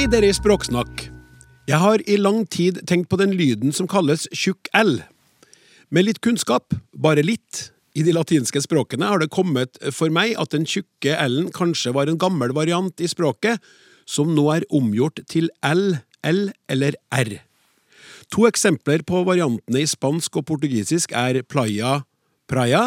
Hei, 0.00 0.06
dere 0.08 0.30
i 0.30 0.32
Språksnakk. 0.32 1.02
Jeg 1.68 1.76
har 1.76 2.00
i 2.08 2.14
lang 2.16 2.46
tid 2.48 2.78
tenkt 2.88 3.10
på 3.12 3.18
den 3.20 3.34
lyden 3.36 3.68
som 3.76 3.84
kalles 3.84 4.22
tjukk 4.32 4.70
L. 4.72 4.94
Med 5.92 6.06
litt 6.06 6.22
kunnskap, 6.24 6.72
bare 6.96 7.20
litt, 7.20 7.66
i 7.92 8.00
de 8.00 8.14
latinske 8.16 8.62
språkene 8.64 9.10
har 9.10 9.20
det 9.20 9.28
kommet 9.28 9.76
for 9.92 10.08
meg 10.08 10.32
at 10.40 10.54
den 10.56 10.64
tjukke 10.64 11.18
L-en 11.26 11.52
kanskje 11.52 11.92
var 11.92 12.08
en 12.08 12.16
gammel 12.16 12.56
variant 12.56 12.96
i 12.96 13.10
språket, 13.12 13.60
som 14.08 14.32
nå 14.32 14.46
er 14.54 14.64
omgjort 14.72 15.20
til 15.28 15.52
L, 15.68 15.98
L 16.24 16.42
eller 16.72 16.96
R. 17.12 17.34
To 18.32 18.48
eksempler 18.48 19.04
på 19.04 19.20
variantene 19.28 19.84
i 19.84 19.92
spansk 19.92 20.40
og 20.40 20.48
portugisisk 20.48 21.12
er 21.12 21.42
playa, 21.44 21.98
praia 22.48 22.86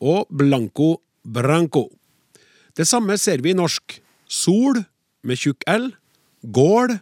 og 0.00 0.24
blanco, 0.32 0.94
branco. 1.28 1.90
Det 2.72 2.88
samme 2.88 3.20
ser 3.20 3.44
vi 3.44 3.52
i 3.52 3.60
norsk. 3.60 4.00
Sol 4.24 4.86
med 5.28 5.44
tjukk 5.44 5.68
L, 5.68 5.90
gård 6.42 6.98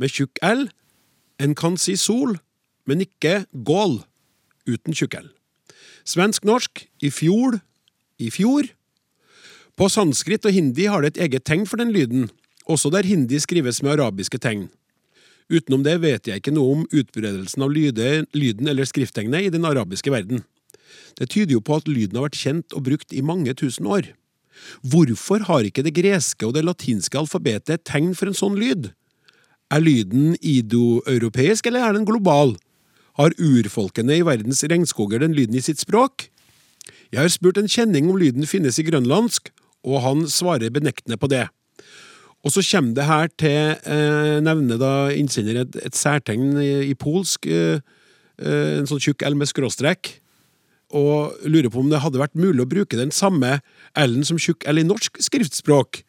med 0.00 0.12
tjukk 0.12 0.40
L. 0.44 0.68
En 1.40 1.54
kan 1.56 1.76
si 1.80 1.96
sol, 1.96 2.38
men 2.88 3.04
ikke 3.04 3.44
gål 3.52 4.00
uten 4.68 4.96
tjukk 4.96 5.18
L. 5.20 5.30
Svensk-norsk 6.08 6.86
i 7.04 7.10
fjord, 7.12 7.60
i 8.20 8.30
fjor. 8.32 8.68
På 9.76 9.88
sanskrit 9.92 10.44
og 10.48 10.54
hindi 10.56 10.88
har 10.90 11.04
det 11.04 11.14
et 11.14 11.24
eget 11.28 11.46
tegn 11.48 11.66
for 11.68 11.80
den 11.80 11.92
lyden, 11.94 12.28
også 12.68 12.92
der 12.92 13.08
hindi 13.08 13.40
skrives 13.40 13.82
med 13.82 13.96
arabiske 13.98 14.40
tegn. 14.42 14.68
Utenom 15.50 15.82
det 15.82 15.96
vet 16.02 16.28
jeg 16.28 16.40
ikke 16.40 16.54
noe 16.54 16.76
om 16.76 16.82
utbredelsen 16.94 17.64
av 17.66 17.72
lyde, 17.74 18.24
lyden 18.36 18.70
eller 18.70 18.86
skrifttegnet 18.86 19.48
i 19.48 19.52
den 19.52 19.66
arabiske 19.66 20.12
verden. 20.12 20.44
Det 21.18 21.30
tyder 21.32 21.56
jo 21.56 21.62
på 21.64 21.80
at 21.80 21.88
lyden 21.90 22.18
har 22.18 22.28
vært 22.28 22.38
kjent 22.38 22.76
og 22.76 22.84
brukt 22.86 23.14
i 23.14 23.24
mange 23.24 23.54
tusen 23.58 23.88
år. 23.90 24.12
Hvorfor 24.82 25.44
har 25.48 25.66
ikke 25.66 25.84
det 25.86 25.94
greske 25.96 26.46
og 26.46 26.54
det 26.56 26.64
latinske 26.66 27.18
alfabetet 27.18 27.76
et 27.76 27.86
tegn 27.88 28.14
for 28.16 28.30
en 28.30 28.36
sånn 28.36 28.58
lyd? 28.60 28.90
Er 29.70 29.84
lyden 29.84 30.34
idoeuropeisk, 30.40 31.68
eller 31.68 31.86
er 31.86 31.96
den 31.96 32.08
global? 32.08 32.56
Har 33.20 33.36
urfolkene 33.38 34.18
i 34.18 34.26
verdens 34.26 34.64
regnskoger 34.64 35.22
den 35.22 35.36
lyden 35.36 35.58
i 35.58 35.64
sitt 35.64 35.82
språk? 35.82 36.28
Jeg 37.10 37.22
har 37.22 37.32
spurt 37.32 37.58
en 37.58 37.70
kjenning 37.70 38.10
om 38.10 38.18
lyden 38.18 38.46
finnes 38.46 38.78
i 38.78 38.86
grønlandsk, 38.86 39.50
og 39.86 40.02
han 40.04 40.26
svarer 40.30 40.72
benektende 40.74 41.18
på 41.20 41.30
det. 41.30 41.46
Og 42.40 42.54
så 42.54 42.64
kommer 42.64 42.94
det 42.96 43.04
her 43.04 43.28
til, 43.38 43.76
eh, 43.84 44.40
nevner 44.40 44.78
da 44.80 44.92
innsender 45.12 45.60
et, 45.60 45.76
et 45.84 45.96
særtegn 45.96 46.56
i, 46.56 46.90
i 46.90 46.94
polsk, 46.94 47.46
eh, 47.46 47.80
eh, 48.40 48.78
en 48.78 48.88
sånn 48.88 49.02
tjukk 49.02 49.26
L 49.28 49.36
med 49.36 49.50
skråstrek, 49.50 50.20
og 50.96 51.38
lurer 51.46 51.70
på 51.70 51.82
om 51.82 51.90
det 51.90 52.02
hadde 52.02 52.20
vært 52.20 52.38
mulig 52.38 52.64
å 52.64 52.70
bruke 52.70 52.98
den 52.98 53.12
samme 53.14 53.58
L-en 53.98 54.26
som 54.26 54.40
tjukk 54.40 54.66
L 54.70 54.82
i 54.82 54.86
norsk 54.86 55.20
skriftspråk. 55.22 56.02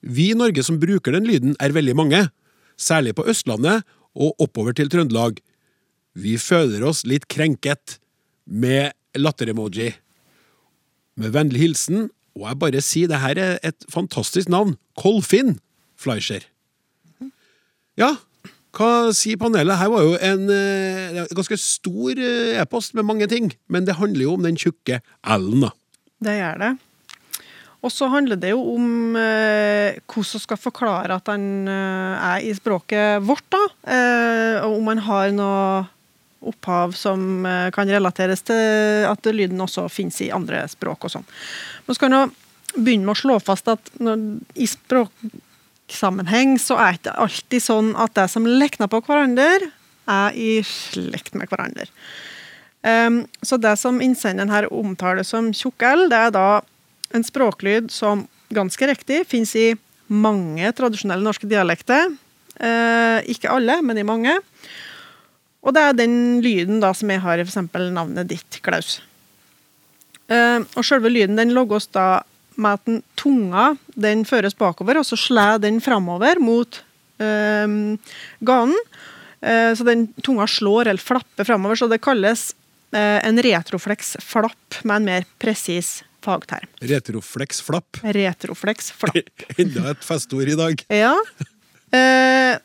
Vi 0.00 0.30
i 0.32 0.38
Norge 0.38 0.64
som 0.64 0.80
bruker 0.80 1.16
den 1.16 1.28
lyden, 1.28 1.56
er 1.60 1.74
veldig 1.76 1.96
mange, 1.98 2.22
særlig 2.76 3.16
på 3.16 3.26
Østlandet 3.28 3.84
og 4.16 4.36
oppover 4.42 4.76
til 4.76 4.90
Trøndelag. 4.92 5.40
Vi 6.16 6.36
føler 6.40 6.84
oss 6.88 7.04
litt 7.08 7.28
krenket 7.28 7.98
med 8.46 8.94
latteremoji. 9.16 9.92
Med 11.16 11.32
vennlig 11.32 11.64
hilsen, 11.64 12.08
og 12.36 12.48
jeg 12.50 12.60
bare 12.60 12.84
sier 12.84 13.10
det 13.10 13.22
her 13.22 13.40
er 13.40 13.58
et 13.64 13.88
fantastisk 13.92 14.50
navn, 14.52 14.76
Kolfinn 14.96 15.56
Fleischer. 15.96 16.44
Ja, 17.96 18.16
hva 18.76 19.12
sier 19.16 19.38
panelet? 19.40 19.78
Her 19.80 19.92
var 19.92 20.04
jo 20.04 20.16
en 20.20 20.50
eh, 20.52 21.22
ganske 21.36 21.58
stor 21.60 22.18
eh, 22.20 22.58
e-post 22.60 22.96
med 22.96 23.06
mange 23.08 23.28
ting, 23.30 23.50
men 23.72 23.86
det 23.88 23.96
handler 24.00 24.26
jo 24.26 24.34
om 24.36 24.44
den 24.44 24.58
tjukke 24.60 25.00
L-en, 25.36 25.66
da. 25.66 25.72
Det 26.26 26.36
gjør 26.36 26.60
det. 26.62 26.74
Og 27.84 27.92
så 27.92 28.08
handler 28.10 28.38
det 28.40 28.50
jo 28.50 28.62
om 28.74 29.16
eh, 29.20 29.98
hvordan 30.10 30.32
man 30.34 30.42
skal 30.42 30.58
forklare 30.60 31.18
at 31.20 31.28
han 31.30 31.68
eh, 31.70 32.30
er 32.32 32.46
i 32.48 32.54
språket 32.56 33.22
vårt, 33.24 33.46
da. 33.52 33.62
Eh, 33.96 34.64
og 34.66 34.80
om 34.80 34.90
han 34.92 35.04
har 35.06 35.36
noe 35.36 35.84
opphav 36.46 36.96
som 36.98 37.46
eh, 37.46 37.68
kan 37.74 37.90
relateres 37.90 38.42
til 38.46 39.06
at 39.08 39.30
lyden 39.32 39.62
også 39.62 39.86
finnes 39.92 40.18
i 40.24 40.32
andre 40.34 40.64
språk 40.70 41.06
og 41.06 41.16
sånn. 41.16 41.28
Man 41.86 41.98
skal 41.98 42.12
nå 42.12 42.26
begynne 42.76 43.06
med 43.06 43.14
å 43.14 43.20
slå 43.20 43.38
fast 43.40 43.70
at 43.72 43.92
når, 44.02 44.24
i 44.58 44.66
språksammenheng 45.86 46.58
så 46.58 46.76
er 46.76 46.96
det 46.96 47.10
ikke 47.10 47.20
alltid 47.22 47.62
sånn 47.62 47.94
at 47.96 48.14
det 48.14 48.28
som 48.30 48.46
lekner 48.46 48.88
på 48.88 49.00
hverandre, 49.06 49.70
er 50.06 50.34
i 50.34 50.62
slekt 50.62 51.34
med 51.34 51.48
hverandre. 51.48 51.86
Um, 52.86 53.26
så 53.42 53.56
det 53.58 53.76
som 53.78 54.00
innsenderen 54.00 54.50
her 54.50 54.68
omtaler 54.72 55.24
som 55.26 55.52
tjukk 55.52 55.82
L, 55.82 56.08
det 56.08 56.16
er 56.16 56.30
da 56.30 56.62
en 57.14 57.24
språklyd 57.24 57.90
som 57.90 58.28
ganske 58.54 58.86
riktig 58.86 59.24
finnes 59.26 59.54
i 59.58 59.74
mange 60.06 60.70
tradisjonelle 60.78 61.24
norske 61.24 61.48
dialekter. 61.50 62.14
Uh, 62.60 63.18
ikke 63.26 63.50
alle, 63.50 63.80
men 63.82 63.98
i 63.98 64.06
mange. 64.06 64.36
Og 65.66 65.74
det 65.74 65.82
er 65.82 65.98
den 65.98 66.40
lyden 66.44 66.78
da 66.80 66.92
som 66.94 67.10
jeg 67.10 67.24
har 67.24 67.38
i 67.38 67.42
f.eks. 67.42 67.58
navnet 67.90 68.30
ditt, 68.30 68.60
Klaus. 68.62 69.00
Uh, 70.30 70.62
og 70.76 70.86
selve 70.86 71.10
lyden 71.10 71.38
den 71.38 71.54
logges 71.54 71.90
da 71.90 72.22
med 72.60 72.78
at 72.78 72.88
den 72.88 73.02
tunga 73.18 73.74
den 73.94 74.24
føres 74.28 74.56
bakover, 74.58 75.00
og 75.00 75.06
så 75.08 75.18
slår 75.20 75.60
den 75.64 75.80
framover 75.84 76.40
mot 76.42 76.82
eh, 77.22 77.66
ganen. 78.40 78.80
Eh, 79.40 79.74
så 79.74 79.84
den 79.84 80.06
tunga 80.22 80.46
slår 80.46 80.90
eller 80.90 81.02
flapper 81.02 81.44
framover, 81.44 81.76
så 81.78 81.88
det 81.90 82.00
kalles 82.04 82.48
eh, 82.92 83.20
en 83.26 83.42
retrofleksflapp 83.42 84.80
med 84.84 84.96
en 84.96 85.10
mer 85.10 85.26
presis 85.42 86.00
fagterm. 86.24 86.66
Retrofleksflapp? 86.80 88.00
Retrofleksflapp. 88.16 89.44
Enda 89.62 89.92
et 89.92 90.06
festord 90.06 90.48
i 90.48 90.56
dag. 90.58 90.86
Ja. 90.90 91.14
Eh, 91.94 92.56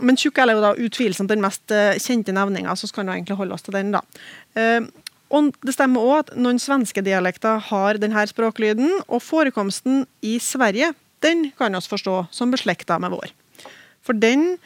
men 0.00 0.18
tjukk 0.18 0.40
L 0.42 0.50
er 0.50 0.58
jo 0.58 0.64
da 0.64 0.72
utvilsomt 0.88 1.30
den 1.30 1.44
mest 1.44 1.72
kjente 2.02 2.34
nevninga, 2.34 2.74
så 2.76 2.88
skal 2.90 3.06
vi 3.06 3.18
egentlig 3.18 3.36
holde 3.38 3.54
oss 3.54 3.66
til 3.66 3.76
den, 3.76 3.92
da. 3.94 4.02
Og 5.32 5.54
det 5.64 5.74
stemmer 5.76 6.04
òg 6.04 6.18
at 6.20 6.34
noen 6.36 6.60
svenske 6.60 7.02
dialekter 7.04 7.60
har 7.70 8.00
denne 8.00 8.24
språklyden, 8.28 9.00
og 9.08 9.24
forekomsten 9.24 10.04
i 10.20 10.36
Sverige 10.42 10.92
den 11.24 11.50
kan 11.56 11.72
vi 11.72 11.80
forstå 11.88 12.16
som 12.34 12.52
beslekta 12.52 12.98
med 13.00 13.14
vår. 13.14 13.32
For 14.02 14.18
den 14.18 14.56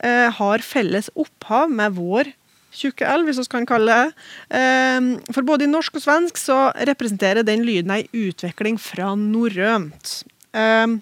eh, 0.00 0.30
har 0.32 0.64
felles 0.64 1.10
opphav 1.18 1.68
med 1.70 1.96
vår 1.98 2.30
tjukke 2.76 3.08
L, 3.08 3.24
hvis 3.26 3.40
vi 3.40 3.46
kan 3.50 3.66
kalle 3.68 3.92
det. 3.92 4.14
Eh, 4.58 5.10
for 5.34 5.46
både 5.46 5.66
i 5.66 5.70
norsk 5.70 5.98
og 5.98 6.04
svensk 6.04 6.40
så 6.40 6.58
representerer 6.88 7.46
den 7.46 7.64
lyden 7.66 7.94
ei 7.96 8.06
utvikling 8.14 8.78
fra 8.80 9.14
norrønt. 9.18 10.20
Eh, 10.56 10.96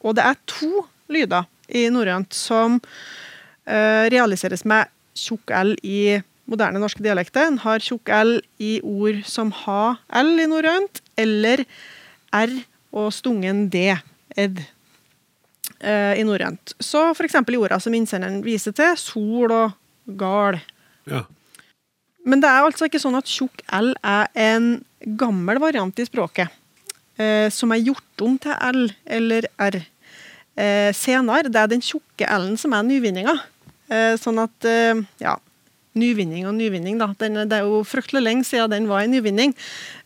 og 0.00 0.16
det 0.16 0.26
er 0.26 0.40
to 0.48 0.86
lyder 1.12 1.46
i 1.68 1.86
norrønt 1.92 2.34
som 2.34 2.80
eh, 3.68 4.08
realiseres 4.10 4.64
med 4.66 4.90
tjukk 5.18 5.52
L 5.54 5.74
i 5.84 6.20
moderne 6.50 6.82
norske 6.82 7.02
dialekter. 7.04 7.46
En 7.46 7.60
har 7.62 7.82
tjukk 7.84 8.10
L 8.14 8.36
i 8.62 8.78
ord 8.86 9.22
som 9.28 9.52
har 9.64 10.00
L 10.20 10.34
i 10.42 10.48
norrønt, 10.50 11.02
eller 11.20 11.64
R 12.34 12.54
og 12.96 13.10
stungen 13.14 13.68
D, 13.70 13.92
ed, 14.38 14.62
eh, 15.78 16.14
i 16.18 16.24
norrønt. 16.26 16.74
Så 16.82 17.10
f.eks. 17.14 17.38
i 17.38 17.58
orda 17.60 17.78
som 17.82 17.94
innsenderen 17.94 18.40
viser 18.46 18.74
til, 18.76 18.96
sol 18.98 19.54
og 19.54 19.76
gal. 20.18 20.58
Ja. 21.10 21.24
Men 22.26 22.42
det 22.42 22.50
er 22.50 22.66
altså 22.66 22.88
ikke 22.88 23.00
sånn 23.02 23.18
at 23.18 23.30
tjukk 23.30 23.62
L 23.78 23.92
er 24.04 24.26
en 24.38 24.72
gammel 25.20 25.60
variant 25.62 26.02
i 26.02 26.06
språket, 26.08 26.50
eh, 27.16 27.46
som 27.54 27.72
er 27.72 27.84
gjort 27.84 28.26
om 28.26 28.36
til 28.42 28.58
L 28.58 28.82
eller 29.06 29.46
R 29.70 29.78
eh, 29.80 30.90
senere. 30.96 31.48
Det 31.48 31.62
er 31.62 31.70
den 31.70 31.84
tjukke 31.84 32.26
L-en 32.26 32.58
som 32.60 32.74
er 32.76 32.84
nyvinninga. 32.90 33.38
Eh, 33.90 34.16
sånn 34.20 34.38
at, 34.42 34.66
ja 35.22 35.38
Nyvinning 35.98 36.46
og 36.46 36.54
nyvinning, 36.54 37.00
da. 37.00 37.08
Den, 37.18 37.34
det 37.50 37.56
er 37.56 37.66
jo 37.66 37.80
fryktelig 37.82 38.22
lenge 38.22 38.44
siden 38.46 38.70
den 38.70 38.86
var 38.90 39.02
en 39.02 39.10
nyvinning. 39.10 39.54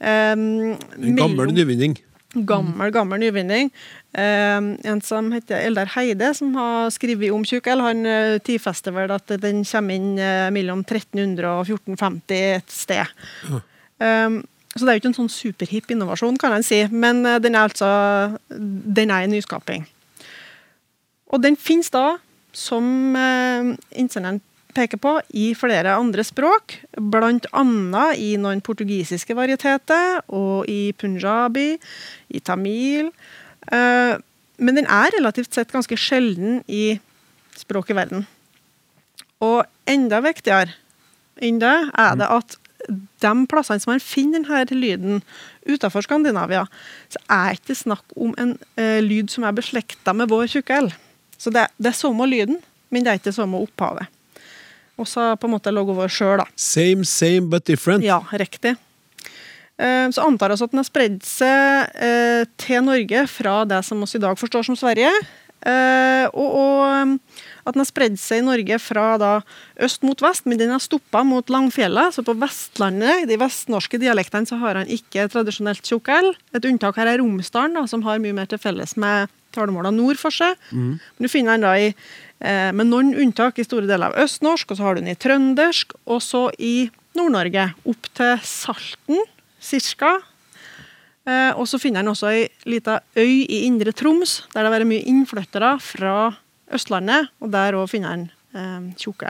Um, 0.00 0.44
En 0.78 1.16
gammel 1.18 1.36
mellom- 1.44 1.52
nyvinning. 1.58 1.98
Gammel, 2.34 2.90
gammel 2.90 3.20
nyvinning. 3.20 3.68
Um, 4.16 4.72
en 4.82 5.00
som 5.04 5.28
heter 5.34 5.60
Eldar 5.68 5.86
Heide, 5.94 6.32
som 6.34 6.54
har 6.58 6.88
skrevet 6.90 7.30
om 7.34 7.44
tjukkel, 7.46 7.82
han 7.84 8.00
uh, 8.06 8.38
tidfester 8.42 8.94
vel 8.96 9.12
at 9.14 9.28
den 9.42 9.60
kommer 9.68 9.94
inn 9.94 10.16
uh, 10.18 10.48
mellom 10.54 10.80
1300 10.82 11.46
og 11.46 11.68
1450 11.68 12.40
et 12.56 12.74
sted. 12.74 13.06
Um, 14.00 14.40
så 14.74 14.80
det 14.82 14.88
er 14.88 14.96
jo 14.96 15.02
ikke 15.04 15.10
en 15.12 15.18
sånn 15.20 15.30
superhip 15.30 15.92
innovasjon, 15.94 16.38
kan 16.42 16.56
en 16.56 16.66
si, 16.66 16.80
men 16.90 17.20
uh, 17.28 17.36
den 17.38 17.54
er 17.54 17.68
altså 17.68 17.92
den 18.50 19.12
er 19.14 19.28
en 19.28 19.36
nyskaping. 19.36 19.84
Og 21.30 21.42
den 21.44 21.54
finnes 21.58 21.90
da, 21.94 22.16
som 22.54 23.14
uh, 23.14 23.74
innsenderen 23.94 24.40
peker 24.74 25.00
på, 25.00 25.16
i 25.34 25.52
flere 25.58 25.96
andre 25.96 26.24
språk, 26.26 26.78
annet 26.98 28.20
i 28.20 28.34
noen 28.40 28.62
portugisiske 28.64 29.36
varieteter, 29.36 30.20
og 30.28 30.68
i 30.70 30.92
punjabi, 30.98 31.74
i 32.28 32.40
tamil. 32.40 33.10
Eh, 33.72 34.14
men 34.58 34.78
den 34.78 34.86
er 34.86 35.14
relativt 35.16 35.54
sett 35.54 35.72
ganske 35.72 35.98
sjelden 35.98 36.62
i 36.68 36.98
språk 37.58 37.90
i 37.90 37.98
verden. 37.98 38.26
Og 39.42 39.64
enda 39.90 40.20
viktigere 40.24 40.74
enn 41.42 41.58
det 41.62 41.74
er 41.98 42.14
det 42.18 42.28
at 42.30 42.58
de 42.88 43.32
plassene 43.48 43.80
som 43.80 43.94
man 43.94 44.02
finner 44.02 44.44
denne 44.44 44.76
lyden 44.76 45.22
utenfor 45.64 46.04
Skandinavia, 46.04 46.66
så 47.08 47.20
er 47.32 47.56
ikke 47.56 47.76
snakk 47.78 48.04
om 48.20 48.34
en 48.40 48.54
eh, 48.76 49.00
lyd 49.00 49.32
som 49.32 49.46
er 49.48 49.56
beslekta 49.56 50.12
med 50.12 50.28
vår 50.28 50.50
tjukke 50.52 50.82
L. 50.84 50.90
Så 51.40 51.52
det, 51.54 51.66
det 51.80 51.90
er 51.90 51.96
samme 51.96 52.28
lyden, 52.28 52.60
men 52.92 53.04
det 53.04 53.12
er 53.12 53.22
ikke 53.22 53.34
samme 53.34 53.62
opphavet. 53.64 54.10
Og 55.00 55.08
så 55.10 55.32
på 55.40 55.48
en 55.48 55.54
måte 55.56 55.72
logo 55.74 55.94
vår 55.96 56.12
sjøl, 56.12 56.38
da. 56.42 56.46
Same, 56.56 57.04
same, 57.04 57.48
but 57.50 57.64
different. 57.66 58.04
Ja, 58.06 58.20
riktig. 58.32 58.76
Eh, 59.76 60.08
Så 60.14 60.22
antar 60.22 60.52
vi 60.54 60.62
at 60.62 60.70
den 60.70 60.78
har 60.78 60.86
spredd 60.86 61.16
seg 61.26 61.96
eh, 61.98 62.44
til 62.62 62.84
Norge 62.86 63.24
fra 63.26 63.64
det 63.66 63.80
som 63.84 63.98
vi 64.04 64.06
i 64.14 64.22
dag 64.22 64.38
forstår 64.38 64.68
som 64.68 64.76
Sverige. 64.78 65.10
Eh, 65.66 66.28
Og, 66.30 67.18
at 67.64 67.72
den 67.74 67.80
har 67.82 67.88
spredd 67.88 68.18
seg 68.20 68.42
i 68.42 68.46
Norge 68.46 68.78
fra 68.78 69.18
da 69.18 69.32
øst 69.82 70.02
mot 70.06 70.20
vest, 70.22 70.46
men 70.46 70.58
den 70.60 70.70
har 70.70 70.82
stoppa 70.84 71.24
mot 71.26 71.48
Langfjellet. 71.50 72.14
Så 72.14 72.22
på 72.22 72.36
Vestlandet, 72.38 73.24
i 73.24 73.26
de 73.30 73.38
vestnorske 73.40 73.98
dialektene, 73.98 74.46
så 74.46 74.60
har 74.60 74.76
han 74.78 74.86
ikke 74.86 75.26
tradisjonelt 75.32 75.82
tjukk 75.82 76.08
L. 76.12 76.34
Et 76.54 76.64
unntak 76.70 76.96
her 77.00 77.08
er 77.10 77.18
Romsdalen, 77.18 77.74
da, 77.74 77.86
som 77.90 78.04
har 78.06 78.20
mye 78.22 78.36
mer 78.36 78.46
til 78.46 78.60
felles 78.62 78.94
med 79.00 79.32
talemåla 79.54 79.90
nord 79.94 80.18
for 80.18 80.34
seg. 80.34 80.54
Men 80.74 80.98
du 81.22 81.28
finner 81.30 81.54
den 81.54 81.62
da 81.66 81.74
i, 81.78 81.92
med 82.40 82.88
noen 82.90 83.14
unntak 83.16 83.56
i 83.58 83.64
store 83.64 83.86
deler 83.88 84.10
av 84.10 84.18
østnorsk, 84.24 84.72
og 84.72 84.76
så 84.76 84.84
har 84.84 84.96
du 84.96 85.00
den 85.00 85.12
i 85.12 85.16
trøndersk, 85.16 85.94
og 86.04 86.18
så 86.20 86.42
i 86.58 86.90
Nord-Norge, 87.16 87.68
opp 87.88 88.08
til 88.18 88.40
Salten, 88.44 89.22
cirka. 89.62 90.16
Eh, 91.24 91.52
og 91.56 91.64
så 91.68 91.80
finner 91.80 92.02
den 92.02 92.12
også 92.12 92.28
ei 92.34 92.48
lita 92.68 92.98
øy 93.16 93.44
i 93.48 93.64
Indre 93.64 93.94
Troms, 93.96 94.42
der 94.52 94.60
det 94.60 94.68
har 94.68 94.74
vært 94.74 94.90
mye 94.90 95.06
innflyttere 95.08 95.70
fra 95.80 96.16
Østlandet, 96.74 97.30
og 97.40 97.52
der 97.54 97.78
òg 97.78 97.88
finner 97.92 98.16
den 98.16 98.26
eh, 98.52 98.92
tjukk 99.00 99.24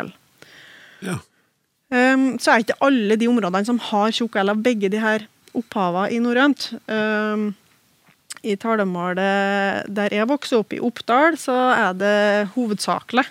Ja. 1.04 1.20
Um, 1.94 2.38
så 2.40 2.50
er 2.50 2.62
ikke 2.64 2.80
alle 2.82 3.14
de 3.20 3.28
områdene 3.28 3.66
som 3.68 3.78
har 3.78 4.10
tjukk 4.10 4.36
av 4.40 4.56
begge 4.64 4.88
de 4.90 4.98
her 4.98 5.28
opphavene 5.54 6.10
i 6.10 6.18
norrønt. 6.18 6.72
Um, 6.88 7.52
I 8.44 8.56
talemålet 8.60 9.88
der 9.96 10.12
jeg 10.12 10.28
vokste 10.28 10.60
opp, 10.60 10.74
i 10.76 10.80
Oppdal, 10.84 11.38
så 11.40 11.56
er 11.72 11.94
det 11.98 12.16
hovedsakelig 12.54 13.24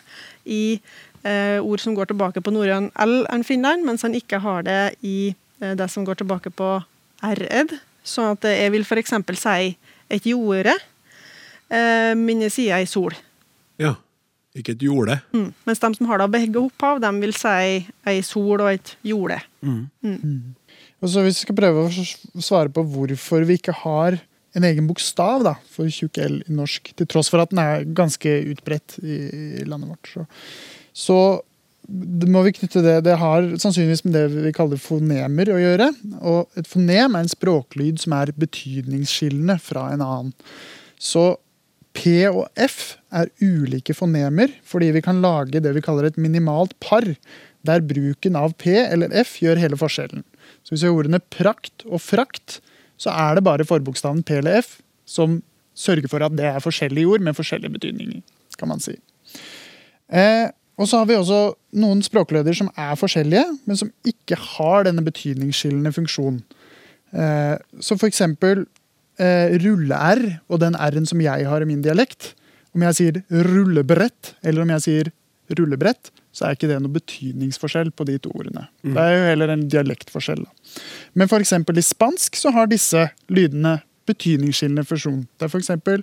i 0.49 0.79
eh, 1.23 1.59
ord 1.61 1.81
som 1.83 1.95
går 1.95 2.09
tilbake 2.11 2.41
på 2.43 2.53
norrøn 2.53 2.89
L 3.05 3.19
en 3.31 3.45
finner 3.47 3.77
den, 3.77 3.85
mens 3.87 4.03
han 4.05 4.17
ikke 4.17 4.41
har 4.43 4.65
det 4.67 4.95
i 5.05 5.33
eh, 5.61 5.75
det 5.77 5.89
som 5.91 6.07
går 6.07 6.21
tilbake 6.21 6.53
på 6.53 6.75
R-ed. 7.23 7.75
Sånn 8.03 8.33
at 8.35 8.47
jeg 8.49 8.73
vil 8.73 8.83
f.eks. 8.83 9.13
si 9.39 9.75
et 10.11 10.25
jorde, 10.27 10.73
eh, 11.69 12.11
men 12.19 12.43
jeg 12.47 12.57
sier 12.57 12.81
ei 12.81 12.89
sol. 12.89 13.15
ja. 13.81 13.95
Ikke 14.53 14.75
et 14.75 14.83
jorde. 14.85 15.15
Mm. 15.33 15.47
Mens 15.65 15.79
de 15.81 15.89
som 15.97 16.09
har 16.11 16.19
da 16.21 16.27
begge 16.29 16.59
opphav, 16.61 16.99
de 17.01 17.09
vil 17.23 17.31
si 17.33 17.79
ei 18.05 18.19
sol 18.21 18.61
og 18.61 18.67
et 18.69 18.91
jorde. 19.01 19.39
Og 21.01 21.09
så 21.09 21.23
Hvis 21.25 21.39
vi 21.39 21.45
skal 21.47 21.57
prøve 21.57 21.87
å 21.87 22.03
svare 22.37 22.69
på 22.69 22.83
hvorfor 22.85 23.47
vi 23.49 23.57
ikke 23.57 23.73
har 23.81 24.19
en 24.53 24.67
egen 24.67 24.87
bokstav 24.89 25.43
da, 25.45 25.55
for 25.71 25.89
tjukk 25.89 26.19
L 26.23 26.37
i 26.45 26.53
norsk, 26.53 26.93
til 26.99 27.09
tross 27.09 27.31
for 27.33 27.43
at 27.43 27.53
den 27.53 27.61
er 27.63 27.87
ganske 27.97 28.35
utbredt 28.53 28.99
i, 29.01 29.17
landet 29.65 29.89
vårt, 29.89 30.11
så, 30.11 30.25
så 30.93 31.17
det 31.83 32.29
må 32.31 32.45
vi 32.45 32.53
knytte 32.55 32.79
det 32.79 32.93
Det 33.03 33.17
har 33.19 33.43
sannsynligvis 33.59 34.05
med 34.05 34.13
det 34.15 34.43
vi 34.45 34.53
kaller 34.55 34.79
fonemer 34.79 35.49
å 35.51 35.59
gjøre. 35.59 35.89
Og 36.23 36.59
et 36.59 36.69
fonem 36.69 37.17
er 37.17 37.25
en 37.25 37.31
språklyd 37.31 37.99
som 37.99 38.15
er 38.15 38.31
betydningsskillende 38.39 39.57
fra 39.59 39.89
en 39.91 40.05
annen. 40.05 40.31
Så 40.95 41.33
P 41.93 42.23
og 42.29 42.47
F 42.55 42.95
er 43.13 43.29
ulike 43.43 43.93
fonemer 43.97 44.53
fordi 44.65 44.93
vi 44.95 45.03
kan 45.05 45.19
lage 45.21 45.61
det 45.61 45.75
vi 45.75 45.83
kaller 45.83 46.07
et 46.07 46.17
minimalt 46.17 46.73
par, 46.81 47.05
der 47.67 47.83
bruken 47.85 48.39
av 48.39 48.55
P 48.59 48.71
eller 48.79 49.13
F 49.23 49.37
gjør 49.43 49.61
hele 49.61 49.79
forskjellen. 49.79 50.23
Så 50.63 50.73
hvis 50.73 50.85
vi 50.85 50.89
har 50.89 50.97
ordene 50.97 51.21
prakt 51.35 51.85
og 51.89 52.01
frakt, 52.01 52.61
så 52.97 53.13
er 53.13 53.35
det 53.37 53.45
bare 53.45 53.67
forbokstaven 53.67 54.23
P 54.23 54.39
eller 54.39 54.61
F 54.61 54.77
som 55.05 55.41
sørger 55.77 56.07
for 56.11 56.23
at 56.23 56.35
det 56.37 56.45
er 56.47 56.63
forskjellige 56.63 57.09
ord 57.09 57.23
med 57.25 57.35
forskjellige 57.35 57.73
betydninger, 57.73 58.21
kan 58.59 58.69
man 58.69 58.83
si. 58.83 58.95
Eh, 60.13 60.49
og 60.77 60.89
så 60.89 61.01
har 61.01 61.09
vi 61.09 61.17
også 61.17 61.39
noen 61.81 62.01
språkløder 62.05 62.55
som 62.57 62.69
er 62.77 62.93
forskjellige, 62.97 63.45
men 63.65 63.77
som 63.77 63.91
ikke 64.07 64.37
har 64.37 64.87
denne 64.87 65.03
betydningsskillende 65.05 65.93
funksjonen. 65.93 66.41
Eh, 67.13 67.57
så 67.81 67.97
for 67.97 68.09
eksempel 68.09 68.65
eh, 69.21 69.53
rulle-r 69.61 70.23
og 70.49 70.61
den 70.63 70.77
r-en 70.77 71.09
som 71.09 71.21
jeg 71.21 71.45
har 71.49 71.61
i 71.61 71.69
min 71.69 71.83
dialekt. 71.85 72.33
Om 72.73 72.85
jeg 72.87 72.97
sier 72.97 73.21
rullebrett, 73.29 74.33
eller 74.41 74.65
om 74.65 74.73
jeg 74.73 74.85
sier 74.87 75.11
rullebrett, 75.53 76.09
så 76.33 76.47
er 76.47 76.57
ikke 76.57 76.69
det 76.71 76.79
noe 76.81 76.95
betydningsforskjell 76.95 77.91
på 77.93 78.07
de 78.09 78.17
to 78.25 78.31
ordene. 78.33 78.65
Det 78.81 78.97
er 78.97 79.13
jo 79.13 79.25
heller 79.29 79.53
en 79.53 79.67
dialektforskjell. 79.69 80.43
Men 81.13 81.29
for 81.29 81.43
eksempel 81.45 81.77
i 81.77 81.85
spansk 81.85 82.39
så 82.39 82.51
har 82.55 82.71
disse 82.71 83.05
lydene 83.29 83.77
betydningsskillende 84.09 84.85
fusjon. 84.89 85.23
Det 85.37 85.47
er 85.47 85.53
for 85.53 85.61
eksempel 85.61 86.01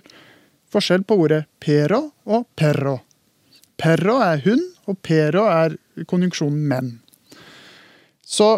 forskjell 0.71 1.03
på 1.03 1.19
ordet 1.25 1.43
pero 1.59 2.05
og 2.23 2.47
perro. 2.55 3.01
Perro 3.81 4.19
er 4.23 4.43
hund, 4.45 4.63
og 4.87 4.99
pero 5.03 5.47
er 5.51 5.75
konjunksjonen 6.07 6.63
menn. 6.69 6.91
Så, 8.23 8.53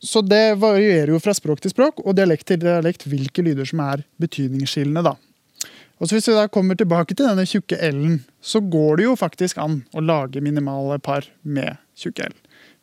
så 0.00 0.22
det 0.24 0.58
varierer 0.62 1.12
jo 1.12 1.20
fra 1.20 1.34
språk 1.36 1.60
til 1.60 1.74
språk 1.74 2.00
og 2.04 2.16
dialekt 2.16 2.48
til 2.48 2.62
dialekt 2.62 3.04
hvilke 3.10 3.44
lyder 3.44 3.68
som 3.68 3.82
er 3.84 4.06
betydningsskillende. 4.22 5.04
da. 5.04 5.16
Og 5.98 6.08
så 6.08 6.14
Hvis 6.14 6.28
vi 6.30 6.34
da 6.36 6.46
kommer 6.46 6.78
tilbake 6.78 7.14
til 7.14 7.26
denne 7.26 7.46
tjukke 7.48 7.78
L-en, 7.90 8.20
så 8.40 8.60
går 8.60 9.00
det 9.00 9.04
jo 9.08 9.16
faktisk 9.18 9.58
an 9.58 9.80
å 9.92 10.02
lage 10.04 10.42
minimale 10.44 10.98
par 11.02 11.26
med 11.42 11.78
tjukke 11.98 12.28
L. 12.30 12.36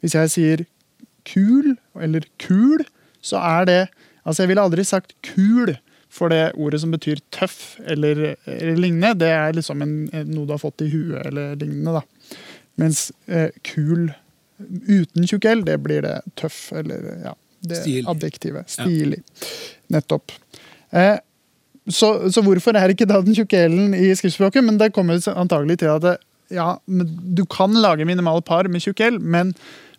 Hvis 0.04 0.16
jeg 0.18 0.34
sier 0.34 0.66
kul 1.26 1.78
eller 1.96 2.28
kul, 2.38 2.84
så 3.22 3.40
er 3.42 3.72
det 3.72 3.84
Altså, 4.26 4.42
jeg 4.42 4.50
ville 4.50 4.64
aldri 4.66 4.82
sagt 4.82 5.12
kul 5.22 5.76
for 6.10 6.34
det 6.34 6.56
ordet 6.58 6.80
som 6.82 6.90
betyr 6.90 7.20
tøff 7.30 7.76
eller, 7.86 8.36
eller 8.50 8.80
lignende. 8.80 9.12
Det 9.22 9.30
er 9.30 9.54
liksom 9.54 9.84
en, 9.86 9.92
noe 10.32 10.48
du 10.48 10.54
har 10.56 10.62
fått 10.64 10.82
i 10.82 10.90
huet 10.90 11.28
eller 11.30 11.54
lignende, 11.62 12.00
da. 12.00 12.40
Mens 12.82 13.12
eh, 13.30 13.52
kul 13.62 14.10
uten 14.58 15.28
tjukk 15.30 15.46
L, 15.52 15.62
det 15.68 15.78
blir 15.84 16.02
det 16.08 16.16
tøff 16.40 16.72
eller 16.74 17.06
ja, 17.22 17.36
det 17.70 17.84
Stil. 17.84 18.08
adjektivet. 18.10 18.72
Stilig. 18.72 19.22
Nettopp. 19.94 20.34
Eh, 20.90 21.20
så, 21.92 22.32
så 22.34 22.42
hvorfor 22.42 22.78
er 22.78 22.94
ikke 22.94 23.08
da 23.10 23.20
den 23.22 23.36
tjukke 23.38 23.66
L-en 23.68 23.94
i 23.98 24.10
skriftspråket? 24.18 24.66
Men 24.66 24.80
det 24.82 24.94
kommer 24.96 25.20
antagelig 25.36 25.80
til 25.84 25.92
at 25.94 26.06
det, 26.06 26.16
ja, 26.54 26.76
du 26.86 27.46
kan 27.50 27.76
lage 27.78 28.08
minimale 28.08 28.42
par 28.46 28.70
med 28.72 28.84
tjukk 28.84 29.04
L, 29.06 29.20
men, 29.22 29.54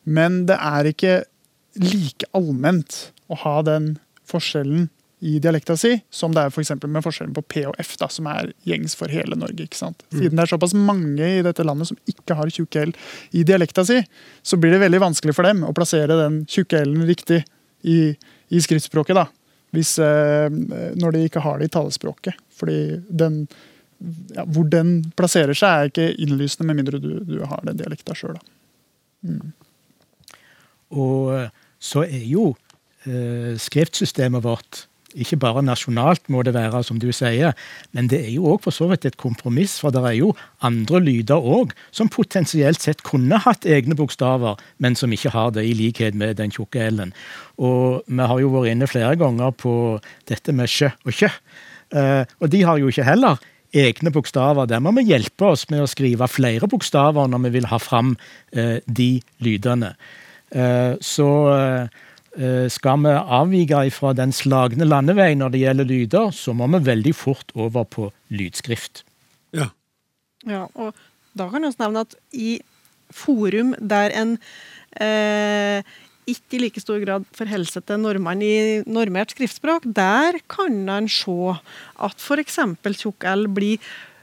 men 0.04 0.44
det 0.50 0.58
er 0.58 0.90
ikke 0.90 1.16
like 1.78 2.26
allment 2.36 3.10
å 3.30 3.38
ha 3.42 3.60
den 3.66 3.96
forskjellen 4.26 4.88
i 5.26 5.38
dialekta 5.40 5.78
si, 5.80 5.94
som 6.12 6.34
det 6.36 6.42
er 6.44 6.52
for 6.52 6.88
med 6.92 7.04
forskjellen 7.04 7.34
på 7.34 7.42
P 7.48 7.62
og 7.70 7.78
F, 7.80 7.94
da, 8.00 8.08
som 8.12 8.26
er 8.28 8.50
gjengs 8.68 8.94
for 8.98 9.08
hele 9.08 9.38
Norge. 9.38 9.64
ikke 9.64 9.78
sant? 9.78 10.04
Siden 10.12 10.36
det 10.36 10.44
er 10.44 10.52
såpass 10.52 10.74
mange 10.76 11.30
i 11.38 11.42
dette 11.44 11.64
landet 11.64 11.88
som 11.88 11.98
ikke 12.10 12.36
har 12.36 12.52
tjukke 12.52 12.84
L 12.90 12.92
i 13.32 13.46
dialekta 13.46 13.86
si, 13.88 14.02
så 14.44 14.58
blir 14.60 14.76
det 14.76 14.82
veldig 14.84 15.00
vanskelig 15.06 15.34
for 15.36 15.48
dem 15.48 15.64
å 15.64 15.72
plassere 15.76 16.18
den 16.20 16.42
tjukke 16.50 16.82
L-en 16.84 17.06
riktig 17.08 17.40
i, 17.86 18.12
i 18.52 18.62
skriftspråket. 18.62 19.16
da, 19.16 19.26
hvis, 19.74 19.98
eh, 19.98 20.48
Når 20.96 21.12
de 21.12 21.24
ikke 21.26 21.42
har 21.44 21.58
det 21.58 21.70
i 21.70 21.74
talespråket. 21.74 22.34
Fordi 22.54 23.00
den 23.08 23.46
ja, 24.34 24.44
Hvor 24.44 24.68
den 24.68 25.12
plasserer 25.16 25.56
seg, 25.56 25.68
er 25.68 25.90
ikke 25.90 26.20
innlysende 26.20 26.66
med 26.68 26.82
mindre 26.82 27.00
du, 27.00 27.24
du 27.24 27.38
har 27.48 27.62
den 27.64 27.78
dialekta 27.78 28.14
sjøl. 28.14 28.36
Og 30.92 31.32
eh, 31.34 31.48
så 31.80 32.04
er 32.04 32.26
jo 32.28 32.50
eh, 33.08 33.56
skriftsystemet 33.60 34.44
vårt 34.44 34.84
ikke 35.16 35.38
bare 35.40 35.64
nasjonalt, 35.64 36.22
må 36.32 36.42
det 36.46 36.54
være, 36.56 36.82
som 36.86 37.00
du 37.02 37.08
sier, 37.14 37.56
men 37.96 38.10
det 38.12 38.20
er 38.26 38.32
jo 38.34 38.52
òg 38.52 38.66
for 38.66 38.74
så 38.74 38.88
vidt 38.90 39.06
et 39.08 39.18
kompromiss, 39.20 39.78
for 39.82 39.94
det 39.94 40.02
er 40.04 40.18
jo 40.18 40.32
andre 40.66 41.00
lyder 41.02 41.40
òg 41.40 41.74
som 41.94 42.10
potensielt 42.12 42.82
sett 42.84 43.02
kunne 43.06 43.40
hatt 43.46 43.66
egne 43.68 43.96
bokstaver, 43.98 44.60
men 44.82 44.98
som 44.98 45.12
ikke 45.12 45.32
har 45.34 45.52
det, 45.56 45.66
i 45.66 45.74
likhet 45.76 46.16
med 46.18 46.38
den 46.40 46.52
tjukke 46.54 46.88
l-en. 46.90 47.14
Og 47.56 48.06
vi 48.06 48.30
har 48.30 48.40
jo 48.42 48.52
vært 48.52 48.74
inne 48.74 48.90
flere 48.90 49.16
ganger 49.20 49.52
på 49.56 49.74
dette 50.28 50.54
med 50.56 50.70
sjø 50.70 50.92
og 51.06 51.16
kjø, 51.16 51.32
eh, 51.96 52.22
og 52.40 52.52
de 52.52 52.64
har 52.68 52.80
jo 52.82 52.92
ikke 52.92 53.06
heller 53.08 53.40
egne 53.76 54.12
bokstaver. 54.14 54.68
Der 54.68 54.80
må 54.80 54.92
vi 54.96 55.06
hjelpe 55.10 55.52
oss 55.52 55.66
med 55.72 55.84
å 55.84 55.90
skrive 55.90 56.28
flere 56.30 56.68
bokstaver 56.70 57.28
når 57.30 57.46
vi 57.46 57.54
vil 57.58 57.68
ha 57.72 57.80
fram 57.82 58.14
eh, 58.52 58.78
de 58.86 59.16
lydene. 59.44 59.94
Eh, 60.54 60.94
så 61.02 61.30
skal 62.68 63.00
vi 63.00 63.12
avvike 63.16 63.82
fra 63.94 64.12
den 64.16 64.32
slagne 64.34 64.84
landevei 64.84 65.30
når 65.38 65.54
det 65.54 65.60
gjelder 65.62 65.88
lyder, 65.88 66.30
så 66.36 66.52
må 66.52 66.68
vi 66.74 66.82
veldig 66.84 67.14
fort 67.16 67.54
over 67.56 67.86
på 67.88 68.10
lydskrift. 68.28 69.04
Ja. 69.56 69.70
Ja, 70.46 70.66
og 70.74 70.94
da 71.36 71.48
kan 71.50 71.64
jeg 71.64 71.72
også 71.72 71.84
nevne 71.84 72.04
at 72.06 72.16
i 72.36 72.58
forum 73.14 73.74
der 73.80 74.12
en 74.16 74.36
eh, 75.00 75.82
ikke 76.26 76.58
i 76.58 76.62
like 76.64 76.82
stor 76.82 76.98
grad 77.02 77.26
forholder 77.36 77.70
seg 77.70 77.86
til 77.86 78.00
normene 78.02 78.46
i 78.46 78.80
normert 78.86 79.34
skriftspråk, 79.34 79.86
der 79.94 80.40
kan 80.50 80.80
en 80.90 81.08
se 81.10 81.54
at 82.02 82.18
f.eks. 82.18 82.58
tjukk 82.98 83.26
L 83.30 83.46
blir 83.54 83.78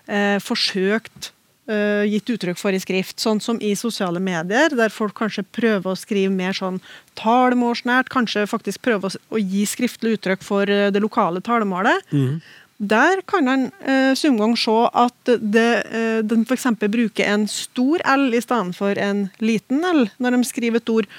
eh, 0.08 0.40
forsøkt 0.44 1.32
uh, 1.72 2.04
gitt 2.10 2.32
uttrykk 2.34 2.60
for 2.60 2.76
i 2.76 2.82
skrift. 2.82 3.20
Sånn 3.22 3.42
som 3.44 3.60
i 3.64 3.74
sosiale 3.80 4.22
medier, 4.24 4.74
der 4.74 4.94
folk 4.94 5.16
kanskje 5.20 5.46
prøver 5.56 5.94
å 5.94 6.00
skrive 6.00 6.34
mer 6.34 6.58
sånn 6.58 6.82
talemålsnært. 7.20 8.12
Kanskje 8.14 8.48
faktisk 8.50 8.84
prøver 8.86 9.16
å, 9.30 9.40
gi 9.40 9.64
skriftlig 9.70 10.18
uttrykk 10.18 10.44
for 10.46 10.70
uh, 10.70 10.90
det 10.94 11.04
lokale 11.04 11.44
talemålet. 11.46 12.04
Mm. 12.12 12.42
Der 12.84 13.22
kan 13.30 13.48
en 13.48 13.66
uh, 13.86 14.12
sumgang 14.18 14.58
se 14.60 14.76
at 14.98 15.34
det, 15.40 15.70
uh, 15.94 16.20
den 16.26 16.44
f.eks. 16.48 16.68
bruker 16.82 17.30
en 17.30 17.48
stor 17.52 18.04
L 18.16 18.34
i 18.34 18.44
stedet 18.44 18.76
for 18.76 19.00
en 19.00 19.28
liten 19.44 19.86
L 19.88 20.08
når 20.18 20.38
de 20.38 20.50
skriver 20.50 20.82
et 20.82 20.94
ord. 20.94 21.10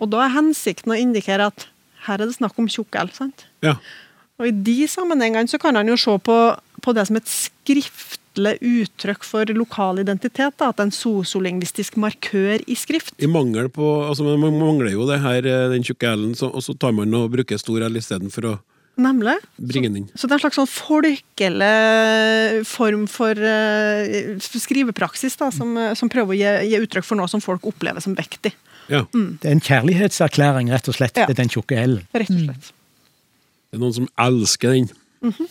Og 0.00 0.10
da 0.12 0.24
er 0.24 0.36
hensikten 0.36 0.92
å 0.92 0.98
indikere 0.98 1.50
at 1.52 1.68
her 2.06 2.20
er 2.20 2.28
det 2.28 2.38
snakk 2.38 2.58
om 2.58 2.68
tjukk 2.70 2.96
L. 2.96 3.12
sant? 3.12 3.46
Ja. 3.64 3.76
Og 4.40 4.48
I 4.48 4.54
de 4.56 4.88
sammenhengene 4.88 5.50
så 5.52 5.60
kan 5.60 5.76
han 5.76 5.88
jo 5.88 5.98
se 6.00 6.16
på, 6.24 6.36
på 6.80 6.94
det 6.96 7.06
som 7.08 7.18
et 7.20 7.28
skrift 7.28 8.19
skriftlig 8.30 8.58
uttrykk 8.60 9.24
for 9.24 9.44
lokal 9.46 9.98
identitet. 9.98 10.54
Da, 10.58 10.70
at 10.70 10.76
det 10.76 10.82
er 10.82 10.88
en 10.88 10.92
sosiolingvistisk 10.92 11.96
markør 11.96 12.60
i 12.66 12.74
skrift. 12.74 13.14
I 13.18 13.26
mangel 13.26 13.68
på, 13.68 14.06
altså 14.08 14.24
Man 14.24 14.58
mangler 14.58 14.92
jo 14.92 15.06
det 15.06 15.20
her, 15.20 15.44
eh, 15.44 15.70
den 15.70 15.82
tjukke 15.82 16.06
l-en, 16.06 16.34
og 16.34 16.62
så 16.62 16.78
tar 16.78 16.92
man 16.92 17.12
og 17.14 17.30
bruker 17.30 17.58
stor 17.58 17.82
l 17.82 17.96
istedenfor 17.96 18.44
å 18.44 18.58
Nemlig. 18.96 19.38
bringe 19.56 19.88
den 19.88 19.96
inn. 19.96 20.08
Så, 20.14 20.22
så, 20.22 20.26
det 20.28 20.32
er 20.32 20.36
en 20.36 20.44
slags 20.44 20.56
sånn 20.56 20.68
folkelig 20.68 22.66
form 22.66 23.06
for 23.08 23.32
uh, 23.32 24.36
skrivepraksis 24.38 25.38
da, 25.40 25.50
som, 25.50 25.72
som, 25.96 26.10
prøver 26.10 26.34
å 26.34 26.36
gi, 26.36 26.50
gi, 26.68 26.80
uttrykk 26.84 27.06
for 27.06 27.16
noe 27.16 27.28
som 27.30 27.40
folk 27.40 27.64
opplever 27.64 28.00
som 28.00 28.14
vektig. 28.14 28.52
Ja. 28.90 29.06
Mm. 29.14 29.38
Det 29.40 29.48
er 29.48 29.56
en 29.56 29.64
kjærlighetserklæring, 29.64 30.70
rett 30.74 30.90
og 30.90 30.98
slett, 30.98 31.16
ja. 31.16 31.24
til 31.30 31.38
den 31.38 31.48
tjukke 31.48 31.80
l-en. 31.80 32.04
Rett 32.12 32.34
og 32.34 32.44
slett. 32.44 32.72
Det 33.70 33.78
er 33.78 33.84
noen 33.86 33.96
som 34.02 34.10
elsker 34.18 34.74
den. 34.74 34.90
Mm 35.22 35.32
-hmm. 35.32 35.48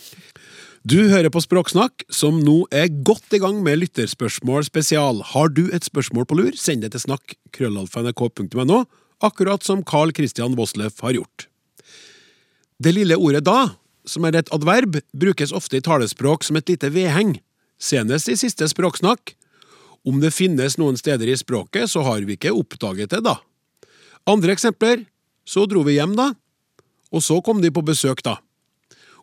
Du 0.80 0.96
hører 1.10 1.28
på 1.28 1.42
Språksnakk, 1.44 2.06
som 2.08 2.38
nå 2.40 2.62
er 2.72 2.88
godt 3.04 3.34
i 3.36 3.40
gang 3.42 3.58
med 3.60 3.82
lytterspørsmål 3.82 4.64
spesial. 4.64 5.20
Har 5.34 5.52
du 5.52 5.66
et 5.76 5.84
spørsmål 5.84 6.24
på 6.24 6.38
lur, 6.38 6.56
send 6.56 6.80
det 6.80 6.94
til 6.94 7.02
snakk 7.04 7.34
krøllalfa.nrk.no, 7.52 8.78
akkurat 9.20 9.66
som 9.66 9.84
Carl 9.84 10.14
Christian 10.16 10.56
Vosleff 10.56 11.04
har 11.04 11.18
gjort. 11.18 11.50
Det 12.80 12.94
lille 12.96 13.20
ordet 13.20 13.44
da, 13.44 13.74
som 14.08 14.24
er 14.24 14.40
et 14.40 14.48
adverb, 14.56 15.02
brukes 15.12 15.52
ofte 15.52 15.76
i 15.76 15.84
talespråk 15.84 16.48
som 16.48 16.56
et 16.56 16.72
lite 16.72 16.88
vedheng, 16.96 17.36
senest 17.76 18.32
i 18.32 18.40
siste 18.40 18.72
Språksnakk. 18.72 19.36
Om 20.08 20.24
det 20.24 20.32
finnes 20.32 20.80
noen 20.80 20.96
steder 20.96 21.28
i 21.28 21.36
språket, 21.36 21.92
så 21.92 22.08
har 22.08 22.24
vi 22.24 22.40
ikke 22.40 22.56
oppdaget 22.56 23.12
det, 23.12 23.20
da. 23.28 23.36
Andre 24.24 24.56
eksempler, 24.56 25.04
så 25.44 25.68
dro 25.68 25.84
vi 25.84 26.00
hjem, 26.00 26.16
da. 26.16 26.32
Og 27.12 27.20
så 27.20 27.42
kom 27.44 27.60
de 27.60 27.68
på 27.68 27.84
besøk, 27.84 28.24
da. 28.24 28.40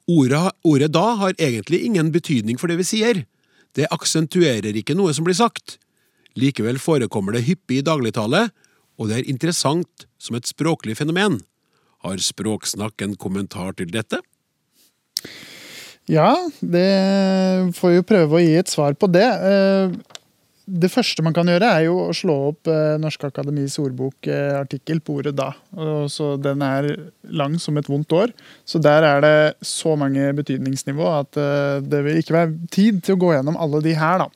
Ordet, 0.08 0.53
ordet 0.64 0.93
da 0.95 1.08
har 1.20 1.36
egentlig 1.36 1.82
ingen 1.84 2.14
betydning 2.14 2.60
for 2.60 2.72
det 2.72 2.80
vi 2.80 2.88
sier. 2.88 3.26
Det 3.76 3.89
aksentuerer 3.91 4.78
ikke 4.80 4.95
noe 4.95 5.12
som 5.14 5.28
blir 5.28 5.36
sagt. 5.38 5.76
Likevel 6.38 6.80
forekommer 6.80 7.36
det 7.36 7.43
hyppig 7.47 7.82
i 7.82 7.86
dagligtale, 7.86 8.47
og 8.97 9.10
det 9.10 9.20
er 9.20 9.30
interessant 9.30 10.08
som 10.22 10.38
et 10.38 10.47
språklig 10.47 10.95
fenomen. 10.97 11.41
Har 12.05 12.22
Språksnakk 12.22 13.01
en 13.03 13.18
kommentar 13.20 13.76
til 13.78 13.89
dette? 13.91 14.22
Ja, 16.08 16.32
det 16.62 17.74
får 17.76 17.97
jo 17.97 18.05
prøve 18.08 18.38
å 18.38 18.43
gi 18.43 18.53
et 18.55 18.72
svar 18.72 18.95
på 18.95 19.10
det. 19.12 19.28
Det 20.68 20.89
første 20.91 21.24
man 21.24 21.32
kan 21.32 21.47
gjøre, 21.47 21.63
er 21.63 21.86
jo 21.86 21.93
å 22.09 22.15
slå 22.15 22.34
opp 22.49 22.68
eh, 22.68 22.97
Norske 22.99 23.30
Akademis 23.30 23.78
ordbokartikkel 23.80 24.97
eh, 24.99 25.03
på 25.03 25.13
ordet 25.22 25.32
'da'. 25.38 25.53
Og 25.80 26.09
så 26.11 26.36
Den 26.36 26.61
er 26.61 26.89
lang 27.24 27.55
som 27.59 27.78
et 27.78 27.88
vondt 27.88 28.11
år, 28.11 28.34
så 28.68 28.82
der 28.84 29.03
er 29.07 29.22
det 29.24 29.53
så 29.63 29.95
mange 29.95 30.34
betydningsnivå 30.36 31.07
at 31.07 31.39
eh, 31.39 31.80
det 31.80 32.03
vil 32.03 32.20
ikke 32.20 32.36
være 32.36 32.68
tid 32.68 32.99
til 32.99 33.15
å 33.15 33.22
gå 33.22 33.32
gjennom 33.38 33.55
alle 33.55 33.80
de 33.82 33.95
her. 33.95 34.20
da. 34.20 34.28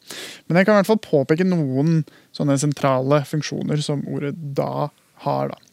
Men 0.48 0.58
jeg 0.58 0.66
kan 0.66 0.76
i 0.76 0.80
hvert 0.80 0.92
fall 0.94 1.04
påpeke 1.04 1.44
noen 1.44 2.06
sånne 2.32 2.56
sentrale 2.58 3.26
funksjoner 3.28 3.84
som 3.84 4.08
ordet 4.08 4.36
'da' 4.56 4.88
har. 5.28 5.52
da 5.52 5.71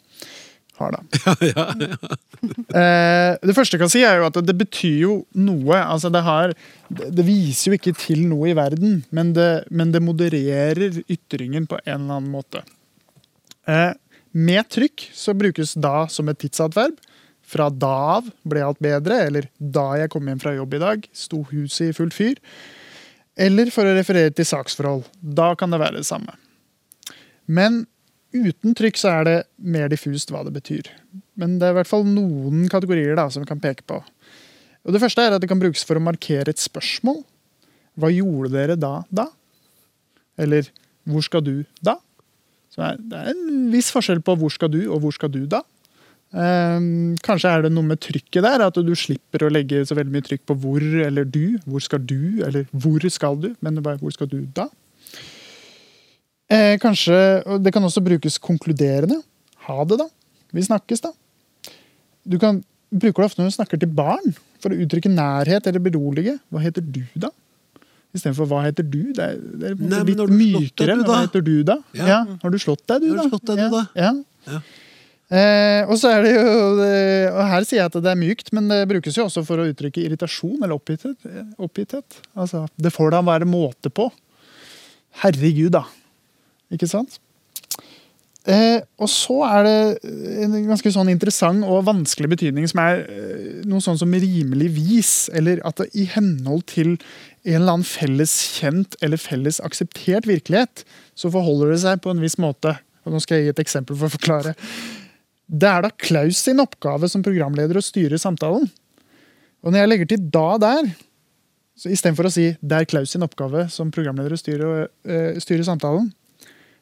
har, 0.81 0.97
da. 0.97 1.21
Ja, 1.25 1.37
ja, 1.53 1.69
ja. 1.93 2.17
Eh, 2.69 3.35
det 3.43 3.55
første 3.57 3.75
jeg 3.75 3.81
kan 3.81 3.91
si, 3.91 4.05
er 4.07 4.21
jo 4.21 4.27
at 4.29 4.37
det 4.47 4.55
betyr 4.55 4.99
jo 5.01 5.15
noe. 5.35 5.75
Altså 5.81 6.11
det, 6.13 6.21
har, 6.23 6.53
det 6.89 7.25
viser 7.27 7.73
jo 7.73 7.79
ikke 7.79 7.95
til 7.99 8.21
noe 8.31 8.53
i 8.53 8.55
verden, 8.55 9.01
men 9.11 9.33
det, 9.35 9.65
men 9.75 9.91
det 9.95 10.05
modererer 10.05 11.01
ytringen 11.09 11.67
på 11.67 11.81
en 11.83 12.05
eller 12.05 12.21
annen 12.21 12.31
måte. 12.31 12.63
Eh, 13.67 13.91
med 14.39 14.69
trykk 14.71 15.09
så 15.17 15.35
brukes 15.35 15.75
da 15.81 16.07
som 16.13 16.31
et 16.31 16.39
tidsatverb. 16.45 16.99
Fra 17.49 17.71
da 17.73 17.95
av 18.19 18.29
ble 18.45 18.63
alt 18.65 18.81
bedre, 18.85 19.23
eller 19.25 19.49
da 19.59 19.95
jeg 20.03 20.13
kom 20.13 20.27
hjem 20.29 20.41
fra 20.43 20.53
jobb 20.53 20.75
i 20.77 20.83
dag, 20.83 21.07
sto 21.17 21.43
huset 21.49 21.89
i 21.89 21.95
fullt 21.97 22.17
fyr. 22.17 22.41
Eller 23.41 23.73
for 23.73 23.89
å 23.89 23.95
referere 23.97 24.35
til 24.35 24.47
saksforhold. 24.49 25.07
Da 25.23 25.55
kan 25.57 25.73
det 25.73 25.81
være 25.81 26.03
det 26.03 26.09
samme. 26.09 26.35
Men 27.49 27.87
Uten 28.35 28.77
trykk 28.77 28.99
så 29.01 29.13
er 29.21 29.25
det 29.25 29.37
mer 29.57 29.89
diffust 29.89 30.33
hva 30.33 30.43
det 30.45 30.53
betyr. 30.57 30.91
Men 31.41 31.57
det 31.61 31.69
er 31.69 31.75
i 31.75 31.79
hvert 31.79 31.91
fall 31.91 32.05
noen 32.05 32.67
kategorier 32.71 33.17
da, 33.17 33.29
som 33.33 33.45
vi 33.45 33.49
kan 33.49 33.63
peke 33.63 33.87
på. 33.89 34.03
Og 34.85 34.95
Det 34.95 35.01
første 35.03 35.25
er 35.25 35.37
at 35.37 35.43
det 35.43 35.49
kan 35.51 35.61
brukes 35.61 35.85
for 35.85 35.99
å 35.99 36.05
markere 36.05 36.53
et 36.53 36.61
spørsmål. 36.61 37.23
Hva 37.99 38.13
gjorde 38.13 38.53
dere 38.55 38.77
da, 38.79 39.03
da? 39.11 39.27
Eller 40.39 40.69
hvor 41.09 41.25
skal 41.25 41.43
du 41.45 41.57
da? 41.85 41.97
Så 42.73 42.85
det 43.01 43.19
er 43.19 43.33
en 43.33 43.69
viss 43.73 43.91
forskjell 43.95 44.21
på 44.25 44.37
hvor 44.39 44.53
skal 44.55 44.71
du 44.71 44.85
og 44.87 45.03
hvor 45.03 45.17
skal 45.17 45.33
du 45.33 45.43
da. 45.51 45.65
Um, 46.29 47.17
kanskje 47.25 47.49
er 47.49 47.65
det 47.65 47.71
noe 47.73 47.89
med 47.89 48.03
trykket 48.05 48.45
der, 48.45 48.61
at 48.61 48.77
du 48.77 48.93
slipper 48.93 49.47
å 49.47 49.53
legge 49.53 49.81
så 49.89 49.97
veldig 49.97 50.13
mye 50.13 50.27
trykk 50.27 50.45
på 50.51 50.59
hvor 50.61 50.85
eller 50.85 51.25
du. 51.25 51.57
Hvor 51.65 51.83
skal 51.85 52.05
du, 52.05 52.45
eller 52.45 52.69
hvor 52.77 53.09
skal 53.09 53.41
du, 53.41 53.55
men 53.65 53.81
bare 53.81 54.01
hvor 54.03 54.13
skal 54.15 54.29
du 54.31 54.43
da? 54.55 54.69
Eh, 56.49 56.79
kanskje, 56.81 57.45
Det 57.63 57.73
kan 57.73 57.85
også 57.85 58.01
brukes 58.05 58.39
konkluderende. 58.39 59.23
Ha 59.69 59.85
det, 59.85 59.99
da. 59.99 60.09
Vi 60.53 60.63
snakkes, 60.65 61.03
da. 61.05 61.13
Du 62.25 62.39
kan 62.39 62.63
bruker 62.89 63.23
det 63.23 63.29
ofte 63.29 63.43
når 63.43 63.51
du 63.51 63.57
snakker 63.59 63.81
til 63.81 63.91
barn, 63.93 64.33
for 64.63 64.73
å 64.73 64.81
uttrykke 64.81 65.13
nærhet 65.13 65.69
eller 65.69 65.83
berolige. 65.85 66.39
Hva 66.49 66.63
heter 66.65 66.85
du, 66.85 67.05
da? 67.15 67.31
Istedenfor 68.17 68.49
'hva 68.49 68.65
heter 68.65 68.83
du'? 68.89 69.13
Det 69.13 69.21
er, 69.21 69.37
det 69.37 69.71
er 69.71 69.75
Nei, 69.77 70.03
litt 70.09 70.17
mykere. 70.33 70.97
Deg, 70.97 71.05
hva 71.05 71.21
heter 71.27 71.43
du, 71.45 71.63
da? 71.63 71.77
Ja. 71.93 72.07
ja. 72.09 72.21
Har 72.43 72.51
du 72.51 72.59
slått 72.59 72.87
deg, 72.89 73.05
du, 73.05 73.11
da? 73.13 73.17
Har 73.17 73.29
du 73.29 73.35
slått 73.35 73.47
deg, 73.51 73.59
du, 73.59 73.69
da? 73.77 73.83
Ja. 73.95 74.13
ja. 74.49 74.61
Eh, 75.29 75.83
og 75.85 75.99
så 76.01 76.09
er 76.09 76.23
det 76.25 76.31
jo 76.33 76.45
og 76.49 77.43
Her 77.51 77.67
sier 77.69 77.83
jeg 77.83 77.91
at 77.91 77.99
det 78.01 78.09
er 78.09 78.17
mykt, 78.17 78.49
men 78.57 78.71
det 78.73 78.81
brukes 78.89 79.13
jo 79.13 79.27
også 79.29 79.45
for 79.45 79.61
å 79.61 79.67
uttrykke 79.69 80.01
irritasjon 80.01 80.57
eller 80.57 80.73
oppgitthet. 80.79 81.21
oppgitthet. 81.61 82.23
Altså, 82.33 82.65
det 82.81 82.95
får 82.95 83.13
da 83.13 83.21
være 83.29 83.45
måte 83.45 83.93
på. 83.93 84.09
Herregud, 85.21 85.75
da. 85.77 85.85
Ikke 86.75 86.89
sant? 86.91 87.19
Eh, 88.49 88.81
og 88.97 89.11
så 89.13 89.35
er 89.45 89.67
det 89.67 90.13
en 90.47 90.55
ganske 90.71 90.91
sånn 90.95 91.11
interessant 91.13 91.67
og 91.69 91.85
vanskelig 91.85 92.31
betydning 92.33 92.69
som 92.71 92.81
er 92.81 93.03
eh, 93.05 93.59
noe 93.69 93.83
sånn 93.85 93.99
som 94.01 94.15
rimeligvis, 94.15 95.29
eller 95.37 95.61
at 95.69 95.83
det 95.83 95.91
i 95.99 96.07
henhold 96.15 96.65
til 96.71 96.95
en 96.95 97.59
eller 97.59 97.75
annen 97.75 97.89
felles 97.89 98.33
kjent 98.57 98.97
eller 99.05 99.21
felles 99.21 99.61
akseptert 99.65 100.29
virkelighet, 100.31 100.87
så 101.19 101.33
forholder 101.35 101.75
det 101.75 101.83
seg 101.85 102.01
på 102.05 102.15
en 102.15 102.23
viss 102.25 102.39
måte. 102.41 102.73
Og 103.05 103.13
nå 103.13 103.21
skal 103.25 103.39
jeg 103.39 103.49
gi 103.49 103.55
et 103.57 103.63
eksempel 103.67 103.99
for 103.99 104.09
å 104.09 104.17
forklare. 104.17 104.55
Det 105.49 105.69
er 105.69 105.85
da 105.85 105.93
Klaus 105.97 106.41
sin 106.45 106.61
oppgave 106.65 107.09
som 107.09 107.25
programleder 107.25 107.81
å 107.81 107.85
styre 107.85 108.21
samtalen. 108.21 108.69
Og 109.65 109.73
når 109.73 109.83
jeg 109.83 109.91
legger 109.91 110.11
til 110.13 110.27
da 110.33 110.49
der, 110.63 110.91
så 111.79 111.93
istedenfor 111.93 112.29
å 112.29 112.33
si 112.33 112.51
det 112.61 112.81
er 112.81 112.89
Klaus 112.89 113.13
sin 113.15 113.25
oppgave 113.27 113.67
som 113.73 113.93
programleder 113.95 114.35
å 114.35 114.41
styre, 114.41 114.89
øh, 114.89 115.39
styre 115.43 115.67
samtalen, 115.67 116.11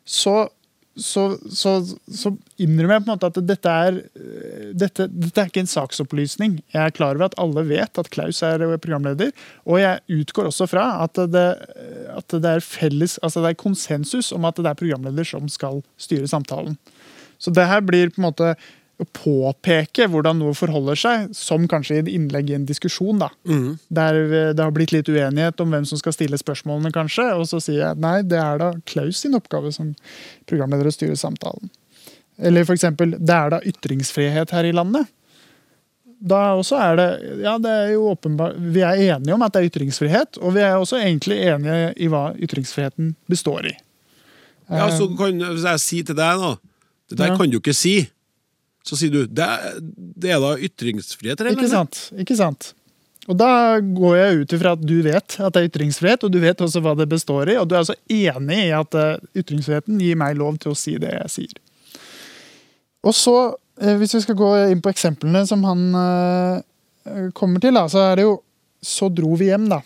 så 0.06 0.46
så, 0.96 1.36
så, 1.52 1.72
så, 2.08 2.30
innrømmer 2.56 2.96
jeg 2.96 3.02
på 3.04 3.10
en 3.10 3.12
måte 3.12 3.28
at 3.28 3.38
dette 3.44 3.72
er, 3.88 3.98
dette, 4.72 5.06
dette 5.12 5.42
er 5.42 5.50
ikke 5.50 5.60
en 5.66 5.68
saksopplysning. 5.68 6.54
Jeg 6.72 6.80
er 6.80 6.94
klar 6.96 7.18
over 7.18 7.26
at 7.28 7.36
alle 7.40 7.66
vet 7.68 8.00
at 8.00 8.08
Klaus 8.14 8.40
er 8.46 8.64
programleder, 8.80 9.34
og 9.68 9.82
jeg 9.82 10.22
utgår 10.22 10.48
også 10.48 10.68
fra 10.70 10.86
at 11.04 11.20
det, 11.34 11.44
at 12.16 12.38
det 12.40 12.54
er 12.54 12.64
felles, 12.64 13.18
altså 13.20 13.44
det 13.44 13.52
er 13.52 13.60
konsensus 13.60 14.32
om 14.32 14.48
at 14.48 14.56
det 14.56 14.72
er 14.72 14.80
programleder 14.80 15.28
som 15.28 15.50
skal 15.52 15.82
styre 16.00 16.30
samtalen. 16.32 16.78
Så 17.36 17.52
det 17.52 17.68
her 17.68 17.84
blir 17.84 18.08
på 18.08 18.22
en 18.22 18.30
måte 18.30 18.54
påpeke 19.04 20.06
hvordan 20.08 20.38
noe 20.40 20.54
forholder 20.56 20.96
seg, 20.96 21.32
som 21.36 21.66
kanskje 21.68 21.98
i 21.98 22.00
et 22.00 22.12
innlegg 22.14 22.50
i 22.50 22.56
en 22.56 22.66
diskusjon. 22.68 23.18
da. 23.20 23.28
Mm. 23.44 23.78
Der 23.88 24.20
det 24.56 24.62
har 24.62 24.72
blitt 24.72 24.94
litt 24.94 25.08
uenighet 25.08 25.60
om 25.60 25.74
hvem 25.74 25.84
som 25.84 26.00
skal 26.00 26.14
stille 26.16 26.38
spørsmålene, 26.40 26.92
kanskje. 26.94 27.28
Og 27.36 27.44
så 27.50 27.60
sier 27.60 27.82
jeg 27.82 28.00
nei, 28.00 28.22
det 28.24 28.40
er 28.40 28.62
da 28.62 28.72
Klaus 28.88 29.20
sin 29.20 29.36
oppgave 29.36 29.72
som 29.74 29.92
programleder 30.48 30.88
å 30.88 30.94
styre 30.94 31.18
samtalen. 31.20 31.68
Eller 32.38 32.68
eksempel, 32.72 33.16
det 33.18 33.36
er 33.36 33.52
da 33.52 33.60
ytringsfrihet 33.64 34.52
her 34.56 34.68
i 34.68 34.72
landet. 34.76 35.12
Da 36.16 36.56
også 36.56 36.78
er 36.80 36.96
det 36.96 37.08
Ja, 37.44 37.58
det 37.60 37.68
er 37.70 37.90
jo 37.92 38.06
åpenbart 38.08 38.54
Vi 38.72 38.80
er 38.80 38.96
enige 39.12 39.34
om 39.34 39.42
at 39.44 39.52
det 39.52 39.60
er 39.60 39.68
ytringsfrihet, 39.68 40.38
og 40.40 40.54
vi 40.56 40.62
er 40.64 40.78
også 40.78 40.96
egentlig 40.96 41.42
enige 41.44 41.92
i 42.00 42.08
hva 42.08 42.30
ytringsfriheten 42.40 43.12
består 43.28 43.68
i. 43.68 43.74
Ja, 44.72 44.88
så 44.90 45.06
kan 45.12 45.36
jeg 45.38 45.80
si 45.84 46.00
til 46.02 46.16
deg, 46.16 46.40
da 46.40 46.56
Det 47.10 47.18
der 47.20 47.34
ja. 47.34 47.36
kan 47.36 47.50
du 47.50 47.60
ikke 47.60 47.76
si 47.76 48.08
så 48.86 48.98
sier 48.98 49.12
du 49.12 49.22
det 49.26 49.44
er, 49.44 49.78
det 49.82 50.34
er 50.34 50.42
da 50.42 50.54
ytringsfrihet? 50.68 51.40
Eller? 51.40 51.56
Ikke 51.56 51.70
sant. 51.70 52.02
Ikke 52.16 52.38
sant. 52.38 52.72
Og 53.26 53.34
da 53.38 53.78
går 53.82 54.16
jeg 54.20 54.42
ut 54.42 54.52
ifra 54.54 54.72
at 54.76 54.82
du 54.86 54.96
vet 55.02 55.36
at 55.42 55.54
det 55.54 55.62
er 55.62 55.68
ytringsfrihet, 55.70 56.26
og 56.26 56.32
du 56.32 56.38
vet 56.42 56.60
også 56.62 56.82
hva 56.84 56.94
det 56.98 57.08
består 57.10 57.50
i, 57.50 57.56
og 57.58 57.66
du 57.66 57.74
er 57.74 57.82
altså 57.82 57.96
enig 58.06 58.60
i 58.68 58.74
at 58.76 58.98
eh, 58.98 59.40
ytringsfriheten 59.42 59.98
gir 60.02 60.18
meg 60.20 60.38
lov 60.38 60.60
til 60.62 60.72
å 60.72 60.78
si 60.78 60.94
det 61.02 61.10
jeg 61.10 61.32
sier. 61.34 61.56
Og 63.06 63.14
så, 63.14 63.36
eh, 63.82 63.96
hvis 63.98 64.14
vi 64.14 64.22
skal 64.22 64.38
gå 64.38 64.52
inn 64.70 64.82
på 64.82 64.92
eksemplene 64.94 65.42
som 65.48 65.64
han 65.66 65.82
uh, 65.98 67.30
kommer 67.34 67.62
til, 67.62 67.74
da, 67.74 67.86
så 67.90 68.10
er 68.10 68.20
det 68.20 68.28
jo 68.28 68.40
Så 68.86 69.08
dro 69.10 69.34
vi 69.40 69.48
hjem, 69.48 69.64
da. 69.72 69.80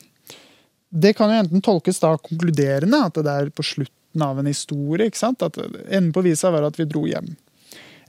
Det 0.90 1.14
kan 1.16 1.30
jo 1.30 1.38
enten 1.40 1.62
tolkes 1.64 2.02
da 2.02 2.10
konkluderende, 2.18 2.98
at 3.06 3.16
det 3.16 3.32
er 3.32 3.52
på 3.54 3.64
slutten 3.64 4.24
av 4.26 4.36
en 4.36 4.48
historie. 4.50 5.06
ikke 5.06 5.16
sant? 5.16 5.44
At 5.46 5.56
Enden 5.56 6.10
på 6.12 6.24
visa 6.26 6.50
var 6.52 6.66
at 6.66 6.76
vi 6.76 6.84
dro 6.90 7.06
hjem. 7.08 7.30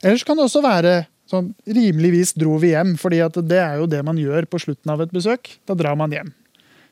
Ellers 0.02 0.24
kan 0.26 0.38
det 0.38 0.46
også 0.48 0.62
være 0.64 0.94
sånn 1.30 1.52
rimeligvis 1.64 2.34
dro 2.36 2.58
vi 2.60 2.72
hjem, 2.74 2.96
fordi 3.00 3.22
det 3.46 3.60
er 3.62 3.78
jo 3.80 3.88
det 3.90 4.02
man 4.04 4.18
gjør 4.20 4.48
på 4.50 4.60
slutten 4.62 4.92
av 4.92 5.04
et 5.04 5.14
besøk. 5.14 5.54
Da 5.68 5.76
drar 5.78 5.96
man 5.98 6.12
hjem. 6.12 6.32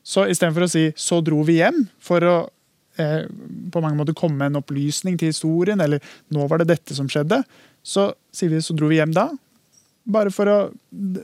Så 0.07 0.25
istedenfor 0.31 0.65
å 0.65 0.71
si 0.71 0.93
'så 0.97 1.21
dro 1.25 1.43
vi 1.45 1.59
hjem', 1.61 1.89
for 1.99 2.21
å 2.25 2.37
eh, 2.97 3.27
på 3.73 3.83
mange 3.83 3.99
måter 3.99 4.15
komme 4.15 4.39
med 4.39 4.53
en 4.53 4.63
opplysning 4.63 5.19
til 5.19 5.29
historien, 5.29 5.81
eller 5.81 6.01
'nå 6.31 6.49
var 6.49 6.59
det 6.59 6.69
dette 6.69 6.95
som 6.95 7.09
skjedde', 7.09 7.45
så 7.83 8.15
sier 8.33 8.49
vi 8.51 8.57
'så 8.57 8.77
dro 8.77 8.89
vi 8.89 8.97
hjem 8.97 9.13
da'. 9.13 9.37
Bare 10.07 10.31
for 10.31 10.47
å 10.47 10.73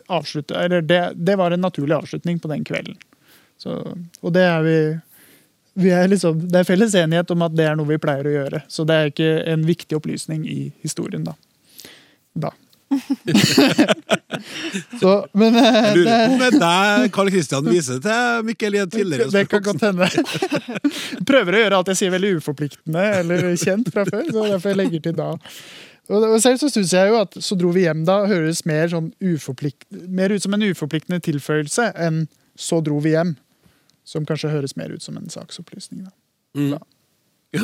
avslutte 0.08 0.54
Eller 0.54 0.82
det, 0.82 1.14
det 1.16 1.36
var 1.36 1.50
en 1.50 1.60
naturlig 1.60 1.96
avslutning 1.96 2.38
på 2.38 2.48
den 2.48 2.62
kvelden. 2.62 2.96
Så, 3.58 3.96
og 4.22 4.32
det 4.32 4.42
er 4.42 5.02
vi 5.74 5.90
er 5.90 6.08
liksom, 6.08 6.50
det 6.50 6.60
er 6.60 6.64
felles 6.64 6.94
enighet 6.94 7.30
om 7.30 7.42
at 7.42 7.56
det 7.56 7.64
er 7.64 7.76
noe 7.76 7.86
vi 7.86 7.98
pleier 7.98 8.24
å 8.24 8.30
gjøre. 8.30 8.62
Så 8.68 8.84
det 8.84 8.94
er 8.94 9.06
ikke 9.06 9.44
en 9.46 9.64
viktig 9.64 9.96
opplysning 9.96 10.46
i 10.48 10.72
historien, 10.82 11.24
da 11.24 11.34
da. 12.40 12.50
så, 15.00 15.12
men 15.34 15.56
Jeg 15.58 15.96
lurer 15.96 16.06
på 16.06 16.26
om 16.30 16.36
det 16.38 16.46
er 16.46 16.58
deg 16.60 17.08
Karl 17.16 17.30
Kristian 17.34 17.66
viser 17.66 17.98
til 18.04 18.44
Mikkel 18.46 18.76
i 18.76 18.78
en 18.84 18.92
tidligere 18.92 19.26
Det 19.32 19.42
kan 19.50 19.62
godt 19.66 19.82
hende. 19.88 20.06
Prøver 21.30 21.50
å 21.56 21.62
gjøre 21.64 21.76
alt 21.80 21.90
jeg 21.90 21.98
sier 22.02 22.12
veldig 22.14 22.30
uforpliktende 22.38 23.02
eller 23.22 23.38
kjent 23.58 23.86
fra 23.90 24.02
før. 24.06 24.24
så 24.30 24.40
derfor 24.52 24.68
jeg 24.70 24.78
legger 24.84 25.00
til 25.08 25.16
da. 25.18 25.28
Og 26.06 26.38
selv 26.42 26.58
så 26.62 26.68
syns 26.70 26.92
jeg 26.94 27.08
jo 27.10 27.16
at 27.18 27.34
'så 27.34 27.56
dro 27.58 27.72
vi 27.74 27.82
hjem 27.82 28.04
da' 28.06 28.28
høres 28.30 28.62
mer, 28.66 28.88
sånn 28.88 29.12
mer 30.06 30.30
ut 30.30 30.42
som 30.42 30.54
en 30.54 30.62
uforpliktende 30.62 31.20
tilføyelse 31.20 31.92
enn 31.98 32.28
'så 32.56 32.78
dro 32.84 33.00
vi 33.02 33.10
hjem'. 33.16 33.36
Som 34.06 34.26
kanskje 34.26 34.54
høres 34.54 34.76
mer 34.76 34.92
ut 34.94 35.02
som 35.02 35.16
en 35.16 35.28
saksopplysning. 35.28 36.04
Da. 36.04 36.10
Mm. 36.54 36.70
da. 36.70 36.78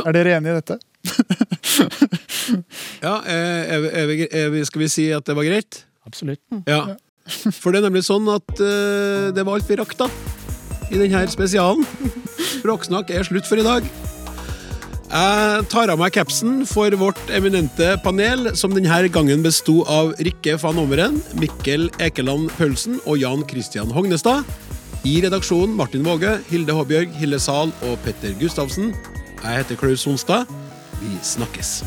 Er 0.06 0.12
dere 0.12 0.34
enige 0.34 0.50
i 0.50 0.54
dette? 0.58 0.78
ja, 3.06 3.14
er, 3.26 3.88
er, 3.90 4.12
er, 4.28 4.58
skal 4.68 4.84
vi 4.84 4.92
si 4.92 5.08
at 5.14 5.26
det 5.26 5.36
var 5.38 5.48
greit? 5.48 5.82
Absolutt. 6.06 6.42
Ja. 6.66 6.94
For 7.54 7.70
det 7.70 7.82
er 7.82 7.88
nemlig 7.88 8.04
sånn 8.06 8.26
at 8.32 8.54
uh, 8.58 9.30
det 9.34 9.44
var 9.46 9.58
alt 9.58 9.68
vi 9.68 9.78
rakk, 9.78 9.94
da. 9.98 10.08
I 10.92 11.00
denne 11.00 11.26
spesialen. 11.32 11.86
Bråksnakk 12.62 13.12
er 13.14 13.26
slutt 13.26 13.48
for 13.48 13.60
i 13.60 13.66
dag. 13.66 13.86
Jeg 15.12 15.64
tar 15.68 15.90
av 15.92 15.98
meg 16.00 16.14
capsen 16.14 16.62
for 16.64 16.94
vårt 16.96 17.20
eminente 17.36 17.90
panel, 18.00 18.54
som 18.56 18.72
denne 18.72 19.10
gangen 19.12 19.42
besto 19.44 19.82
av 19.84 20.14
Rikke 20.24 20.54
van 20.62 20.80
Ommeren, 20.80 21.18
Mikkel 21.36 21.90
Ekeland 22.00 22.48
Paulsen 22.56 22.96
og 23.04 23.20
Jan 23.20 23.44
Christian 23.50 23.92
Hognestad. 23.92 24.48
I 25.04 25.18
redaksjonen 25.20 25.76
Martin 25.76 26.06
Våge, 26.06 26.38
Hilde 26.48 26.72
Håbjørg, 26.78 27.12
Hille 27.20 27.40
Zahl 27.42 27.74
og 27.90 27.98
Petter 28.06 28.32
Gustavsen. 28.40 28.94
Jeg 29.42 29.58
heter 29.58 29.76
Klaus 29.76 30.06
Sonstad. 30.06 30.48
Vi 31.02 31.18
snakkes. 31.22 31.84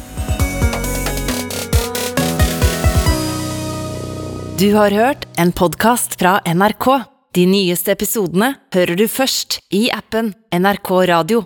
Du 4.59 4.73
har 4.73 4.91
hørt 4.91 5.25
en 5.39 5.51
podkast 5.51 6.19
fra 6.19 6.41
NRK. 6.45 6.87
De 7.35 7.45
nyeste 7.47 7.95
episodene 7.95 8.53
hører 8.75 8.99
du 8.99 9.07
først 9.07 9.61
i 9.71 9.85
appen 9.95 10.33
NRK 10.51 10.91
Radio. 11.07 11.45